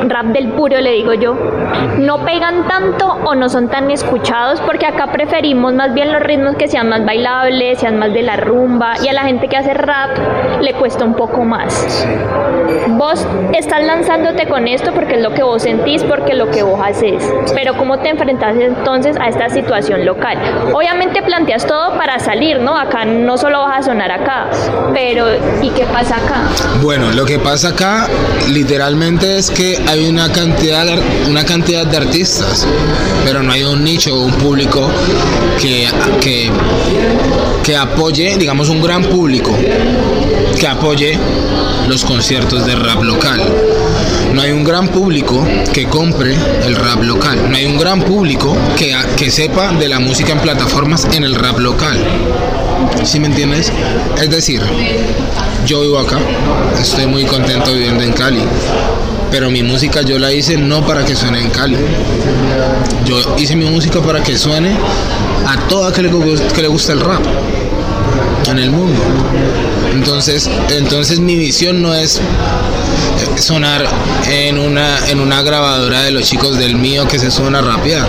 rap, 0.07 0.25
del 0.27 0.53
puro, 0.53 0.79
le 0.79 0.91
digo 0.91 1.13
yo, 1.13 1.35
no 1.97 2.19
pegan 2.19 2.65
tanto 2.69 3.07
o 3.25 3.35
no 3.35 3.49
son 3.49 3.67
tan 3.67 3.91
escuchados, 3.91 4.61
porque 4.61 4.85
acá 4.85 5.07
preferimos 5.07 5.73
más 5.73 5.93
bien 5.93 6.13
los 6.13 6.21
ritmos 6.21 6.55
que 6.55 6.69
sean 6.69 6.87
más 6.87 7.03
bailables, 7.03 7.77
sean 7.79 7.99
más 7.99 8.13
de 8.13 8.21
la 8.21 8.37
rumba, 8.37 8.93
y 9.03 9.09
a 9.09 9.13
la 9.13 9.23
gente 9.23 9.49
que 9.49 9.57
hace 9.57 9.73
rap 9.73 10.11
le 10.61 10.73
cuesta 10.75 11.03
un 11.03 11.15
poco 11.15 11.43
más. 11.43 12.07
Vos 12.87 13.27
estás 13.51 13.83
lanzándote 13.83 14.47
con 14.47 14.65
esto 14.69 14.93
porque 14.93 15.15
es 15.15 15.21
lo 15.21 15.31
que 15.33 15.43
vos 15.43 15.61
sentís, 15.61 16.05
porque 16.05 16.31
es 16.31 16.37
lo 16.37 16.49
que 16.51 16.63
vos 16.63 16.79
haces, 16.81 17.29
pero 17.53 17.73
¿cómo 17.75 17.99
te 17.99 18.07
enfrentas 18.07 18.55
entonces 18.55 19.17
a 19.19 19.27
esta 19.27 19.49
situación 19.49 20.05
local? 20.05 20.37
Obviamente 20.73 21.21
planteas 21.21 21.67
todo 21.67 21.97
para 21.97 22.17
salir, 22.19 22.61
¿no? 22.61 22.77
Acá 22.77 23.03
no 23.03 23.40
solo 23.41 23.61
vas 23.61 23.79
a 23.79 23.83
sonar 23.83 24.11
acá, 24.11 24.51
pero 24.93 25.25
¿y 25.63 25.69
qué 25.71 25.83
pasa 25.85 26.17
acá? 26.17 26.43
Bueno, 26.79 27.11
lo 27.11 27.25
que 27.25 27.39
pasa 27.39 27.69
acá 27.69 28.07
literalmente 28.49 29.39
es 29.39 29.49
que 29.49 29.83
hay 29.87 30.07
una 30.07 30.31
cantidad, 30.31 30.85
una 31.27 31.43
cantidad 31.43 31.87
de 31.87 31.97
artistas, 31.97 32.67
pero 33.25 33.41
no 33.41 33.51
hay 33.51 33.63
un 33.63 33.83
nicho 33.83 34.15
un 34.21 34.33
público 34.33 34.87
que, 35.59 35.87
que, 36.21 36.51
que 37.63 37.75
apoye, 37.75 38.37
digamos, 38.37 38.69
un 38.69 38.79
gran 38.79 39.03
público 39.05 39.57
que 40.59 40.67
apoye 40.67 41.17
los 41.87 42.05
conciertos 42.05 42.63
de 42.67 42.75
rap 42.75 43.01
local. 43.01 43.41
No 44.33 44.41
hay 44.41 44.51
un 44.51 44.63
gran 44.63 44.87
público 44.87 45.45
que 45.73 45.85
compre 45.87 46.35
el 46.65 46.75
rap 46.75 47.03
local. 47.03 47.37
No 47.49 47.57
hay 47.57 47.65
un 47.65 47.77
gran 47.77 48.01
público 48.01 48.55
que, 48.77 48.95
que 49.17 49.29
sepa 49.29 49.71
de 49.73 49.87
la 49.89 49.99
música 49.99 50.31
en 50.31 50.39
plataformas 50.39 51.05
en 51.13 51.23
el 51.23 51.35
rap 51.35 51.59
local. 51.59 51.97
¿Sí 53.03 53.19
me 53.19 53.27
entiendes? 53.27 53.71
Es 54.21 54.29
decir, 54.29 54.61
yo 55.65 55.81
vivo 55.81 55.99
acá, 55.99 56.17
estoy 56.79 57.05
muy 57.07 57.25
contento 57.25 57.73
viviendo 57.73 58.03
en 58.03 58.13
Cali, 58.13 58.43
pero 59.29 59.49
mi 59.49 59.63
música 59.63 60.01
yo 60.01 60.17
la 60.17 60.31
hice 60.31 60.57
no 60.57 60.85
para 60.85 61.05
que 61.05 61.15
suene 61.15 61.41
en 61.41 61.49
Cali. 61.49 61.77
Yo 63.05 63.17
hice 63.37 63.55
mi 63.55 63.65
música 63.65 64.01
para 64.01 64.23
que 64.23 64.37
suene 64.37 64.71
a 65.47 65.67
toda 65.67 65.91
que 65.91 66.01
que 66.01 66.61
le 66.61 66.67
gusta 66.67 66.93
el 66.93 67.01
rap 67.01 67.21
en 68.49 68.59
el 68.59 68.71
mundo. 68.71 68.99
Entonces, 69.91 70.49
entonces 70.69 71.19
mi 71.19 71.35
visión 71.35 71.81
no 71.81 71.93
es 71.93 72.21
sonar 73.37 73.85
en 74.29 74.57
una, 74.57 74.97
en 75.09 75.19
una 75.19 75.41
grabadora 75.41 76.03
de 76.03 76.11
los 76.11 76.23
chicos 76.23 76.57
del 76.57 76.75
mío 76.75 77.07
que 77.07 77.19
se 77.19 77.31
suena 77.31 77.59
a 77.59 77.61
rapear. 77.61 78.07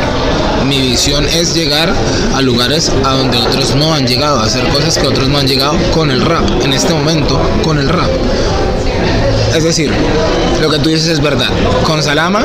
Mi 0.66 0.80
visión 0.80 1.26
es 1.26 1.54
llegar 1.54 1.92
a 2.34 2.40
lugares 2.40 2.92
a 3.04 3.14
donde 3.14 3.38
otros 3.38 3.74
no 3.74 3.94
han 3.94 4.06
llegado, 4.06 4.40
hacer 4.40 4.66
cosas 4.68 4.96
que 4.96 5.06
otros 5.06 5.28
no 5.28 5.38
han 5.38 5.46
llegado 5.46 5.76
con 5.90 6.10
el 6.10 6.22
rap, 6.22 6.48
en 6.62 6.72
este 6.72 6.94
momento 6.94 7.40
con 7.62 7.78
el 7.78 7.88
rap. 7.88 8.10
Es 9.54 9.64
decir, 9.64 9.92
lo 10.62 10.70
que 10.70 10.78
tú 10.78 10.88
dices 10.88 11.08
es 11.08 11.20
verdad. 11.20 11.50
Con 11.84 12.02
Salama, 12.02 12.42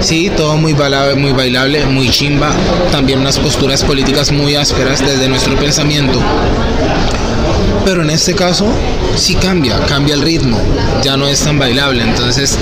sí, 0.00 0.30
todo 0.36 0.56
muy 0.58 0.74
bailable, 0.74 1.14
muy 1.14 1.32
bailable, 1.32 1.86
muy 1.86 2.10
chimba. 2.10 2.50
También 2.90 3.20
unas 3.20 3.38
posturas 3.38 3.82
políticas 3.84 4.32
muy 4.32 4.56
ásperas 4.56 5.00
desde 5.00 5.28
nuestro 5.28 5.56
pensamiento. 5.56 6.20
Pero 7.84 8.02
en 8.02 8.10
este 8.10 8.34
caso 8.34 8.66
sí 9.16 9.34
cambia, 9.34 9.78
cambia 9.86 10.14
el 10.14 10.22
ritmo, 10.22 10.58
ya 11.02 11.16
no 11.16 11.26
es 11.26 11.40
tan 11.40 11.58
bailable. 11.58 12.02
Entonces, 12.02 12.58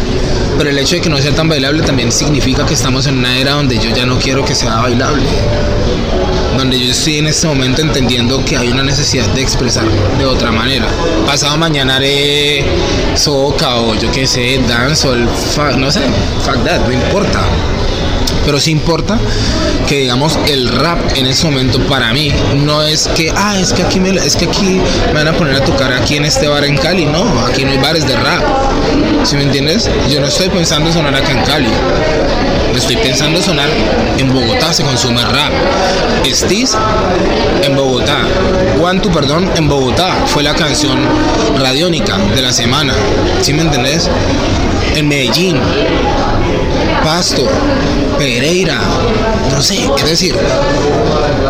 pero 0.56 0.70
el 0.70 0.78
hecho 0.78 0.96
de 0.96 1.02
que 1.02 1.10
no 1.10 1.18
sea 1.18 1.34
tan 1.34 1.48
bailable 1.48 1.82
también 1.82 2.10
significa 2.10 2.64
que 2.64 2.74
estamos 2.74 3.06
en 3.06 3.18
una 3.18 3.38
era 3.38 3.52
donde 3.52 3.78
yo 3.78 3.90
ya 3.94 4.06
no 4.06 4.18
quiero 4.18 4.44
que 4.44 4.54
sea 4.54 4.76
bailable. 4.76 5.26
Donde 6.56 6.78
yo 6.78 6.90
estoy 6.90 7.18
en 7.18 7.26
este 7.26 7.46
momento 7.46 7.80
entendiendo 7.80 8.44
que 8.44 8.56
hay 8.56 8.68
una 8.68 8.82
necesidad 8.82 9.26
de 9.28 9.42
expresar 9.42 9.84
de 10.18 10.26
otra 10.26 10.50
manera. 10.52 10.86
Pasado 11.26 11.56
mañana 11.56 11.96
haré 11.96 12.64
soca 13.14 13.76
o 13.76 13.94
yo 13.94 14.10
qué 14.10 14.26
sé, 14.26 14.60
dance 14.68 15.06
o 15.06 15.14
el 15.14 15.26
no 15.78 15.90
sé, 15.90 16.00
fuck 16.44 16.64
that, 16.64 16.80
no 16.86 16.92
importa 16.92 17.40
pero 18.44 18.60
sí 18.60 18.70
importa 18.70 19.18
que 19.88 19.98
digamos 19.98 20.38
el 20.46 20.68
rap 20.68 20.98
en 21.16 21.26
ese 21.26 21.46
momento 21.46 21.80
para 21.86 22.12
mí 22.12 22.32
no 22.56 22.82
es 22.82 23.08
que 23.08 23.32
ah 23.34 23.58
es 23.58 23.72
que 23.72 23.82
aquí 23.82 24.00
me 24.00 24.10
es 24.10 24.36
que 24.36 24.46
aquí 24.46 24.80
me 25.08 25.14
van 25.14 25.28
a 25.28 25.32
poner 25.32 25.56
a 25.56 25.64
tocar 25.64 25.92
aquí 25.92 26.16
en 26.16 26.24
este 26.24 26.48
bar 26.48 26.64
en 26.64 26.76
Cali 26.76 27.06
no 27.06 27.24
aquí 27.46 27.64
no 27.64 27.70
hay 27.70 27.78
bares 27.78 28.06
de 28.06 28.16
rap. 28.16 28.42
¿sí 29.24 29.36
me 29.36 29.42
entiendes? 29.42 29.90
yo 30.08 30.20
no 30.20 30.26
estoy 30.26 30.48
pensando 30.48 30.88
en 30.88 30.94
sonar 30.94 31.14
acá 31.14 31.32
en 31.32 31.44
Cali. 31.44 31.70
Estoy 32.74 32.96
pensando 32.96 33.38
en 33.38 33.44
sonar 33.44 33.68
en 34.16 34.32
Bogotá 34.32 34.72
se 34.72 34.84
consume 34.84 35.22
rap. 35.22 35.52
Estis 36.24 36.76
en 37.62 37.76
Bogotá. 37.76 38.18
Guantu 38.78 39.10
perdón 39.10 39.50
en 39.56 39.68
Bogotá. 39.68 40.14
Fue 40.26 40.42
la 40.42 40.54
canción 40.54 40.98
radiónica 41.58 42.16
de 42.16 42.42
la 42.42 42.52
semana. 42.52 42.94
¿sí 43.42 43.52
me 43.52 43.62
entendés? 43.62 44.08
en 44.96 45.08
Medellín 45.08 45.56
Pasto, 47.02 47.46
Pereira, 48.18 48.78
no 49.50 49.62
sé, 49.62 49.88
es 49.96 50.10
decir, 50.10 50.36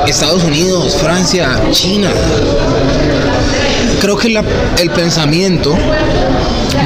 Estados 0.06 0.44
Unidos, 0.44 0.96
Francia, 0.96 1.60
China. 1.70 2.10
Creo 4.00 4.16
que 4.16 4.34
el 4.78 4.90
pensamiento 4.90 5.76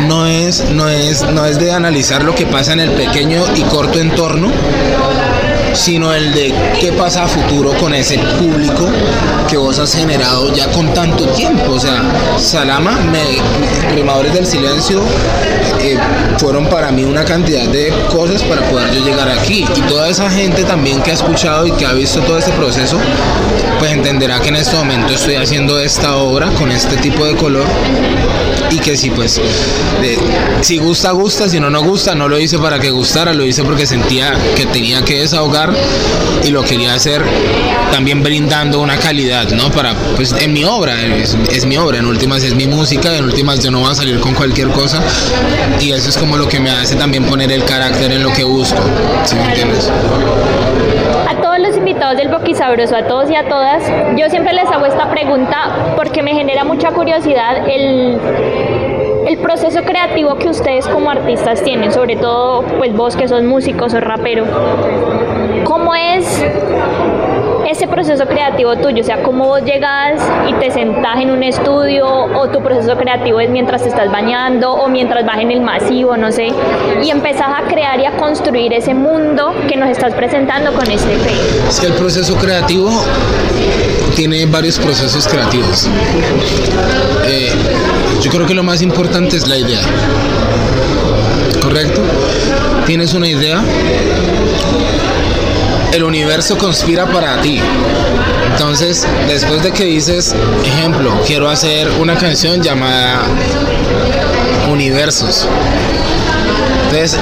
no 0.08 0.26
es, 0.26 0.70
no, 0.70 0.88
es, 0.88 1.22
no 1.22 1.46
es 1.46 1.58
de 1.58 1.72
analizar 1.72 2.22
lo 2.22 2.34
que 2.34 2.46
pasa 2.46 2.72
en 2.72 2.80
el 2.80 2.90
pequeño 2.90 3.44
y 3.54 3.62
corto 3.62 4.00
entorno, 4.00 4.50
sino 5.74 6.12
el 6.12 6.32
de 6.32 6.54
qué 6.80 6.92
pasa 6.92 7.24
a 7.24 7.28
futuro 7.28 7.72
con 7.74 7.92
ese 7.94 8.18
público 8.18 8.88
que 9.48 9.56
vos 9.56 9.78
has 9.78 9.94
generado 9.94 10.52
ya 10.54 10.70
con 10.70 10.92
tanto 10.94 11.26
tiempo. 11.28 11.72
O 11.72 11.80
sea, 11.80 12.02
Salama, 12.38 12.92
me, 13.00 14.32
del 14.32 14.46
Silencio, 14.46 15.02
eh, 15.80 15.98
fueron 16.38 16.66
para 16.66 16.90
mí 16.90 17.04
una 17.04 17.24
cantidad 17.24 17.66
de 17.68 17.92
cosas 18.10 18.42
para 18.42 18.62
poder 18.70 18.92
yo 18.94 19.04
llegar 19.04 19.28
aquí. 19.28 19.64
Y 19.76 19.80
toda 19.82 20.08
esa 20.08 20.30
gente 20.30 20.64
también 20.64 21.02
que 21.02 21.10
ha 21.10 21.14
escuchado 21.14 21.66
y 21.66 21.72
que 21.72 21.84
ha 21.84 21.92
visto 21.92 22.20
todo 22.20 22.38
este 22.38 22.52
proceso, 22.52 22.98
pues 23.78 23.92
entenderá 23.92 24.40
que 24.40 24.48
en 24.48 24.56
este 24.56 24.76
momento 24.76 25.12
estoy 25.12 25.36
haciendo 25.36 25.78
esta 25.78 26.16
obra 26.16 26.48
con 26.50 26.70
este 26.70 26.96
tipo 26.96 27.24
de 27.24 27.36
color 27.36 27.66
y 28.70 28.78
que 28.78 28.96
si 28.96 29.10
pues 29.10 29.40
si 30.62 30.78
gusta 30.78 31.10
gusta 31.12 31.48
si 31.48 31.60
no 31.60 31.70
no 31.70 31.82
gusta 31.82 32.14
no 32.14 32.28
lo 32.28 32.38
hice 32.38 32.58
para 32.58 32.78
que 32.78 32.90
gustara 32.90 33.32
lo 33.34 33.44
hice 33.44 33.62
porque 33.62 33.86
sentía 33.86 34.32
que 34.56 34.66
tenía 34.66 35.04
que 35.04 35.20
desahogar 35.20 35.63
y 36.44 36.50
lo 36.50 36.62
quería 36.62 36.94
hacer 36.94 37.22
también 37.90 38.22
brindando 38.22 38.80
una 38.80 38.96
calidad 38.96 39.48
no 39.50 39.70
para 39.70 39.94
pues 40.16 40.32
en 40.32 40.52
mi 40.52 40.64
obra 40.64 40.94
es, 41.02 41.64
mi 41.66 41.76
obra 41.76 41.98
en 41.98 42.06
últimas 42.06 42.42
es 42.42 42.54
mi 42.54 42.66
música 42.66 43.16
en 43.16 43.24
últimas 43.24 43.62
yo 43.62 43.70
no 43.70 43.80
voy 43.80 43.90
a 43.90 43.94
salir 43.94 44.20
con 44.20 44.34
cualquier 44.34 44.68
cosa 44.68 45.00
y 45.80 45.92
eso 45.92 46.08
es 46.08 46.18
como 46.18 46.36
lo 46.36 46.48
que 46.48 46.60
me 46.60 46.70
hace 46.70 46.96
también 46.96 47.24
poner 47.24 47.50
el 47.52 47.64
carácter 47.64 48.12
en 48.12 48.22
lo 48.22 48.32
que 48.32 48.44
busco 48.44 48.82
si 49.24 49.36
me 49.36 49.44
entiendes 49.44 49.90
a 51.28 51.40
todos 51.40 51.58
los 51.58 51.76
invitados 51.76 52.16
del 52.16 52.28
Boquisabroso, 52.28 52.96
a 52.96 53.06
todos 53.06 53.30
y 53.30 53.36
a 53.36 53.48
todas, 53.48 53.82
yo 54.16 54.28
siempre 54.28 54.52
les 54.52 54.66
hago 54.66 54.86
esta 54.86 55.10
pregunta 55.10 55.94
porque 55.96 56.22
me 56.22 56.32
genera 56.34 56.64
mucha 56.64 56.90
curiosidad 56.90 57.68
el, 57.68 58.18
el 59.26 59.38
proceso 59.38 59.82
creativo 59.82 60.36
que 60.36 60.48
ustedes 60.48 60.86
como 60.86 61.10
artistas 61.10 61.62
tienen, 61.62 61.92
sobre 61.92 62.16
todo 62.16 62.62
pues 62.78 62.94
vos 62.94 63.16
que 63.16 63.28
sos 63.28 63.42
músico, 63.42 63.88
sos 63.88 64.00
rapero. 64.00 64.44
¿Cómo 65.64 65.94
es 65.94 66.26
ese 67.68 67.86
proceso 67.88 68.26
creativo 68.26 68.76
tuyo? 68.76 69.02
O 69.02 69.04
sea, 69.04 69.22
¿cómo 69.22 69.46
vos 69.46 69.62
llegas 69.64 70.20
y 70.48 70.52
te 70.54 70.70
sentás 70.70 71.18
en 71.20 71.30
un 71.30 71.42
estudio 71.42 72.06
o 72.06 72.48
tu 72.48 72.62
proceso 72.62 72.96
creativo 72.96 73.40
es 73.40 73.50
mientras 73.50 73.82
te 73.82 73.88
estás 73.88 74.10
bañando 74.10 74.72
o 74.72 74.88
mientras 74.88 75.24
vas 75.24 75.38
en 75.38 75.50
el 75.50 75.60
masivo, 75.60 76.16
no 76.16 76.30
sé, 76.30 76.48
y 77.02 77.10
empezás 77.10 77.48
a 77.48 77.66
crear 77.68 77.98
y 78.00 78.06
a 78.06 78.12
construir 78.16 78.72
ese 78.72 78.94
mundo 78.94 79.54
que 79.68 79.76
nos 79.76 79.88
estás 79.88 80.14
presentando 80.14 80.72
con 80.72 80.90
este 80.90 81.16
fe? 81.16 81.34
Es 81.68 81.82
el 81.82 81.92
proceso 81.94 82.36
creativo 82.36 82.90
tiene 84.14 84.46
varios 84.46 84.78
procesos 84.78 85.26
creativos. 85.26 85.88
Eh, 87.26 87.50
yo 88.22 88.30
creo 88.30 88.46
que 88.46 88.54
lo 88.54 88.62
más 88.62 88.80
importante 88.82 89.36
es 89.36 89.48
la 89.48 89.58
idea. 89.58 89.80
¿Correcto? 91.62 92.00
Tienes 92.86 93.14
una 93.14 93.26
idea, 93.26 93.62
el 95.94 96.02
universo 96.02 96.58
conspira 96.58 97.06
para 97.06 97.40
ti. 97.40 97.60
Entonces, 98.50 99.06
después 99.28 99.62
de 99.62 99.70
que 99.70 99.84
dices, 99.84 100.34
ejemplo, 100.64 101.20
quiero 101.24 101.48
hacer 101.48 101.88
una 102.00 102.16
canción 102.16 102.60
llamada 102.60 103.22
Universos. 104.68 105.46
Entonces, 106.86 107.16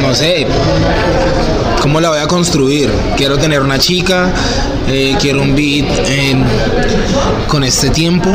no 0.00 0.14
sé, 0.14 0.46
¿cómo 1.80 2.00
la 2.00 2.10
voy 2.10 2.20
a 2.20 2.28
construir? 2.28 2.88
Quiero 3.16 3.36
tener 3.38 3.60
una 3.60 3.78
chica, 3.78 4.32
eh, 4.88 5.16
quiero 5.20 5.42
un 5.42 5.56
beat 5.56 5.86
con 7.48 7.64
este 7.64 7.90
tiempo 7.90 8.30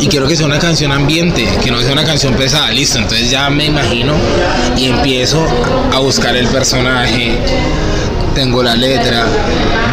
y 0.00 0.08
quiero 0.08 0.28
que 0.28 0.36
sea 0.36 0.44
una 0.44 0.58
canción 0.58 0.92
ambiente, 0.92 1.48
que 1.62 1.70
no 1.70 1.80
sea 1.80 1.92
una 1.92 2.04
canción 2.04 2.34
pesada, 2.34 2.70
listo, 2.72 2.98
entonces 2.98 3.30
ya 3.30 3.48
me 3.48 3.64
imagino 3.64 4.12
y 4.76 4.86
empiezo 4.86 5.46
a 5.92 5.98
buscar 6.00 6.36
el 6.36 6.46
personaje 6.48 7.38
tengo 8.34 8.62
la 8.64 8.74
letra, 8.74 9.26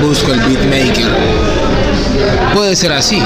busco 0.02 0.34
el 0.34 0.40
beatmaker, 0.42 1.61
puede 2.54 2.76
ser 2.76 2.92
así. 2.94 3.22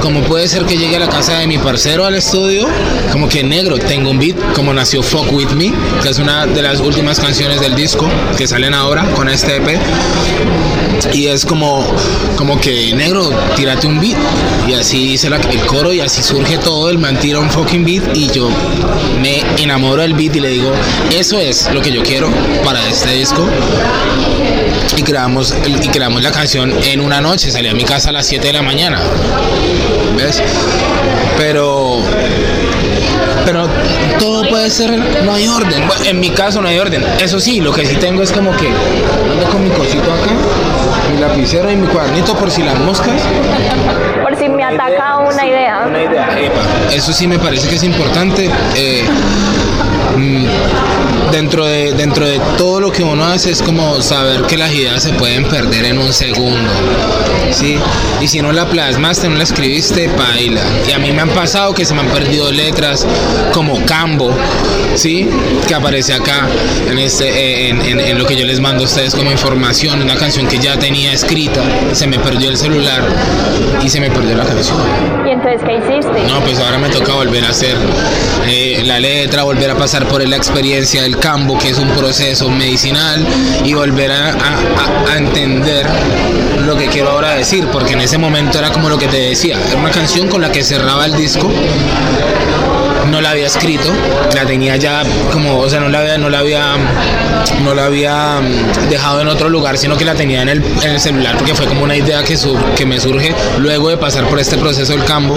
Como 0.00 0.22
puede 0.22 0.48
ser 0.48 0.64
que 0.64 0.76
llegue 0.76 0.96
a 0.96 1.00
la 1.00 1.08
casa 1.08 1.38
de 1.38 1.46
mi 1.46 1.58
parcero 1.58 2.04
al 2.04 2.14
estudio, 2.14 2.66
como 3.12 3.28
que 3.28 3.42
negro, 3.42 3.78
tengo 3.78 4.10
un 4.10 4.18
beat, 4.18 4.36
como 4.54 4.72
nació 4.72 5.02
Fuck 5.02 5.32
With 5.32 5.50
Me, 5.50 5.72
que 6.02 6.08
es 6.08 6.18
una 6.18 6.46
de 6.46 6.62
las 6.62 6.80
últimas 6.80 7.20
canciones 7.20 7.60
del 7.60 7.74
disco 7.74 8.08
que 8.36 8.46
salen 8.46 8.74
ahora 8.74 9.04
con 9.14 9.28
este 9.28 9.56
EP. 9.56 9.78
Y 11.12 11.26
es 11.26 11.44
como, 11.44 11.84
como 12.36 12.58
que 12.60 12.94
negro, 12.94 13.30
tírate 13.56 13.86
un 13.86 14.00
beat. 14.00 14.16
Y 14.68 14.74
así 14.74 15.06
dice 15.06 15.28
el 15.28 15.66
coro 15.66 15.92
y 15.92 16.00
así 16.00 16.22
surge 16.22 16.58
todo. 16.58 16.90
El 16.90 16.98
man 16.98 17.18
tira 17.18 17.40
un 17.40 17.50
fucking 17.50 17.84
beat 17.84 18.16
y 18.16 18.28
yo 18.30 18.48
me 19.20 19.42
enamoro 19.62 20.02
del 20.02 20.14
beat 20.14 20.36
y 20.36 20.40
le 20.40 20.48
digo, 20.48 20.72
eso 21.12 21.38
es 21.38 21.68
lo 21.72 21.80
que 21.80 21.92
yo 21.92 22.02
quiero 22.02 22.30
para 22.64 22.86
este 22.88 23.12
disco 23.12 23.46
y 24.96 25.02
creamos, 25.02 25.54
y 25.66 25.88
creamos 25.88 26.22
la 26.22 26.30
canción 26.30 26.72
en 26.84 27.00
una 27.00 27.20
noche. 27.20 27.50
Salí 27.50 27.68
a 27.68 27.74
mi 27.74 27.84
casa 27.84 28.12
las 28.14 28.26
7 28.26 28.46
de 28.46 28.52
la 28.52 28.62
mañana. 28.62 28.98
¿Ves? 30.16 30.42
Pero 31.36 32.00
pero 33.44 33.68
todo 34.18 34.48
puede 34.48 34.70
ser, 34.70 34.96
no 35.24 35.32
hay 35.32 35.46
orden. 35.46 35.82
en 36.06 36.20
mi 36.20 36.30
caso 36.30 36.62
no 36.62 36.68
hay 36.68 36.78
orden. 36.78 37.04
Eso 37.20 37.38
sí, 37.40 37.60
lo 37.60 37.72
que 37.72 37.84
sí 37.84 37.96
tengo 37.96 38.22
es 38.22 38.32
como 38.32 38.50
que 38.56 38.68
ando 38.68 39.46
con 39.50 39.64
mi 39.64 39.70
cosito 39.70 40.10
acá, 40.12 40.30
mi 41.12 41.20
lapicero 41.20 41.70
y 41.70 41.76
mi 41.76 41.86
cuadernito 41.86 42.34
por 42.34 42.50
si 42.50 42.62
las 42.62 42.78
moscas. 42.78 43.20
Por 44.22 44.36
si 44.36 44.48
me 44.48 44.64
ataca 44.64 45.18
una 45.18 45.46
idea. 45.46 45.84
Una 45.86 46.02
idea. 46.02 46.28
Eso 46.92 47.12
sí 47.12 47.26
me 47.26 47.38
parece 47.38 47.68
que 47.68 47.76
es 47.76 47.82
importante. 47.82 48.50
Eh, 48.76 49.04
dentro 51.32 51.66
de, 51.66 51.92
dentro 51.94 52.26
de 52.26 52.40
todo 52.56 52.80
lo 52.80 52.92
que 52.92 53.02
uno 53.02 53.24
hace 53.24 53.50
es 53.50 53.62
como 53.62 54.00
saber 54.02 54.42
que 54.42 54.56
las 54.56 54.72
ideas 54.72 55.02
se 55.02 55.12
pueden 55.12 55.44
perder 55.44 55.84
en 55.86 55.98
un 55.98 56.12
segundo. 56.12 56.70
¿sí? 57.52 57.78
Y 58.20 58.28
si 58.28 58.40
no 58.40 58.52
la 58.52 58.66
plasmaste, 58.66 59.28
no 59.28 59.36
la 59.36 59.44
escribiste, 59.44 60.08
baila. 60.08 60.62
Y 60.88 60.92
a 60.92 60.98
mí 60.98 61.12
me 61.12 61.22
han 61.22 61.30
pasado 61.30 61.74
que 61.74 61.84
se 61.84 61.94
me 61.94 62.00
han 62.00 62.08
perdido 62.08 62.50
letras 62.52 63.06
como 63.52 63.84
Cambo, 63.86 64.34
¿sí? 64.94 65.28
que 65.66 65.74
aparece 65.74 66.14
acá 66.14 66.46
en, 66.88 66.98
este, 66.98 67.68
en, 67.68 67.80
en, 68.00 68.18
lo 68.18 68.26
que 68.26 68.36
yo 68.36 68.44
les 68.44 68.60
mando 68.60 68.84
a 68.84 68.86
ustedes 68.86 69.14
como 69.14 69.30
información, 69.30 70.02
una 70.02 70.16
canción 70.16 70.46
que 70.46 70.58
ya 70.58 70.78
tenía 70.78 71.12
escrita, 71.12 71.62
se 71.92 72.06
me 72.06 72.18
perdió 72.18 72.50
el 72.50 72.56
celular 72.56 73.02
y 73.82 73.88
se 73.88 74.00
me 74.00 74.10
perdió 74.10 74.36
la 74.36 74.44
canción. 74.44 74.78
¿Y 75.26 75.30
entonces 75.30 75.60
qué 75.64 75.76
hiciste? 75.76 76.26
No, 76.28 76.40
pues 76.40 76.58
ahora 76.58 76.78
me 76.78 76.88
toca 76.88 77.14
volver 77.14 77.44
a 77.44 77.50
hacer 77.50 77.76
eh, 78.46 78.82
la 78.84 79.00
letra, 79.00 79.42
volver 79.44 79.70
a 79.70 79.74
pasar 79.74 80.03
por 80.04 80.26
la 80.26 80.36
experiencia 80.36 81.02
del 81.02 81.18
cambo, 81.18 81.58
que 81.58 81.70
es 81.70 81.78
un 81.78 81.88
proceso 81.90 82.48
medicinal, 82.48 83.26
y 83.64 83.74
volver 83.74 84.12
a, 84.12 84.34
entender 85.16 85.86
lo 86.64 86.76
que 86.76 86.86
quiero 86.88 87.10
ahora 87.10 87.34
decir, 87.34 87.66
porque 87.68 87.92
en 87.92 88.00
ese 88.00 88.18
momento 88.18 88.58
era 88.58 88.70
como 88.70 88.88
lo 88.88 88.98
que 88.98 89.06
te 89.06 89.18
decía, 89.18 89.58
era 89.68 89.76
una 89.76 89.90
canción 89.90 90.28
con 90.28 90.40
la 90.40 90.50
que 90.50 90.64
cerraba 90.64 91.06
el 91.06 91.14
disco 91.14 91.50
no 93.10 93.20
la 93.20 93.30
había 93.30 93.46
escrito, 93.46 93.90
la 94.34 94.44
tenía 94.46 94.76
ya 94.76 95.02
como, 95.32 95.58
o 95.58 95.68
sea, 95.68 95.80
no 95.80 95.88
la 95.88 96.00
había, 96.00 96.18
no 96.18 96.28
la 96.28 96.38
había, 96.38 96.76
no 97.62 97.74
la 97.74 97.86
había 97.86 98.40
mm, 98.40 98.88
dejado 98.88 99.20
en 99.20 99.28
otro 99.28 99.48
lugar, 99.48 99.78
sino 99.78 99.96
que 99.96 100.04
la 100.04 100.14
tenía 100.14 100.42
en 100.42 100.48
el, 100.48 100.64
en 100.82 100.90
el 100.90 101.00
celular, 101.00 101.36
porque 101.36 101.54
fue 101.54 101.66
como 101.66 101.84
una 101.84 101.96
idea 101.96 102.22
que, 102.22 102.36
que 102.76 102.86
me 102.86 103.00
surge 103.00 103.34
luego 103.58 103.88
de 103.88 103.96
pasar 103.96 104.28
por 104.28 104.38
este 104.38 104.56
proceso 104.58 104.92
del 104.92 105.04
campo, 105.04 105.36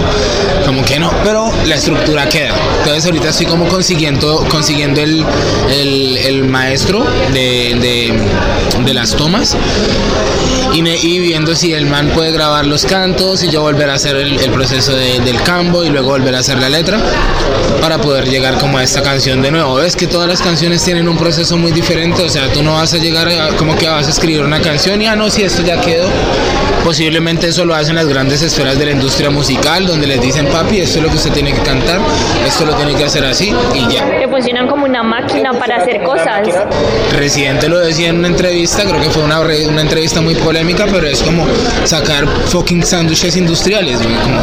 como 0.66 0.84
que 0.84 0.98
no, 0.98 1.12
pero 1.24 1.50
la 1.66 1.76
estructura 1.76 2.28
queda. 2.28 2.54
Entonces 2.78 3.04
ahorita 3.06 3.28
estoy 3.30 3.46
como 3.46 3.66
consiguiendo, 3.66 4.44
consiguiendo 4.48 5.00
el, 5.00 5.24
el, 5.68 6.44
maestro 6.44 7.04
de, 7.32 8.12
de, 8.84 8.94
las 8.94 9.14
tomas 9.14 9.56
y, 10.72 11.18
viendo 11.18 11.54
si 11.54 11.72
el 11.74 11.86
man 11.86 12.10
puede 12.14 12.32
grabar 12.32 12.66
los 12.66 12.84
cantos 12.84 13.42
y 13.42 13.50
yo 13.50 13.62
volver 13.62 13.90
a 13.90 13.94
hacer 13.94 14.16
el, 14.16 14.40
el 14.40 14.50
proceso 14.50 14.94
del 14.94 15.42
campo 15.42 15.84
y 15.84 15.90
luego 15.90 16.08
volver 16.08 16.34
a 16.34 16.38
hacer 16.38 16.58
la 16.58 16.68
letra 16.68 16.98
para 17.80 17.98
poder 17.98 18.28
llegar 18.28 18.58
como 18.58 18.78
a 18.78 18.82
esta 18.82 19.02
canción 19.02 19.42
de 19.42 19.50
nuevo. 19.50 19.76
Ves 19.76 19.96
que 19.96 20.06
todas 20.06 20.28
las 20.28 20.40
canciones 20.40 20.82
tienen 20.84 21.08
un 21.08 21.16
proceso 21.16 21.56
muy 21.56 21.72
diferente, 21.72 22.22
o 22.22 22.28
sea, 22.28 22.52
tú 22.52 22.62
no 22.62 22.74
vas 22.74 22.94
a 22.94 22.98
llegar 22.98 23.28
como 23.56 23.76
que 23.76 23.88
vas 23.88 24.06
a 24.06 24.10
escribir 24.10 24.42
una 24.42 24.60
canción 24.60 25.00
y 25.00 25.06
ah, 25.06 25.16
no, 25.16 25.30
si 25.30 25.42
esto 25.42 25.62
ya 25.62 25.80
quedó. 25.80 26.08
Posiblemente 26.84 27.48
eso 27.48 27.64
lo 27.64 27.74
hacen 27.74 27.96
las 27.96 28.06
grandes 28.06 28.40
esferas 28.42 28.78
de 28.78 28.86
la 28.86 28.92
industria 28.92 29.30
musical, 29.30 29.86
donde 29.86 30.06
les 30.06 30.20
dicen, 30.20 30.46
papi, 30.46 30.80
esto 30.80 30.98
es 30.98 31.04
lo 31.04 31.10
que 31.10 31.16
usted 31.16 31.32
tiene 31.32 31.52
que 31.52 31.60
cantar, 31.60 32.00
esto 32.46 32.64
lo 32.64 32.74
tiene 32.74 32.94
que 32.94 33.04
hacer 33.04 33.24
así 33.24 33.52
y 33.74 33.92
ya. 33.92 34.27
Funcionan 34.38 34.68
como 34.68 34.84
una 34.84 35.02
máquina 35.02 35.52
para 35.52 35.78
hacer 35.78 36.00
cosas. 36.04 36.46
Residente 37.18 37.68
lo 37.68 37.80
decía 37.80 38.10
en 38.10 38.18
una 38.18 38.28
entrevista, 38.28 38.84
creo 38.84 39.00
que 39.00 39.10
fue 39.10 39.24
una, 39.24 39.40
una 39.40 39.80
entrevista 39.80 40.20
muy 40.20 40.36
polémica, 40.36 40.86
pero 40.88 41.08
es 41.08 41.20
como 41.24 41.44
sacar 41.82 42.24
fucking 42.46 42.84
sándwiches 42.84 43.36
industriales, 43.36 43.98
como 43.98 44.40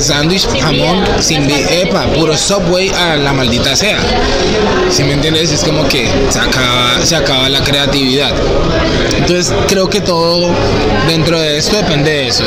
sándwich, 0.00 0.46
jamón, 0.60 1.02
sin 1.18 1.50
epa, 1.50 2.06
puro 2.12 2.36
Subway 2.36 2.90
a 2.90 3.16
la 3.16 3.32
maldita 3.32 3.74
sea. 3.74 3.98
Si 4.88 5.02
me 5.02 5.14
entiendes, 5.14 5.50
es 5.50 5.64
como 5.64 5.88
que 5.88 6.08
se 6.28 6.38
acaba, 6.38 7.04
se 7.04 7.16
acaba 7.16 7.48
la 7.48 7.64
creatividad. 7.64 8.32
Entonces 9.16 9.52
creo 9.66 9.90
que 9.90 10.00
todo 10.00 10.48
dentro 11.08 11.40
de 11.40 11.58
esto 11.58 11.76
depende 11.76 12.10
de 12.10 12.28
eso, 12.28 12.44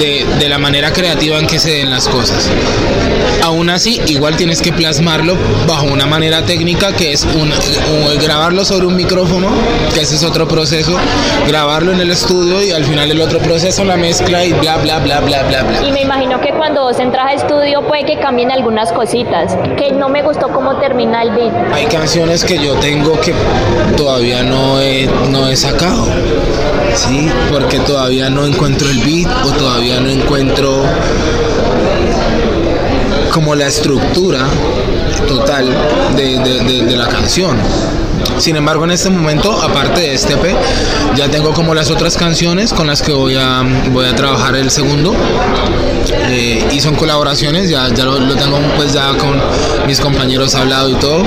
de, 0.00 0.26
de, 0.40 0.48
la 0.48 0.58
manera 0.58 0.92
creativa 0.92 1.38
en 1.38 1.46
que 1.46 1.60
se 1.60 1.70
den 1.70 1.90
las 1.90 2.08
cosas. 2.08 2.50
Aún 3.42 3.70
así, 3.70 4.00
igual 4.06 4.36
tienes 4.36 4.60
que 4.60 4.72
plasmarlo 4.72 5.36
bajo 5.66 5.86
una 5.86 6.06
manera 6.06 6.23
técnica 6.32 6.92
que 6.92 7.12
es 7.12 7.24
un, 7.24 7.52
grabarlo 8.20 8.64
sobre 8.64 8.86
un 8.86 8.96
micrófono, 8.96 9.48
que 9.92 10.00
ese 10.00 10.16
es 10.16 10.24
otro 10.24 10.48
proceso, 10.48 10.96
grabarlo 11.46 11.92
en 11.92 12.00
el 12.00 12.10
estudio 12.10 12.62
y 12.62 12.70
al 12.70 12.84
final 12.84 13.10
el 13.10 13.20
otro 13.20 13.38
proceso, 13.40 13.84
la 13.84 13.96
mezcla 13.96 14.44
y 14.44 14.52
bla, 14.52 14.78
bla, 14.78 14.98
bla, 15.00 15.20
bla, 15.20 15.42
bla, 15.42 15.62
bla. 15.62 15.86
Y 15.86 15.92
me 15.92 16.02
imagino 16.02 16.40
que 16.40 16.50
cuando 16.50 16.82
vos 16.82 16.98
entras 16.98 17.26
a 17.26 17.32
estudio 17.34 17.86
puede 17.86 18.04
que 18.04 18.18
cambien 18.18 18.50
algunas 18.50 18.90
cositas, 18.92 19.56
que 19.76 19.92
no 19.92 20.08
me 20.08 20.22
gustó 20.22 20.48
cómo 20.48 20.76
termina 20.78 21.22
el 21.22 21.30
beat. 21.30 21.52
Hay 21.72 21.86
canciones 21.86 22.44
que 22.44 22.58
yo 22.58 22.74
tengo 22.76 23.20
que 23.20 23.34
todavía 23.96 24.42
no 24.42 24.80
he, 24.80 25.08
no 25.30 25.48
he 25.48 25.56
sacado, 25.56 26.06
¿sí? 26.94 27.30
Porque 27.52 27.78
todavía 27.80 28.30
no 28.30 28.46
encuentro 28.46 28.88
el 28.88 28.98
beat 29.00 29.28
o 29.44 29.50
todavía 29.52 30.00
no 30.00 30.08
encuentro 30.08 30.84
como 33.34 33.56
la 33.56 33.66
estructura 33.66 34.46
total 35.26 35.66
de, 36.16 36.96
la 36.96 37.08
canción. 37.08 37.58
Sin 38.38 38.54
embargo, 38.54 38.84
en 38.84 38.92
este 38.92 39.10
momento, 39.10 39.60
aparte 39.60 40.02
de 40.02 40.14
este 40.14 40.34
EP, 40.34 40.54
ya 41.16 41.28
tengo 41.28 41.52
como 41.52 41.74
las 41.74 41.90
otras 41.90 42.16
canciones 42.16 42.72
con 42.72 42.86
las 42.86 43.02
que 43.02 43.12
voy 43.12 43.34
a, 43.34 43.64
voy 43.90 44.06
a 44.06 44.14
trabajar 44.14 44.54
el 44.54 44.70
segundo. 44.70 45.12
Eh, 46.30 46.64
y 46.70 46.80
son 46.80 46.94
colaboraciones, 46.94 47.68
ya, 47.68 47.92
ya 47.92 48.04
lo, 48.04 48.36
tengo 48.36 48.58
pues 48.76 48.92
ya 48.92 49.08
con 49.18 49.40
mis 49.84 50.00
compañeros 50.00 50.54
hablado 50.54 50.88
y 50.88 50.94
todo. 50.94 51.24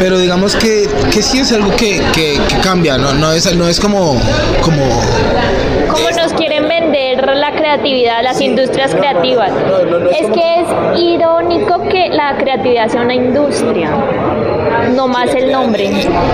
Pero 0.00 0.18
digamos 0.18 0.56
que, 0.56 0.88
que 1.10 1.22
sí 1.22 1.40
es 1.40 1.52
algo 1.52 1.76
que, 1.76 2.02
que, 2.14 2.40
cambia, 2.62 2.96
¿no? 2.96 3.12
No, 3.12 3.32
es, 3.32 3.54
no 3.54 3.68
es 3.68 3.80
como... 3.80 4.18
como 4.62 4.82
¿Cómo 5.90 6.10
nos 6.10 6.32
la 7.34 7.52
creatividad, 7.52 8.22
las 8.22 8.40
industrias 8.40 8.94
creativas? 8.94 9.50
es 10.18 10.26
que 10.30 10.60
es 10.60 11.00
irónico 11.00 11.82
que 11.88 12.08
la 12.08 12.36
creatividad 12.38 12.88
sea 12.88 13.02
una 13.02 13.14
industria 13.14 13.90
no 14.94 15.08
más 15.08 15.34
el 15.34 15.50
nombre. 15.50 15.86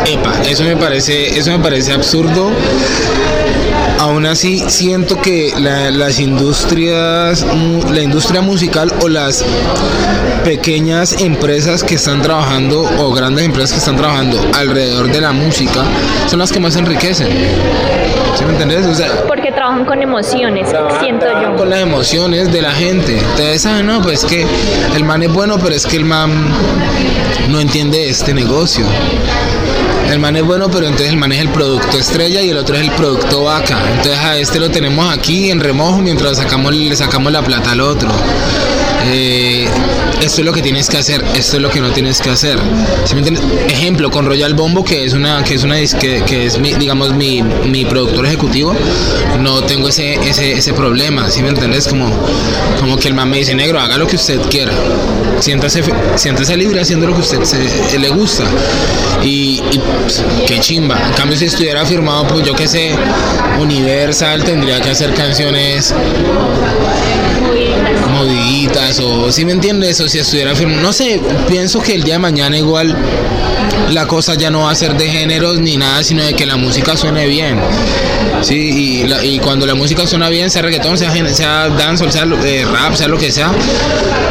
Epa, 0.06 0.42
eso 0.48 0.64
me 0.64 0.76
parece, 0.76 1.38
eso 1.38 1.50
me 1.50 1.58
parece 1.58 1.92
absurdo. 1.92 2.50
Aún 4.00 4.26
así 4.26 4.58
siento 4.68 5.20
que 5.20 5.52
las 5.58 6.18
industrias, 6.18 7.46
la 7.90 8.02
industria 8.02 8.40
musical 8.40 8.92
o 9.00 9.08
las 9.08 9.44
pequeñas 10.44 11.20
empresas 11.20 11.84
que 11.84 11.94
están 11.94 12.20
trabajando 12.20 12.82
o 12.98 13.12
grandes 13.12 13.44
empresas 13.44 13.72
que 13.72 13.78
están 13.78 13.96
trabajando 13.96 14.40
alrededor 14.58 15.10
de 15.12 15.20
la 15.20 15.32
música 15.32 15.84
son 16.26 16.40
las 16.40 16.50
que 16.50 16.58
más 16.58 16.74
enriquecen. 16.76 17.28
¿Sí 18.34 18.44
me 18.44 18.52
entendés? 18.52 18.86
Porque 19.28 19.52
trabajan 19.52 19.84
con 19.84 20.02
emociones, 20.02 20.68
siento 21.00 21.26
yo. 21.26 21.56
Con 21.56 21.70
las 21.70 21.80
emociones 21.80 22.52
de 22.52 22.62
la 22.62 22.72
gente. 22.72 23.16
Ustedes 23.16 23.62
saben, 23.62 23.86
no, 23.86 24.00
pues 24.02 24.24
que 24.24 24.46
el 24.94 25.04
man 25.04 25.22
es 25.22 25.32
bueno, 25.32 25.58
pero 25.58 25.74
es 25.74 25.86
que 25.86 25.96
el 25.96 26.04
man 26.04 26.30
no 27.48 27.60
entiende 27.60 28.08
este 28.08 28.32
negocio. 28.32 28.84
El 30.10 30.18
man 30.18 30.36
es 30.36 30.44
bueno, 30.44 30.68
pero 30.70 30.86
entonces 30.86 31.08
el 31.08 31.16
man 31.16 31.32
es 31.32 31.40
el 31.40 31.48
producto 31.48 31.98
estrella 31.98 32.42
y 32.42 32.50
el 32.50 32.58
otro 32.58 32.74
es 32.76 32.82
el 32.82 32.90
producto 32.92 33.44
vaca. 33.44 33.78
Entonces 33.90 34.18
a 34.18 34.36
este 34.36 34.58
lo 34.58 34.70
tenemos 34.70 35.10
aquí 35.10 35.50
en 35.50 35.60
remojo 35.60 35.98
mientras 35.98 36.38
sacamos, 36.38 36.74
le 36.74 36.94
sacamos 36.96 37.32
la 37.32 37.42
plata 37.42 37.72
al 37.72 37.80
otro. 37.80 38.10
Eh, 39.06 39.66
esto 40.20 40.40
es 40.40 40.44
lo 40.46 40.52
que 40.52 40.62
tienes 40.62 40.88
que 40.88 40.98
hacer, 40.98 41.24
esto 41.36 41.56
es 41.56 41.62
lo 41.62 41.70
que 41.70 41.80
no 41.80 41.90
tienes 41.90 42.20
que 42.20 42.30
hacer. 42.30 42.58
Ejemplo, 43.68 44.10
con 44.10 44.26
Royal 44.26 44.54
Bombo, 44.54 44.84
que 44.84 45.04
es 45.04 45.14
una, 45.14 45.42
que 45.42 45.54
es 45.54 45.64
una 45.64 45.76
que, 45.76 46.46
es 46.46 46.58
mi, 46.58 46.74
digamos, 46.74 47.12
mi, 47.12 47.42
mi 47.42 47.84
productor 47.84 48.26
ejecutivo, 48.26 48.74
no 49.40 49.62
tengo 49.64 49.88
ese, 49.88 50.14
ese, 50.14 50.52
ese 50.52 50.72
problema, 50.72 51.30
¿sí 51.30 51.42
me 51.42 51.48
entiendes? 51.48 51.88
Como, 51.88 52.08
como 52.78 52.96
que 52.96 53.08
el 53.08 53.14
man 53.14 53.30
me 53.30 53.38
dice, 53.38 53.54
negro, 53.54 53.80
haga 53.80 53.98
lo 53.98 54.06
que 54.06 54.16
usted 54.16 54.40
quiera. 54.42 54.72
Siéntase, 55.40 55.82
siéntase 56.14 56.56
libre 56.56 56.80
haciendo 56.80 57.06
lo 57.06 57.14
que 57.14 57.20
usted 57.20 57.98
le 57.98 58.08
gusta. 58.10 58.44
Y, 59.22 59.62
y 59.72 59.80
pues, 60.02 60.22
qué 60.46 60.60
chimba. 60.60 60.96
En 61.08 61.14
cambio, 61.14 61.36
si 61.36 61.46
estuviera 61.46 61.84
firmado, 61.84 62.28
pues 62.28 62.46
yo 62.46 62.54
que 62.54 62.68
sé, 62.68 62.94
Universal, 63.60 64.44
tendría 64.44 64.80
que 64.80 64.90
hacer 64.90 65.12
canciones 65.14 65.92
o 69.00 69.32
si 69.32 69.44
me 69.44 69.52
entiendes 69.52 70.00
o 70.00 70.08
si 70.08 70.18
estuviera 70.18 70.54
firme. 70.54 70.76
No 70.76 70.92
sé 70.92 71.20
pienso 71.48 71.80
que 71.80 71.94
el 71.94 72.02
día 72.02 72.14
de 72.14 72.20
mañana 72.20 72.56
igual 72.56 72.96
la 73.90 74.06
cosa 74.06 74.34
ya 74.34 74.50
no 74.50 74.62
va 74.62 74.70
a 74.70 74.74
ser 74.74 74.96
de 74.96 75.08
géneros 75.08 75.58
ni 75.58 75.76
nada 75.76 76.02
sino 76.02 76.24
de 76.24 76.34
que 76.34 76.46
la 76.46 76.56
música 76.56 76.96
suene 76.96 77.26
bien. 77.26 77.58
Sí 78.42 79.04
y, 79.22 79.38
cuando 79.38 79.66
la 79.66 79.74
música 79.74 80.06
suena 80.06 80.28
bien 80.28 80.50
sea 80.50 80.62
reggaetón 80.62 80.98
sea, 80.98 81.10
sea 81.12 81.70
sea 82.10 82.26
eh, 82.44 82.64
rap 82.70 82.94
sea 82.94 83.08
lo 83.08 83.18
que 83.18 83.30
sea 83.30 83.50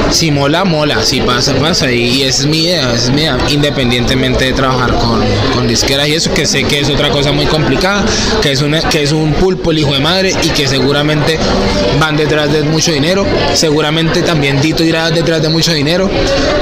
si 0.10 0.32
mola 0.32 0.64
mola 0.64 1.04
si 1.04 1.22
pasa 1.22 1.54
pasa 1.56 1.92
y, 1.92 2.24
esa 2.24 2.42
es 2.42 2.46
mi 2.48 2.64
idea 2.64 2.94
esa 2.94 3.06
es 3.06 3.10
mi 3.12 3.22
idea 3.22 3.38
independientemente 3.50 4.46
de 4.46 4.54
trabajar 4.54 4.94
con, 4.96 5.22
con 5.54 5.68
disqueras 5.68 6.08
y 6.08 6.16
eso 6.16 6.34
que 6.34 6.46
sé 6.46 6.64
que 6.64 6.80
es 6.80 6.90
otra 6.90 7.10
cosa 7.10 7.32
muy 7.32 7.46
complicada 7.46 8.04
que 8.42 8.52
es 8.52 8.62
una 8.62 8.82
que 8.82 9.04
es 9.04 9.12
un 9.12 9.34
pulpo 9.34 9.72
el 9.72 9.80
hijo 9.80 9.94
de 9.94 10.00
madre 10.00 10.34
y 10.44 10.50
que 10.50 10.68
seguramente 10.68 11.38
van 12.00 12.18
detrás 12.18 12.52
de 12.52 12.64
mucho 12.64 12.92
dinero 12.92 13.26
seguramente 13.54 14.22
también 14.22 14.62
Dito 14.62 14.84
irá 14.84 15.10
detrás 15.10 15.42
de 15.42 15.50
mucho 15.50 15.74
dinero, 15.74 16.10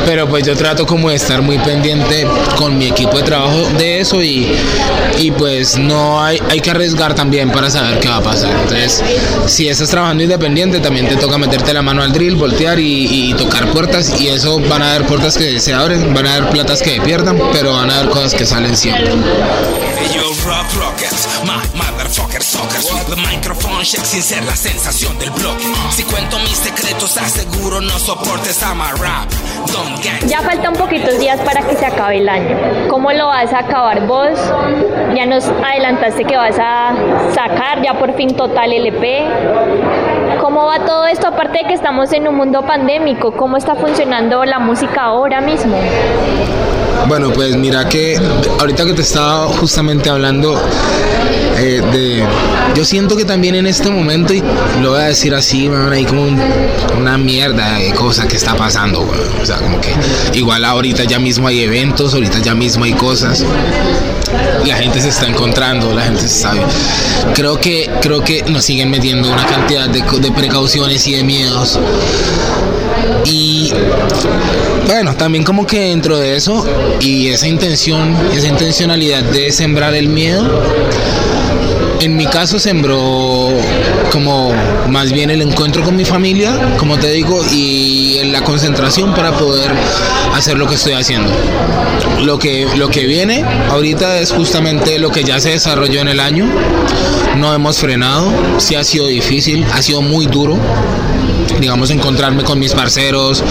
pero 0.05 0.27
pues 0.27 0.45
yo 0.45 0.55
trato 0.55 0.85
como 0.85 1.09
de 1.09 1.17
estar 1.17 1.41
muy 1.41 1.57
pendiente 1.59 2.25
con 2.55 2.77
mi 2.79 2.87
equipo 2.87 3.17
de 3.17 3.23
trabajo 3.23 3.67
de 3.77 3.99
eso 3.99 4.23
y, 4.23 4.47
y 5.17 5.31
pues 5.31 5.77
no 5.77 6.23
hay, 6.23 6.39
hay 6.49 6.61
que 6.61 6.71
arriesgar 6.71 7.13
también 7.13 7.51
para 7.51 7.69
saber 7.69 7.99
qué 7.99 8.07
va 8.07 8.17
a 8.17 8.23
pasar. 8.23 8.51
Entonces, 8.51 9.03
si 9.47 9.67
estás 9.67 9.89
trabajando 9.89 10.23
independiente, 10.23 10.79
también 10.79 11.07
te 11.09 11.17
toca 11.17 11.37
meterte 11.37 11.73
la 11.73 11.81
mano 11.81 12.01
al 12.01 12.13
drill, 12.13 12.35
voltear 12.35 12.79
y, 12.79 13.35
tocar 13.37 13.69
puertas 13.71 14.19
y 14.19 14.29
eso 14.29 14.59
van 14.59 14.81
a 14.81 14.95
haber 14.95 15.05
puertas 15.07 15.37
que 15.37 15.59
se 15.59 15.73
abren, 15.73 16.13
van 16.13 16.25
a 16.25 16.35
haber 16.35 16.49
platas 16.49 16.81
que 16.81 16.99
pierdan, 17.01 17.39
pero 17.51 17.73
van 17.73 17.91
a 17.91 17.99
haber 17.99 18.09
cosas 18.09 18.33
que 18.33 18.45
salen 18.45 18.75
siempre. 18.75 19.11
Sin 24.09 24.21
ser 24.21 24.43
la 24.45 24.55
sensación 24.55 25.17
del 25.19 25.31
bloque. 25.31 25.63
Si 25.91 26.03
cuento 26.03 26.37
mis 26.39 26.57
secretos, 26.57 27.17
aseguro 27.17 27.81
no 27.81 27.97
soportes 27.97 28.61
a 28.63 28.73
my 28.73 28.91
rap. 28.99 29.29
Ya 30.27 30.41
faltan 30.41 30.73
poquitos 30.73 31.19
días 31.19 31.39
para 31.41 31.61
que 31.61 31.75
se 31.75 31.85
acabe 31.85 32.17
el 32.17 32.29
año. 32.29 32.87
¿Cómo 32.89 33.11
lo 33.11 33.27
vas 33.27 33.51
a 33.53 33.59
acabar 33.59 34.05
vos? 34.05 34.31
Ya 35.15 35.25
nos 35.25 35.45
adelantaste 35.45 36.23
que 36.25 36.35
vas 36.35 36.57
a 36.59 36.93
sacar 37.33 37.81
ya 37.83 37.97
por 37.97 38.15
fin 38.15 38.35
total 38.35 38.73
LP. 38.73 39.25
¿Cómo 40.39 40.65
va 40.65 40.85
todo 40.85 41.07
esto? 41.07 41.27
Aparte 41.27 41.59
de 41.59 41.63
que 41.65 41.73
estamos 41.73 42.11
en 42.13 42.27
un 42.27 42.35
mundo 42.35 42.61
pandémico, 42.63 43.31
¿cómo 43.31 43.57
está 43.57 43.75
funcionando 43.75 44.45
la 44.45 44.59
música 44.59 45.01
ahora 45.01 45.41
mismo? 45.41 45.77
Bueno, 47.07 47.31
pues 47.31 47.55
mira 47.55 47.87
que 47.87 48.19
ahorita 48.59 48.85
que 48.85 48.93
te 48.93 49.01
estaba 49.01 49.47
justamente 49.47 50.09
hablando 50.09 50.59
eh. 51.59 52.23
Yo 52.75 52.85
siento 52.85 53.15
que 53.15 53.25
también 53.25 53.55
en 53.55 53.67
este 53.67 53.89
momento, 53.89 54.33
y 54.33 54.41
lo 54.81 54.91
voy 54.91 55.01
a 55.01 55.05
decir 55.05 55.33
así, 55.33 55.67
man, 55.69 55.91
hay 55.91 56.05
como 56.05 56.27
una 56.97 57.17
mierda 57.17 57.77
de 57.77 57.91
cosas 57.93 58.27
que 58.27 58.35
está 58.35 58.55
pasando, 58.55 59.01
o 59.01 59.45
sea, 59.45 59.57
como 59.57 59.79
que 59.81 59.93
igual 60.33 60.63
ahorita 60.63 61.03
ya 61.03 61.19
mismo 61.19 61.47
hay 61.47 61.61
eventos, 61.61 62.13
ahorita 62.13 62.39
ya 62.39 62.55
mismo 62.55 62.85
hay 62.85 62.93
cosas 62.93 63.45
la 64.65 64.75
gente 64.75 65.01
se 65.01 65.09
está 65.09 65.27
encontrando, 65.27 65.93
la 65.93 66.03
gente 66.03 66.21
se 66.21 66.29
sabe. 66.29 66.61
Creo 67.33 67.59
que, 67.59 67.89
creo 68.01 68.23
que 68.23 68.43
nos 68.43 68.63
siguen 68.63 68.89
metiendo 68.89 69.31
una 69.31 69.45
cantidad 69.45 69.89
de 69.89 70.31
precauciones 70.31 71.07
y 71.07 71.13
de 71.15 71.23
miedos. 71.23 71.79
Y 73.25 73.71
bueno, 74.87 75.15
también 75.15 75.43
como 75.43 75.65
que 75.65 75.79
dentro 75.89 76.17
de 76.17 76.35
eso 76.35 76.65
y 76.99 77.27
esa 77.29 77.47
intención, 77.47 78.15
esa 78.33 78.47
intencionalidad 78.47 79.23
de 79.23 79.51
sembrar 79.51 79.93
el 79.93 80.09
miedo, 80.09 80.63
en 82.01 82.15
mi 82.15 82.25
caso 82.27 82.59
sembró 82.59 83.49
como 84.11 84.53
más 84.89 85.11
bien 85.11 85.29
el 85.29 85.41
encuentro 85.41 85.83
con 85.83 85.95
mi 85.95 86.05
familia, 86.05 86.75
como 86.77 86.97
te 86.97 87.11
digo, 87.11 87.43
y 87.51 88.21
la 88.31 88.43
concentración 88.43 89.13
para 89.13 89.37
poder 89.37 89.71
hacer 90.33 90.57
lo 90.57 90.65
que 90.67 90.75
estoy 90.75 90.93
haciendo. 90.93 91.29
Lo 92.23 92.39
que, 92.39 92.67
lo 92.75 92.89
que 92.89 93.05
viene 93.05 93.43
ahorita 93.69 94.19
es 94.19 94.31
justamente 94.31 94.97
lo 94.97 95.09
que 95.11 95.23
ya 95.23 95.39
se 95.39 95.49
desarrolló 95.51 96.01
en 96.01 96.07
el 96.07 96.19
año. 96.19 96.49
No 97.37 97.53
hemos 97.53 97.79
frenado, 97.79 98.31
sí 98.57 98.75
ha 98.75 98.83
sido 98.83 99.07
difícil, 99.07 99.65
ha 99.73 99.81
sido 99.81 100.01
muy 100.01 100.25
duro 100.25 100.57
digamos, 101.59 101.89
encontrarme 101.91 102.43
con 102.43 102.59
mis 102.59 102.73
parceros, 102.73 103.43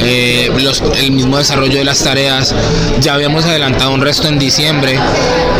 eh, 0.00 0.50
el 0.98 1.12
mismo 1.12 1.38
desarrollo 1.38 1.78
de 1.78 1.84
las 1.84 2.02
tareas. 2.02 2.54
Ya 3.00 3.14
habíamos 3.14 3.44
adelantado 3.44 3.92
un 3.92 4.00
resto 4.00 4.28
en 4.28 4.38
diciembre, 4.38 4.98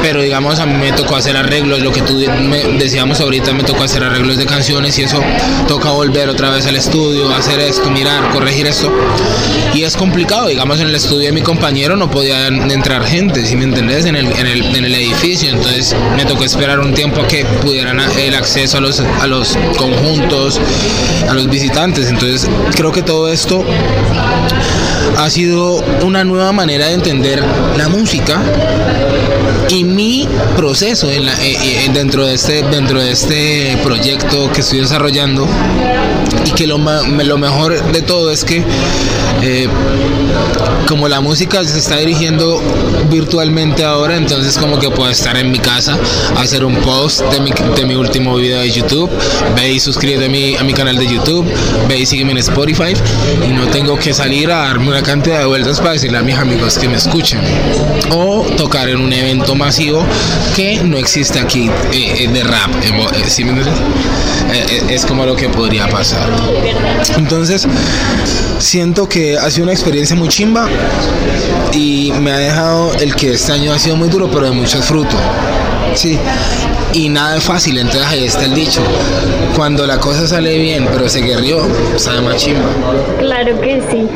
pero 0.02 0.22
digamos, 0.22 0.60
a 0.60 0.66
mí 0.66 0.74
me 0.74 0.92
tocó 0.92 1.16
hacer 1.16 1.36
arreglos, 1.36 1.80
lo 1.80 1.92
que 1.92 2.02
tú 2.02 2.18
decíamos 2.78 3.20
ahorita, 3.20 3.52
me 3.52 3.64
tocó 3.64 3.84
hacer 3.84 4.04
arreglos 4.04 4.36
de 4.36 4.46
canciones 4.46 4.98
y 4.98 5.02
eso 5.02 5.20
toca 5.68 5.90
volver 5.90 6.28
otra 6.28 6.50
vez 6.50 6.66
al 6.66 6.76
estudio, 6.76 7.32
hacer 7.34 7.60
esto, 7.60 7.90
mirar, 7.90 8.30
corregir 8.30 8.66
esto. 8.66 8.92
Y 9.74 9.84
es 9.84 9.96
complicado, 9.96 10.48
digamos, 10.48 10.80
en 10.80 10.88
el 10.88 10.94
estudio 10.94 11.26
de 11.26 11.32
mi 11.32 11.42
compañero 11.42 11.96
no 11.96 12.10
podía 12.10 12.48
entrar 12.48 13.04
gente, 13.04 13.46
si 13.46 13.56
me 13.56 13.64
entendés, 13.64 14.04
en 14.04 14.16
el, 14.16 14.94
edificio, 14.94 15.50
entonces 15.50 15.94
me 16.16 16.24
tocó 16.24 16.44
esperar 16.44 16.80
un 16.80 16.92
tiempo 16.92 17.20
a 17.20 17.26
que 17.26 17.44
pudieran 17.44 18.00
el 18.00 18.34
acceso 18.34 18.78
a 18.78 19.26
los 19.26 19.58
conjuntos, 19.76 20.60
a 21.28 21.34
los 21.34 21.48
visitantes 21.48 21.79
entonces 21.84 22.46
creo 22.76 22.92
que 22.92 23.02
todo 23.02 23.32
esto 23.32 23.64
ha 25.16 25.30
sido 25.30 25.82
una 26.02 26.24
nueva 26.24 26.52
manera 26.52 26.86
de 26.86 26.92
entender 26.92 27.42
la 27.78 27.88
música 27.88 28.42
y 29.70 29.84
mi 29.84 30.28
proceso 30.60 31.10
en 31.10 31.24
la, 31.24 31.32
eh, 31.42 31.56
eh, 31.62 31.90
dentro, 31.94 32.26
de 32.26 32.34
este, 32.34 32.62
dentro 32.64 33.00
de 33.00 33.12
este 33.12 33.78
proyecto 33.82 34.52
que 34.52 34.60
estoy 34.60 34.80
desarrollando 34.80 35.48
y 36.44 36.50
que 36.50 36.66
lo, 36.66 36.76
lo 36.76 37.38
mejor 37.38 37.82
de 37.92 38.02
todo 38.02 38.30
es 38.30 38.44
que 38.44 38.62
eh, 39.42 39.68
como 40.86 41.08
la 41.08 41.20
música 41.20 41.64
se 41.64 41.78
está 41.78 41.96
dirigiendo 41.96 42.60
virtualmente 43.08 43.84
ahora, 43.84 44.16
entonces 44.16 44.58
como 44.58 44.78
que 44.78 44.90
puedo 44.90 45.08
estar 45.08 45.36
en 45.36 45.50
mi 45.50 45.58
casa, 45.58 45.96
hacer 46.36 46.64
un 46.64 46.76
post 46.76 47.22
de 47.32 47.40
mi, 47.40 47.52
de 47.76 47.86
mi 47.86 47.94
último 47.94 48.36
video 48.36 48.60
de 48.60 48.70
YouTube, 48.70 49.08
ve 49.56 49.72
y 49.72 49.80
suscríbete 49.80 50.26
a 50.26 50.28
mi, 50.28 50.56
a 50.56 50.64
mi 50.64 50.74
canal 50.74 50.96
de 50.96 51.06
YouTube, 51.06 51.46
ve 51.88 51.98
y 51.98 52.06
sígueme 52.06 52.32
en 52.32 52.38
Spotify 52.38 52.92
y 53.48 53.52
no 53.52 53.66
tengo 53.68 53.96
que 53.96 54.12
salir 54.12 54.50
a 54.50 54.58
darme 54.58 54.88
una 54.88 55.02
cantidad 55.02 55.38
de 55.38 55.46
vueltas 55.46 55.78
para 55.78 55.92
decirle 55.92 56.18
a 56.18 56.22
mis 56.22 56.36
amigos 56.36 56.78
que 56.78 56.88
me 56.88 56.96
escuchen 56.96 57.40
o 58.10 58.44
tocar 58.56 58.88
en 58.88 59.00
un 59.00 59.12
evento 59.12 59.54
masivo 59.54 60.04
que 60.54 60.82
no 60.82 60.96
existe 60.96 61.38
aquí 61.38 61.70
eh, 61.92 62.24
eh, 62.24 62.28
de 62.28 62.42
rap, 62.44 62.70
es 64.88 65.06
como 65.06 65.24
lo 65.24 65.36
que 65.36 65.48
podría 65.48 65.88
pasar. 65.88 66.28
Entonces, 67.16 67.66
siento 68.58 69.08
que 69.08 69.38
ha 69.38 69.50
sido 69.50 69.64
una 69.64 69.72
experiencia 69.72 70.16
muy 70.16 70.28
chimba 70.28 70.68
y 71.72 72.12
me 72.20 72.32
ha 72.32 72.38
dejado 72.38 72.94
el 72.94 73.14
que 73.14 73.32
este 73.34 73.52
año 73.52 73.72
ha 73.72 73.78
sido 73.78 73.96
muy 73.96 74.08
duro, 74.08 74.30
pero 74.30 74.46
de 74.46 74.52
mucho 74.52 74.80
fruto. 74.82 75.16
Sí, 75.94 76.18
y 76.92 77.08
nada 77.08 77.36
es 77.36 77.44
fácil, 77.44 77.78
entonces 77.78 78.06
ahí 78.06 78.24
está 78.24 78.44
el 78.44 78.54
dicho. 78.54 78.80
Cuando 79.56 79.86
la 79.86 79.98
cosa 79.98 80.26
sale 80.26 80.58
bien, 80.58 80.88
pero 80.92 81.08
se 81.08 81.20
guerrió, 81.20 81.60
sabe 81.96 82.20
más 82.20 82.36
chimba. 82.36 82.68
Claro 83.18 83.60
que 83.60 83.82
sí. 83.90 84.08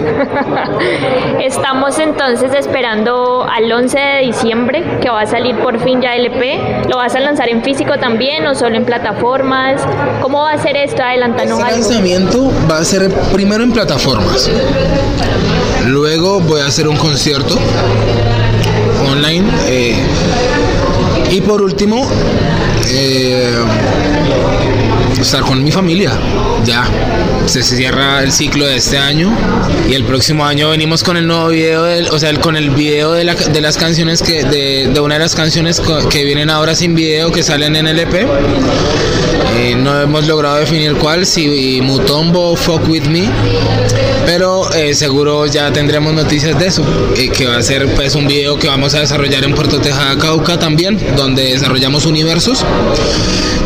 Estamos 1.45 1.99
entonces 1.99 2.53
esperando 2.55 3.47
al 3.49 3.71
11 3.71 3.99
de 3.99 4.27
diciembre, 4.27 4.85
que 5.01 5.11
va 5.11 5.23
a 5.23 5.27
salir 5.27 5.57
por 5.57 5.83
fin 5.83 6.01
ya 6.01 6.15
LP. 6.15 6.89
¿Lo 6.89 6.97
vas 6.97 7.15
a 7.15 7.21
lanzar 7.21 7.49
en 7.49 7.63
físico 7.63 7.99
también 7.99 8.47
o 8.47 8.55
solo 8.55 8.77
en 8.77 8.85
plataformas? 8.85 9.83
¿Cómo 10.21 10.43
va 10.43 10.53
a 10.53 10.59
ser 10.59 10.77
esto? 10.77 11.03
Adelantanos 11.03 11.59
este 11.59 11.73
lanzamiento 11.73 12.53
va 12.71 12.79
a 12.79 12.85
ser 12.85 13.11
primero 13.33 13.63
en 13.63 13.73
plataformas. 13.73 14.51
Luego 15.87 16.41
voy 16.41 16.61
a 16.61 16.67
hacer 16.67 16.89
un 16.89 16.97
concierto 16.97 17.59
online. 19.11 19.45
Eh, 19.67 19.97
y 21.31 21.41
por 21.41 21.63
último, 21.63 22.07
eh, 22.91 23.57
estar 25.25 25.43
con 25.43 25.63
mi 25.63 25.73
familia. 25.73 26.13
Ya 26.65 26.85
se 27.47 27.63
cierra 27.63 28.23
el 28.23 28.33
ciclo 28.33 28.67
de 28.67 28.77
este 28.77 28.99
año 28.99 29.37
y 29.89 29.95
el 29.95 30.05
próximo 30.05 30.45
año 30.45 30.71
venimos 30.71 31.03
con 31.03 31.17
el 31.17 31.27
nuevo 31.27 31.49
video, 31.49 31.83
del, 31.83 32.09
o 32.09 32.19
sea, 32.19 32.33
con 32.41 32.57
el 32.57 32.71
video 32.71 33.13
de, 33.13 33.25
la, 33.25 33.35
las 33.61 33.77
canciones 33.77 34.23
que 34.23 34.45
de, 34.45 34.89
de, 34.93 35.01
una 35.01 35.15
de 35.15 35.21
las 35.21 35.35
canciones 35.35 35.81
que 36.11 36.25
vienen 36.25 36.51
ahora 36.51 36.75
sin 36.75 36.95
video 36.95 37.33
que 37.33 37.43
salen 37.43 37.77
en 37.77 37.89
el 37.89 37.99
EP. 37.99 38.27
Eh, 39.57 39.77
no 39.77 40.01
hemos 40.01 40.27
logrado 40.27 40.57
definir 40.57 40.95
cuál, 40.95 41.25
si 41.25 41.81
Mutombo 41.81 42.57
Fuck 42.57 42.89
With 42.89 43.05
Me, 43.05 43.31
pero 44.27 44.73
eh, 44.73 44.95
seguro 44.95 45.47
ya 45.47 45.73
tendremos 45.73 46.13
noticias 46.13 46.59
de 46.59 46.67
eso, 46.67 46.85
eh, 47.17 47.29
que 47.29 47.47
va 47.47 47.59
a 47.59 47.63
ser 47.63 47.87
pues 47.95 48.17
un 48.17 48.27
video 48.27 48.59
que 48.59 48.67
vamos 48.67 48.95
a 48.95 49.01
desarrollar 49.01 49.45
en 49.45 49.55
Puerto 49.55 49.81
Tejada, 49.81 50.19
Cauca 50.19 50.59
también, 50.59 50.99
donde 51.17 51.53
desarrollamos 51.53 52.05
universos 52.05 52.65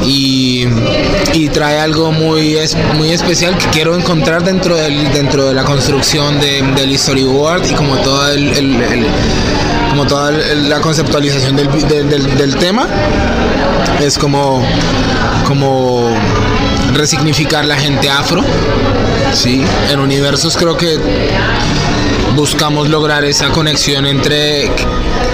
y 0.04 1.47
trae 1.48 1.78
algo 1.78 2.12
muy, 2.12 2.56
es, 2.56 2.76
muy 2.96 3.12
especial 3.12 3.56
que 3.56 3.66
quiero 3.66 3.96
encontrar 3.96 4.44
dentro, 4.44 4.76
del, 4.76 5.12
dentro 5.12 5.46
de 5.46 5.54
la 5.54 5.64
construcción 5.64 6.40
de, 6.40 6.62
del 6.76 6.98
storyboard 6.98 7.66
y 7.70 7.74
como 7.74 7.96
el, 8.28 8.48
el 8.56 9.06
como 9.90 10.06
toda 10.06 10.30
la 10.30 10.80
conceptualización 10.80 11.56
del, 11.56 11.68
del, 11.88 12.36
del, 12.36 12.56
tema 12.56 12.86
es 14.00 14.18
como 14.18 14.62
como 15.46 16.10
resignificar 16.92 17.64
la 17.64 17.76
gente 17.76 18.08
afro 18.10 18.44
sí 19.32 19.64
en 19.90 20.00
universos 20.00 20.56
creo 20.56 20.76
que 20.76 20.98
buscamos 22.38 22.88
lograr 22.88 23.24
esa 23.24 23.48
conexión 23.48 24.06
entre 24.06 24.70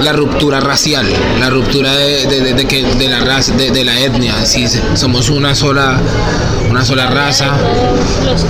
la 0.01 0.15
ruptura 0.15 0.59
racial, 0.59 1.07
la 1.39 1.51
ruptura 1.51 1.95
de, 1.95 2.25
de, 2.27 2.55
de, 2.55 2.65
que, 2.65 2.83
de 2.83 3.09
la 3.09 3.21
raza, 3.21 3.53
de, 3.53 3.85
la 3.85 4.01
etnia, 4.01 4.47
si 4.47 4.65
somos 4.95 5.29
una 5.29 5.55
sola, 5.55 6.01
una 6.71 6.83
sola 6.83 7.07
raza. 7.07 7.59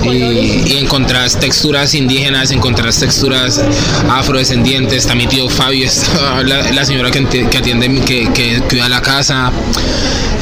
Y, 0.05 0.71
y 0.71 0.77
encontrar 0.77 1.29
texturas 1.31 1.93
indígenas, 1.95 2.51
encontrar 2.51 2.93
texturas 2.93 3.61
afrodescendientes, 4.09 4.99
está 4.99 5.15
mi 5.15 5.27
tío 5.27 5.49
Fabio, 5.49 5.85
está 5.87 6.41
la, 6.43 6.71
la 6.71 6.85
señora 6.85 7.11
que, 7.11 7.25
que 7.49 7.57
atiende, 7.57 8.01
que, 8.05 8.31
que, 8.31 8.61
cuida 8.69 8.87
la 8.87 9.01
casa, 9.01 9.51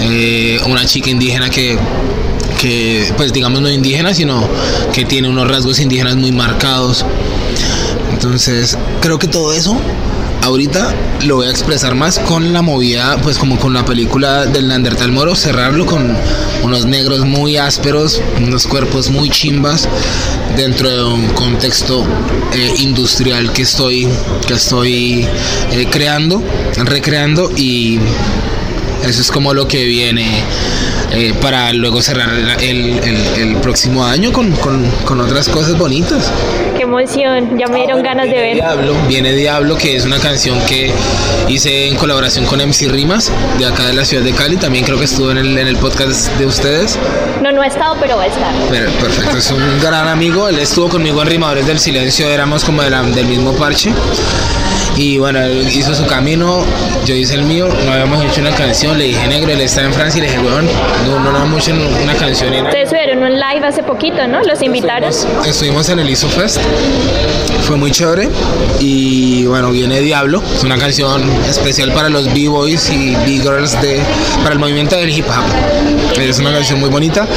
eh, 0.01 0.59
una 0.67 0.85
chica 0.85 1.09
indígena 1.09 1.49
que 1.49 1.79
que 2.61 3.11
pues 3.17 3.33
digamos 3.33 3.61
no 3.61 3.69
indígena 3.69 4.13
sino 4.13 4.47
que 4.93 5.03
tiene 5.03 5.27
unos 5.27 5.47
rasgos 5.47 5.79
indígenas 5.79 6.15
muy 6.15 6.31
marcados 6.31 7.03
entonces, 8.23 8.77
creo 9.01 9.19
que 9.19 9.27
todo 9.27 9.51
eso 9.51 9.77
ahorita 10.43 10.95
lo 11.25 11.35
voy 11.35 11.47
a 11.47 11.49
expresar 11.49 11.93
más 11.93 12.19
con 12.19 12.53
la 12.53 12.61
movida, 12.61 13.17
pues 13.21 13.37
como 13.37 13.59
con 13.59 13.73
la 13.73 13.83
película 13.83 14.45
del 14.45 14.69
Neandertal 14.69 15.11
Moro, 15.11 15.35
cerrarlo 15.35 15.85
con 15.85 16.15
unos 16.63 16.85
negros 16.85 17.25
muy 17.25 17.57
ásperos, 17.57 18.21
unos 18.41 18.65
cuerpos 18.65 19.09
muy 19.09 19.29
chimbas 19.29 19.89
dentro 20.55 20.89
de 20.89 21.03
un 21.03 21.27
contexto 21.31 22.05
eh, 22.53 22.73
industrial 22.77 23.51
que 23.51 23.63
estoy, 23.63 24.07
que 24.47 24.53
estoy 24.53 25.27
eh, 25.73 25.87
creando, 25.91 26.41
recreando 26.77 27.51
y 27.57 27.99
eso 29.05 29.19
es 29.19 29.31
como 29.31 29.53
lo 29.53 29.67
que 29.67 29.83
viene 29.83 30.45
eh, 31.11 31.33
para 31.41 31.73
luego 31.73 32.01
cerrar 32.01 32.33
el, 32.61 32.99
el, 32.99 33.17
el 33.37 33.55
próximo 33.57 34.05
año 34.05 34.31
con, 34.31 34.53
con, 34.53 34.89
con, 35.03 35.19
otras 35.19 35.49
cosas 35.49 35.77
bonitas. 35.77 36.31
Emoción, 36.93 37.57
ya 37.57 37.65
me 37.67 37.77
dieron 37.77 38.01
ah, 38.01 38.03
ganas 38.03 38.27
de 38.27 38.33
ver. 38.33 38.53
Diablo, 38.53 38.93
viene 39.07 39.33
Diablo, 39.33 39.75
que 39.75 39.95
es 39.95 40.05
una 40.05 40.19
canción 40.19 40.59
que 40.67 40.93
hice 41.47 41.87
en 41.87 41.95
colaboración 41.95 42.45
con 42.45 42.59
MC 42.59 42.87
Rimas, 42.87 43.31
de 43.57 43.65
acá 43.65 43.87
de 43.87 43.93
la 43.93 44.05
ciudad 44.05 44.23
de 44.23 44.31
Cali, 44.31 44.57
también 44.57 44.85
creo 44.85 44.99
que 44.99 45.05
estuvo 45.05 45.31
en 45.31 45.39
el, 45.39 45.57
en 45.57 45.67
el 45.67 45.75
podcast 45.77 46.29
de 46.37 46.45
ustedes. 46.45 46.99
No, 47.41 47.51
no 47.51 47.63
ha 47.63 47.67
estado, 47.67 47.97
pero 47.99 48.15
va 48.15 48.23
a 48.23 48.27
estar. 48.27 48.53
Pero, 48.69 48.91
perfecto, 48.91 49.37
es 49.37 49.49
un 49.49 49.79
gran 49.81 50.07
amigo, 50.07 50.47
él 50.47 50.59
estuvo 50.59 50.87
conmigo 50.87 51.23
en 51.23 51.29
Rimadores 51.29 51.65
del 51.65 51.79
Silencio, 51.79 52.29
éramos 52.29 52.63
como 52.63 52.83
de 52.83 52.91
la, 52.91 53.01
del 53.01 53.25
mismo 53.25 53.53
parche. 53.53 53.91
Y 54.95 55.17
bueno, 55.17 55.39
él 55.41 55.67
hizo 55.67 55.95
su 55.95 56.05
camino, 56.05 56.63
yo 57.05 57.15
hice 57.15 57.35
el 57.35 57.43
mío, 57.43 57.67
no 57.85 57.91
habíamos 57.91 58.23
hecho 58.23 58.41
una 58.41 58.51
canción, 58.51 58.97
le 58.97 59.05
dije 59.05 59.27
negro, 59.27 59.51
él 59.51 59.61
está 59.61 59.81
en 59.81 59.93
Francia 59.93 60.19
y 60.19 60.21
le 60.21 60.27
dije, 60.27 60.39
weón, 60.39 60.67
no, 61.07 61.19
no, 61.19 61.31
no 61.31 61.43
hemos 61.43 61.67
hecho 61.67 61.75
una 62.03 62.13
canción. 62.15 62.53
Ustedes 62.53 62.89
subieron 62.89 63.23
un 63.23 63.33
live 63.33 63.65
hace 63.65 63.81
poquito, 63.81 64.27
¿no? 64.27 64.41
Los 64.43 64.61
invitaron. 64.61 65.09
Estuvimos, 65.09 65.47
estuvimos 65.47 65.89
en 65.89 65.99
el 65.99 66.09
ISO 66.09 66.29
Fest, 66.29 66.59
fue 67.63 67.77
muy 67.77 67.91
chévere 67.91 68.29
y 68.79 69.45
bueno, 69.45 69.71
viene 69.71 69.99
Diablo, 70.01 70.43
es 70.55 70.63
una 70.63 70.77
canción 70.77 71.23
especial 71.49 71.91
para 71.91 72.09
los 72.09 72.31
B-Boys 72.33 72.89
y 72.91 73.15
B-Girls 73.15 73.81
de, 73.81 73.99
para 74.43 74.53
el 74.53 74.59
movimiento 74.59 74.95
del 74.95 75.09
hip 75.09 75.25
hop. 75.27 76.19
Es 76.19 76.37
una 76.37 76.51
canción 76.51 76.79
muy 76.79 76.89
bonita 76.89 77.27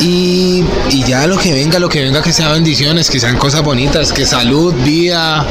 y, 0.00 0.64
y 0.90 1.04
ya 1.04 1.26
lo 1.26 1.38
que 1.38 1.52
venga, 1.52 1.78
lo 1.78 1.88
que 1.88 2.02
venga, 2.02 2.20
que 2.22 2.32
sea 2.32 2.50
bendiciones, 2.50 3.10
que 3.10 3.20
sean 3.20 3.36
cosas 3.36 3.62
bonitas, 3.62 4.12
que 4.12 4.26
salud, 4.26 4.74
vida 4.84 5.46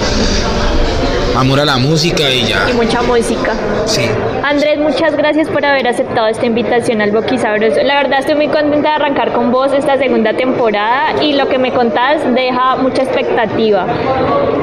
amor 1.36 1.60
a 1.60 1.66
la 1.66 1.78
música 1.78 2.30
y 2.30 2.46
ya. 2.46 2.70
Y 2.70 2.74
mucha 2.74 3.02
música. 3.02 3.54
Sí. 3.86 4.02
Andrés, 4.44 4.80
muchas 4.80 5.16
gracias 5.16 5.48
por 5.50 5.64
haber 5.66 5.88
aceptado 5.88 6.28
esta 6.28 6.46
invitación 6.46 7.02
al 7.02 7.12
Boquisabroso. 7.12 7.82
La 7.84 7.96
verdad 7.96 8.20
estoy 8.20 8.36
muy 8.36 8.48
contenta 8.48 8.90
de 8.90 8.96
arrancar 8.96 9.34
con 9.34 9.52
vos 9.52 9.72
esta 9.74 9.98
segunda 9.98 10.34
temporada 10.34 11.22
y 11.22 11.34
lo 11.34 11.48
que 11.48 11.58
me 11.58 11.72
contás 11.72 12.22
deja 12.34 12.76
mucha 12.78 13.04
expectativa. 13.04 13.86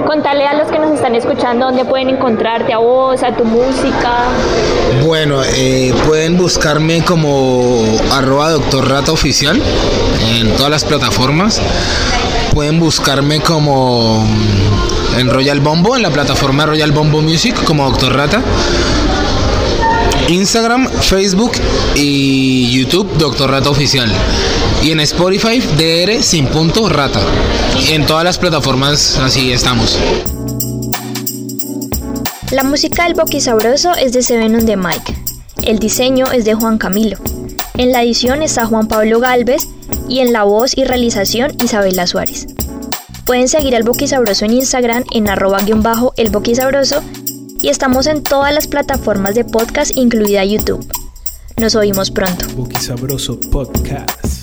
Contale 0.07 0.47
a 0.47 0.55
los 0.55 0.69
que 0.71 0.79
nos 0.79 0.93
están 0.93 1.15
escuchando 1.15 1.67
dónde 1.67 1.85
pueden 1.85 2.09
encontrarte 2.09 2.73
a 2.73 2.79
vos, 2.79 3.23
a 3.23 3.33
tu 3.35 3.45
música. 3.45 4.25
Bueno, 5.05 5.43
eh, 5.45 5.93
pueden 6.07 6.37
buscarme 6.37 7.03
como 7.03 7.85
arroba 8.13 8.51
doctor 8.51 8.89
rata 8.89 9.13
oficial 9.13 9.61
en 10.41 10.51
todas 10.57 10.71
las 10.71 10.85
plataformas. 10.85 11.61
Pueden 12.55 12.81
buscarme 12.81 13.41
como 13.41 14.27
en 15.19 15.31
Royal 15.31 15.61
Bombo, 15.61 15.97
en 15.97 16.03
la 16.03 16.11
plataforma 16.11 16.67
Royal 16.67 16.93
Bombo 16.93 17.23
Music, 17.23 17.55
como 17.65 17.89
Doctor 17.89 18.15
Rata. 18.15 18.43
Instagram, 20.29 20.89
Facebook 20.89 21.53
y 21.95 22.71
YouTube, 22.71 23.09
Doctor 23.17 23.51
Rata 23.51 23.71
Oficial. 23.71 24.11
Y 24.83 24.91
en 24.91 25.01
Spotify, 25.01 25.61
DR 25.61 26.23
sin 26.23 26.47
punto 26.47 26.89
rata. 26.89 27.21
Y 27.89 27.93
en 27.93 28.07
todas 28.07 28.25
las 28.25 28.39
plataformas 28.39 29.19
así 29.19 29.53
estamos. 29.53 29.99
La 32.51 32.65
música 32.65 33.05
del 33.05 33.15
Boquisabroso 33.15 33.95
es 33.95 34.13
de 34.13 34.23
Seven 34.23 34.55
on 34.55 34.67
the 34.67 34.77
Mic. 34.77 35.03
El 35.63 35.79
diseño 35.79 36.27
es 36.31 36.45
de 36.45 36.55
Juan 36.55 36.79
Camilo. 36.79 37.19
En 37.77 37.93
la 37.93 38.03
edición 38.03 38.43
está 38.43 38.67
Juan 38.67 38.89
Pablo 38.89 39.21
Galvez 39.21 39.69
y 40.09 40.21
en 40.21 40.33
la 40.33 40.45
voz 40.45 40.77
y 40.77 40.85
realización 40.85 41.53
Isabela 41.63 42.07
Suárez. 42.07 42.47
Pueden 43.27 43.49
seguir 43.49 43.75
al 43.75 43.83
Boquisabroso 43.83 44.45
en 44.45 44.53
Instagram 44.53 45.03
en 45.11 45.29
arroba 45.29 45.59
guion 45.59 45.83
bajo 45.83 46.15
el 46.17 46.31
Boquisabroso 46.31 47.03
y 47.61 47.71
estamos 47.71 48.07
en 48.07 48.23
todas 48.23 48.55
las 48.55 48.69
plataformas 48.69 49.35
de 49.35 49.45
podcast, 49.45 49.97
incluida 49.97 50.45
YouTube. 50.45 50.87
Nos 51.57 51.75
oímos 51.75 52.13
pronto. 52.13 52.47
Boquisabroso 52.55 53.41
Podcast. 53.51 54.37